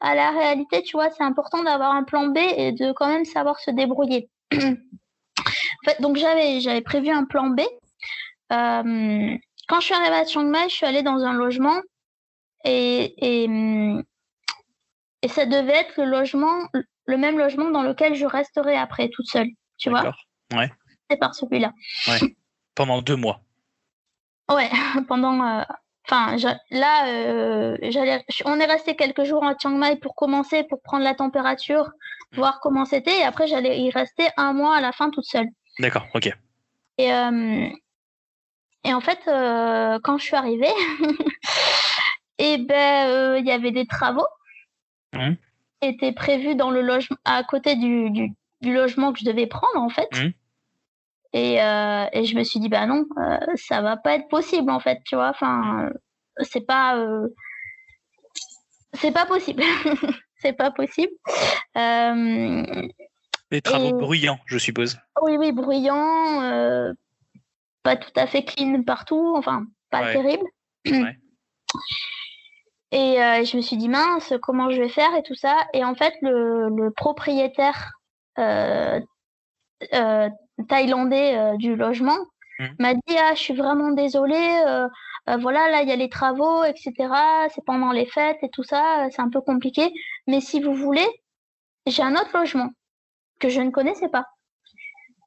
[0.00, 1.10] à, la réalité, tu vois.
[1.10, 4.30] C'est important d'avoir un plan B et de quand même savoir se débrouiller.
[5.38, 7.60] en fait, donc j'avais, j'avais prévu un plan B.
[8.52, 9.36] Euh,
[9.68, 11.80] quand je suis arrivée à Chiang Mai, je suis allée dans un logement
[12.64, 13.48] et, et,
[15.22, 16.68] et ça devait être le logement,
[17.06, 20.14] le même logement dans lequel je resterai après toute seule, tu vois.
[20.54, 20.70] Ouais
[21.16, 21.72] par celui-là.
[22.74, 23.40] Pendant deux mois.
[24.50, 24.70] Ouais,
[25.08, 25.42] pendant.
[25.42, 25.62] Euh,
[26.08, 26.36] enfin,
[26.70, 31.04] là, euh, j'allais, on est resté quelques jours à Chiang Mai pour commencer, pour prendre
[31.04, 31.84] la température,
[32.32, 32.36] hmm.
[32.36, 35.48] voir comment c'était, et après j'allais y rester un mois à la fin toute seule.
[35.78, 36.30] D'accord, ok.
[36.98, 37.68] Et, euh,
[38.84, 39.20] et en fait,
[40.02, 40.72] quand je suis arrivée,
[42.38, 44.26] et eh ben, il y avait des travaux
[45.12, 45.34] mmh.
[45.80, 49.80] qui étaient prévus dans le logement, à côté du, du, logement que je devais prendre
[49.80, 50.08] en fait.
[50.12, 50.30] Mmh.
[51.32, 54.70] Et, euh, et, je me suis dit, bah non, euh, ça va pas être possible
[54.70, 55.28] en fait, tu vois.
[55.28, 55.90] Enfin,
[56.40, 57.28] c'est pas, euh,
[58.94, 59.62] c'est pas possible.
[60.36, 61.12] c'est pas possible.
[63.50, 64.98] Les travaux bruyants, je suppose.
[65.22, 66.94] Oui, oui, bruyants,
[67.82, 70.46] pas tout à fait clean partout, enfin, pas terrible.
[72.90, 75.54] Et je me suis dit, mince, comment je vais faire et tout ça.
[75.74, 77.92] Et en fait, le, le propriétaire
[80.66, 82.18] thaïlandais euh, du logement
[82.58, 82.66] mmh.
[82.78, 84.88] m'a dit ah je suis vraiment désolée euh,
[85.28, 86.94] euh, voilà là il y a les travaux etc
[87.54, 89.92] c'est pendant les fêtes et tout ça c'est un peu compliqué
[90.26, 91.06] mais si vous voulez
[91.86, 92.70] j'ai un autre logement
[93.38, 94.26] que je ne connaissais pas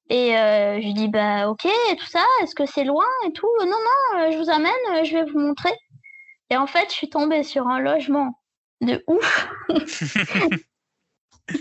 [0.10, 3.48] et je lui dis bah ok et tout ça est-ce que c'est loin et tout?
[3.62, 5.72] Non non je vous amène je vais vous montrer
[6.50, 8.38] et en fait je suis tombée sur un logement
[8.82, 9.48] de ouf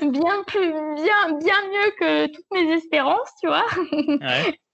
[0.03, 3.67] bien plus, bien, bien mieux que toutes mes espérances, tu vois.
[3.93, 4.59] Ouais.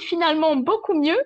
[0.00, 1.18] finalement beaucoup mieux.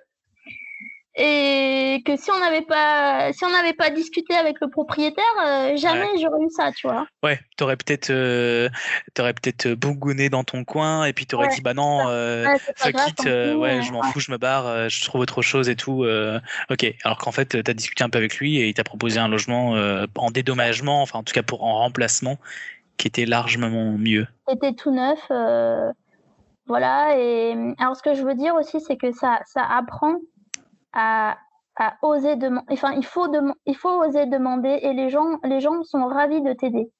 [1.17, 5.75] Et que si on n'avait pas, si on n'avait pas discuté avec le propriétaire, euh,
[5.75, 7.05] jamais j'aurais eu ça, tu vois.
[7.21, 8.69] Ouais, t'aurais peut-être, euh,
[9.13, 13.25] t'aurais peut-être bougouné dans ton coin et puis t'aurais dit bah non, euh, fuck it,
[13.25, 16.05] ouais, je m'en fous, je me barre, je trouve autre chose et tout.
[16.69, 19.27] ok, alors qu'en fait t'as discuté un peu avec lui et il t'a proposé un
[19.27, 19.75] logement
[20.15, 22.37] en dédommagement, enfin en tout cas pour en remplacement
[23.01, 24.27] qui était largement mieux.
[24.47, 25.19] C'était tout neuf.
[25.31, 25.91] Euh,
[26.67, 27.17] voilà.
[27.17, 30.17] Et alors, ce que je veux dire aussi, c'est que ça, ça apprend
[30.93, 31.35] à,
[31.77, 32.67] à oser demander.
[32.69, 33.27] Enfin, il faut,
[33.65, 36.91] il faut oser demander et les gens, les gens sont ravis de t'aider.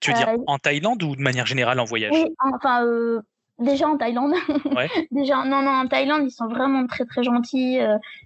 [0.00, 2.12] Tu veux dire euh, en Thaïlande ou de manière générale en voyage?
[2.12, 3.22] Oui, enfin, euh,
[3.58, 4.34] déjà en Thaïlande.
[4.76, 4.90] Ouais.
[5.10, 7.78] déjà, non, non, en Thaïlande, ils sont vraiment très, très gentils.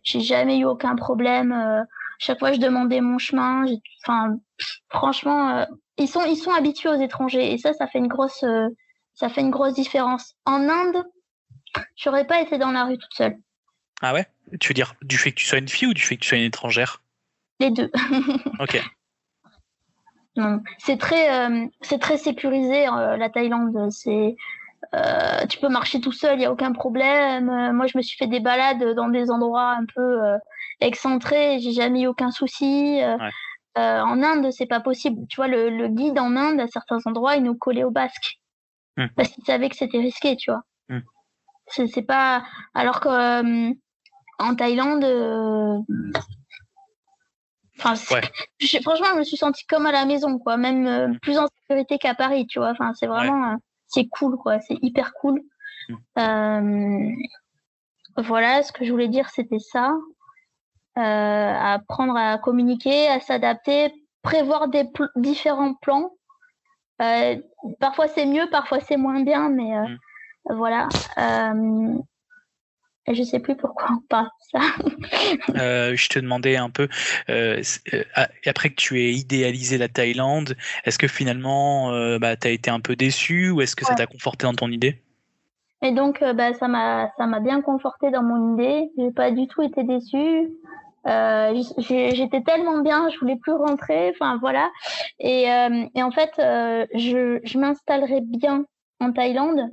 [0.03, 1.87] J'ai jamais eu aucun problème.
[2.19, 3.67] chaque fois, je demandais mon chemin.
[4.05, 4.37] Enfin,
[4.91, 5.65] franchement,
[5.99, 8.69] ils sont, ils sont habitués aux étrangers et ça, ça fait une grosse, euh,
[9.15, 10.35] ça fait une grosse différence.
[10.45, 11.05] En Inde,
[11.97, 13.37] j'aurais pas été dans la rue toute seule.
[14.01, 14.27] Ah ouais?
[14.61, 16.29] Tu veux dire du fait que tu sois une fille ou du fait que tu
[16.29, 17.03] sois une étrangère?
[17.61, 17.91] Les deux.
[18.61, 18.83] ok.
[20.79, 23.93] C'est très, euh, c'est très sécurisé euh, la Thaïlande.
[23.93, 24.35] C'est,
[25.49, 27.73] tu peux marcher tout seul, il y a aucun problème.
[27.73, 30.19] moi, je me suis fait des balades dans des endroits un peu
[30.81, 33.01] excentrés, j'ai jamais eu aucun souci.
[33.01, 33.31] Ouais.
[33.79, 35.27] Euh, en Inde, c'est pas possible.
[35.29, 38.39] Tu vois, le, guide en Inde, à certains endroits, il nous collait au basque.
[38.97, 39.07] Hmm.
[39.17, 40.63] Parce qu'il savait que c'était risqué, tu vois.
[40.89, 41.01] Hmm.
[41.69, 42.45] C'est pas.
[42.75, 43.73] Alors que euh,
[44.39, 45.05] en Thaïlande.
[45.05, 45.79] Euh,
[47.79, 47.95] enfin,
[48.83, 50.59] franchement, je me suis sentie comme à la maison, quoi.
[50.59, 51.19] Même hmm.
[51.21, 52.73] plus en sécurité qu'à Paris, tu vois.
[52.73, 53.57] Enfin, c'est vraiment.
[53.87, 54.61] c'est cool, quoi.
[54.61, 55.41] C'est hyper cool.
[58.19, 59.95] voilà, ce que je voulais dire, c'était ça.
[60.99, 64.85] Euh, apprendre à communiquer, à s'adapter, prévoir des
[65.17, 66.11] différents plans.
[67.01, 67.37] Euh,
[67.81, 70.55] parfois c'est mieux, parfois c'est moins bien, mais euh, mm.
[70.55, 70.89] voilà.
[73.09, 75.95] je sais plus pourquoi on parle de ça.
[75.95, 76.89] je te demandais un peu,
[78.45, 82.81] après que tu aies idéalisé la Thaïlande, est-ce que finalement bah, tu as été un
[82.81, 85.01] peu déçu ou est-ce que ça t'a conforté dans ton idée?
[85.81, 88.93] Et donc, bah, ça m'a ça m'a bien conforté dans mon idée.
[88.99, 90.53] J'ai pas du tout été déçue.
[91.07, 94.11] Euh, j'étais tellement bien, je voulais plus rentrer.
[94.11, 94.71] Enfin voilà.
[95.19, 98.65] Et, euh, et en fait, euh, je, je m'installerai bien
[99.01, 99.71] en Thaïlande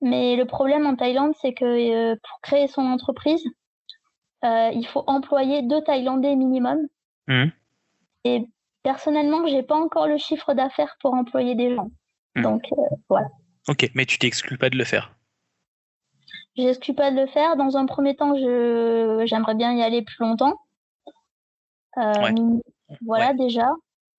[0.00, 3.44] Mais le problème en Thaïlande, c'est que pour créer son entreprise,
[4.42, 6.86] il faut employer deux Thaïlandais minimum.
[7.26, 7.46] Mmh.
[8.24, 8.46] Et
[8.82, 11.90] personnellement, j'ai pas encore le chiffre d'affaires pour employer des gens.
[12.36, 12.42] Mmh.
[12.42, 12.62] Donc
[13.08, 13.28] voilà.
[13.68, 15.12] Ok, mais tu t'exclus pas de le faire
[16.56, 17.56] J'exclus pas de le faire.
[17.56, 20.54] Dans un premier temps, je j'aimerais bien y aller plus longtemps.
[23.06, 23.68] Voilà déjà.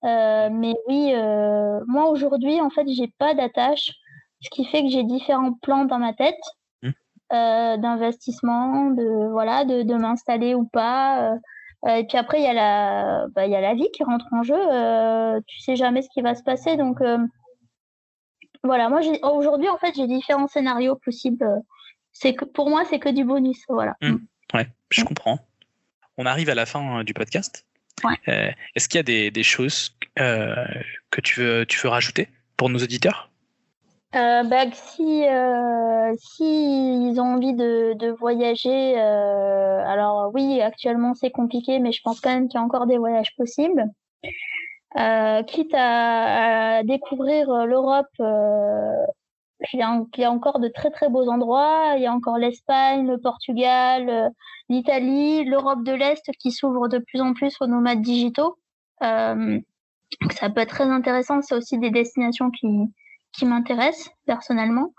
[0.03, 3.91] Euh, mais oui, euh, moi aujourd'hui, en fait, j'ai pas d'attache,
[4.41, 6.39] ce qui fait que j'ai différents plans dans ma tête
[6.81, 6.89] mmh.
[7.33, 11.35] euh, d'investissement, de voilà, de, de m'installer ou pas.
[11.87, 14.25] et puis après, il y a la, bah, il y a la vie qui rentre
[14.31, 14.57] en jeu.
[15.47, 16.99] tu sais jamais ce qui va se passer, donc
[18.63, 18.89] voilà.
[18.89, 21.45] Moi, aujourd'hui, en fait, j'ai différents scénarios possibles.
[22.13, 23.95] C'est que pour moi, c'est que du bonus, voilà.
[24.01, 24.17] Mmh.
[24.53, 25.39] Ouais, je comprends.
[26.17, 27.65] On arrive à la fin du podcast.
[28.27, 30.55] Euh, est-ce qu'il y a des, choses euh,
[31.09, 33.29] que tu veux, tu veux rajouter pour nos auditeurs?
[34.13, 35.23] Euh, bah, si,
[36.17, 42.33] si ils ont envie de, voyager, alors oui, actuellement c'est compliqué, mais je pense quand
[42.33, 43.85] même qu'il y a encore des voyages possibles.
[45.47, 48.11] quitte à, découvrir l'Europe,
[49.73, 51.93] il y, a, encore de très très beaux endroits.
[51.95, 54.31] Il y a encore l'Espagne, le Portugal,
[54.69, 58.57] l'Italie, l'Europe de l'Est qui s'ouvre de plus en plus aux nomades digitaux.
[59.03, 59.59] Euh,
[60.31, 61.41] ça peut être très intéressant.
[61.41, 62.67] C'est aussi des destinations qui,
[63.33, 64.93] qui m'intéressent personnellement.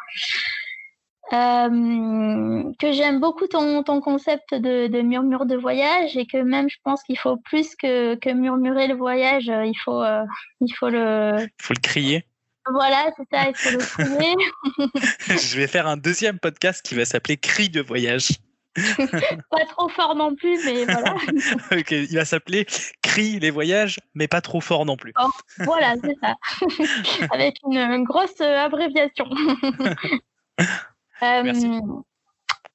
[1.32, 6.68] Euh, que j'aime beaucoup ton, ton concept de, de, murmure de voyage et que même
[6.68, 10.24] je pense qu'il faut plus que, que murmurer le voyage, euh, il faut, euh,
[10.60, 11.36] il faut le...
[11.38, 12.26] Il faut le crier.
[12.70, 14.36] Voilà, c'est ça, il faut le crier.
[15.28, 18.30] je vais faire un deuxième podcast qui va s'appeler Cri de voyage.
[19.50, 21.14] pas trop fort non plus, mais voilà.
[21.72, 22.66] ok, il va s'appeler
[23.02, 25.12] Crie les voyages, mais pas trop fort non plus.
[25.20, 25.28] Oh,
[25.58, 26.36] voilà, c'est ça.
[27.32, 29.26] Avec une, grosse abréviation.
[31.20, 31.66] Merci.
[31.66, 31.80] Euh,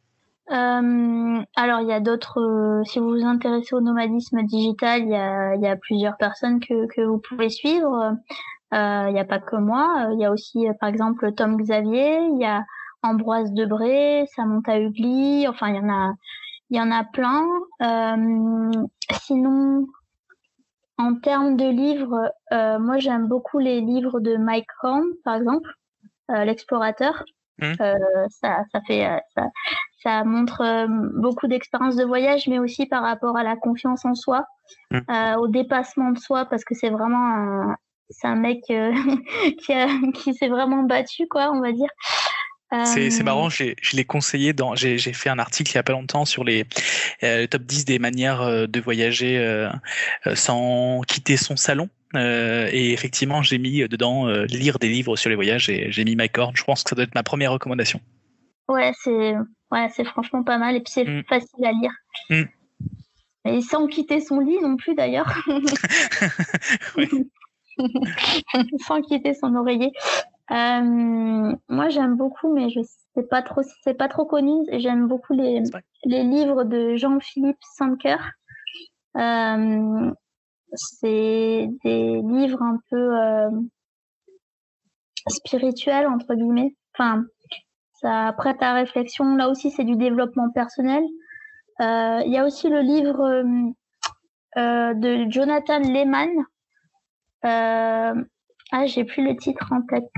[0.50, 2.40] Euh, alors, il y a d'autres.
[2.40, 7.18] Euh, si vous vous intéressez au nomadisme digital, il y a, plusieurs personnes que, vous
[7.18, 8.16] pouvez suivre.
[8.72, 10.08] il n'y a pas que moi.
[10.14, 12.16] Il y a aussi, par exemple, Tom Xavier.
[12.16, 12.64] Il y a
[13.04, 15.46] Ambroise Debré, Samantha Ugly.
[15.46, 16.14] Enfin, il y en a,
[16.70, 17.46] il y en a plein.
[19.22, 19.86] sinon,
[21.00, 25.68] en termes de livres, euh, moi j'aime beaucoup les livres de Mike Horn, par exemple,
[26.30, 27.24] euh, l'explorateur.
[27.58, 27.72] Mmh.
[27.80, 27.94] Euh,
[28.28, 29.46] ça, ça fait, ça,
[30.02, 30.86] ça montre
[31.18, 34.44] beaucoup d'expériences de voyage, mais aussi par rapport à la confiance en soi,
[34.90, 35.36] mmh.
[35.38, 37.76] au dépassement de soi, parce que c'est vraiment un,
[38.08, 39.74] c'est un mec qui,
[40.14, 41.90] qui s'est vraiment battu, quoi, on va dire.
[42.84, 44.76] C'est marrant, je l'ai conseillé dans.
[44.76, 46.66] J'ai fait un article il n'y a pas longtemps sur les
[47.24, 49.68] euh, top 10 des manières euh, de voyager euh,
[50.34, 51.88] sans quitter son salon.
[52.14, 56.38] et effectivement, j'ai mis dedans lire des livres sur les voyages et j'ai mis Mike
[56.38, 56.56] Horn.
[56.56, 58.00] Je pense que ça doit être ma première recommandation.
[58.68, 59.34] Ouais, c'est
[59.72, 61.24] ouais, c'est franchement pas mal et puis c'est mm.
[61.28, 61.92] facile à lire.
[62.30, 62.44] Mm.
[63.46, 65.32] Et sans quitter son lit non plus d'ailleurs.
[68.86, 69.90] sans quitter son oreiller.
[70.50, 72.80] Euh, moi, j'aime beaucoup, mais je
[73.14, 74.66] sais pas trop si c'est pas trop connu.
[74.72, 75.62] J'aime beaucoup les,
[76.04, 78.18] les livres de Jean-Philippe Sanker.
[79.16, 80.10] Euh,
[80.72, 83.50] c'est des livres un peu euh,
[85.28, 86.74] spirituels entre guillemets.
[86.94, 87.24] Enfin,
[87.94, 89.36] ça prête à réflexion.
[89.36, 91.04] Là aussi, c'est du développement personnel.
[91.78, 93.42] Il y a aussi le livre
[94.56, 96.28] de Jonathan Lehman.
[98.72, 100.10] Ah, j'ai plus le titre en tête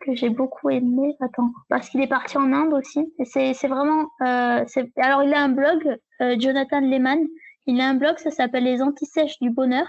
[0.00, 1.16] que j'ai beaucoup aimé.
[1.20, 3.12] Attends, parce qu'il est parti en Inde aussi.
[3.24, 4.08] c'est, vraiment.
[4.22, 4.64] Euh,
[4.96, 7.20] alors, il a un blog, euh, Jonathan Lehman.
[7.66, 9.86] Il a un blog, ça s'appelle Les Antisèches du Bonheur.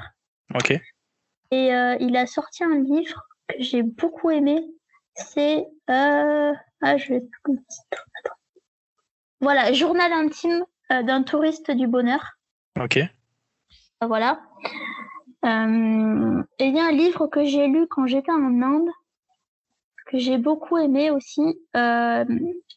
[0.54, 0.72] Ok.
[1.52, 4.64] Et euh, il a sorti un livre que j'ai beaucoup aimé.
[5.16, 5.66] C'est.
[5.88, 7.24] ah, je vais.
[9.40, 12.34] Voilà, Journal intime d'un touriste du bonheur.
[12.80, 13.00] Ok.
[14.02, 14.42] Voilà.
[15.44, 18.90] Et il y a un livre que j'ai lu quand j'étais en Inde
[20.06, 21.42] que j'ai beaucoup aimé aussi.
[21.76, 22.26] Euh,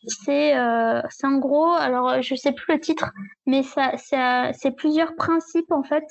[0.06, 3.10] c'est euh, en gros, alors je sais plus le titre,
[3.46, 6.04] mais ça, ça c'est plusieurs principes en fait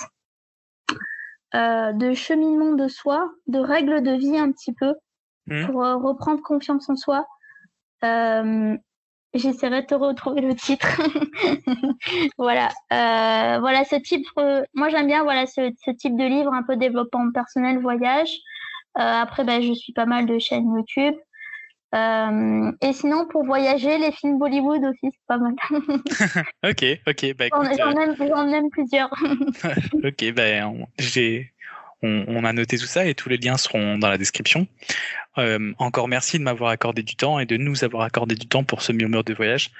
[1.56, 4.94] euh, de cheminement de soi, de règles de vie un petit peu
[5.48, 5.68] mmh.
[5.68, 7.26] pour euh, reprendre confiance en soi.
[9.36, 10.88] Euh, j'essaierai de te retrouver le titre.
[12.38, 14.26] voilà, euh, voilà ce type.
[14.74, 18.30] moi j'aime bien voilà ce, ce, type de livre un peu développement personnel, voyage.
[18.98, 21.16] Euh, après, ben, je suis pas mal de chaînes YouTube.
[21.94, 25.54] Euh, et sinon, pour voyager, les films Bollywood aussi, c'est pas mal.
[26.64, 27.36] ok, ok.
[27.38, 29.10] Bah, J'en aime, plusieurs.
[30.04, 31.54] ok, ben, j'ai,
[32.06, 34.68] on, a noté tout ça et tous les liens seront dans la description.
[35.38, 38.64] Euh, encore merci de m'avoir accordé du temps et de nous avoir accordé du temps
[38.64, 39.72] pour ce murmure de voyage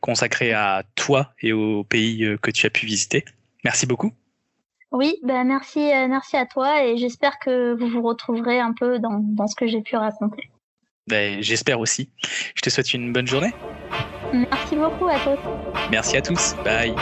[0.00, 3.24] consacré à toi et au pays que tu as pu visiter.
[3.64, 4.12] Merci beaucoup.
[4.92, 8.98] Oui, ben merci, euh, merci à toi et j'espère que vous vous retrouverez un peu
[8.98, 10.50] dans, dans ce que j'ai pu raconter.
[11.06, 12.08] Ben, j'espère aussi.
[12.54, 13.52] Je te souhaite une bonne journée.
[14.32, 15.38] Merci beaucoup à tous.
[15.90, 16.54] Merci à tous.
[16.64, 16.94] Bye.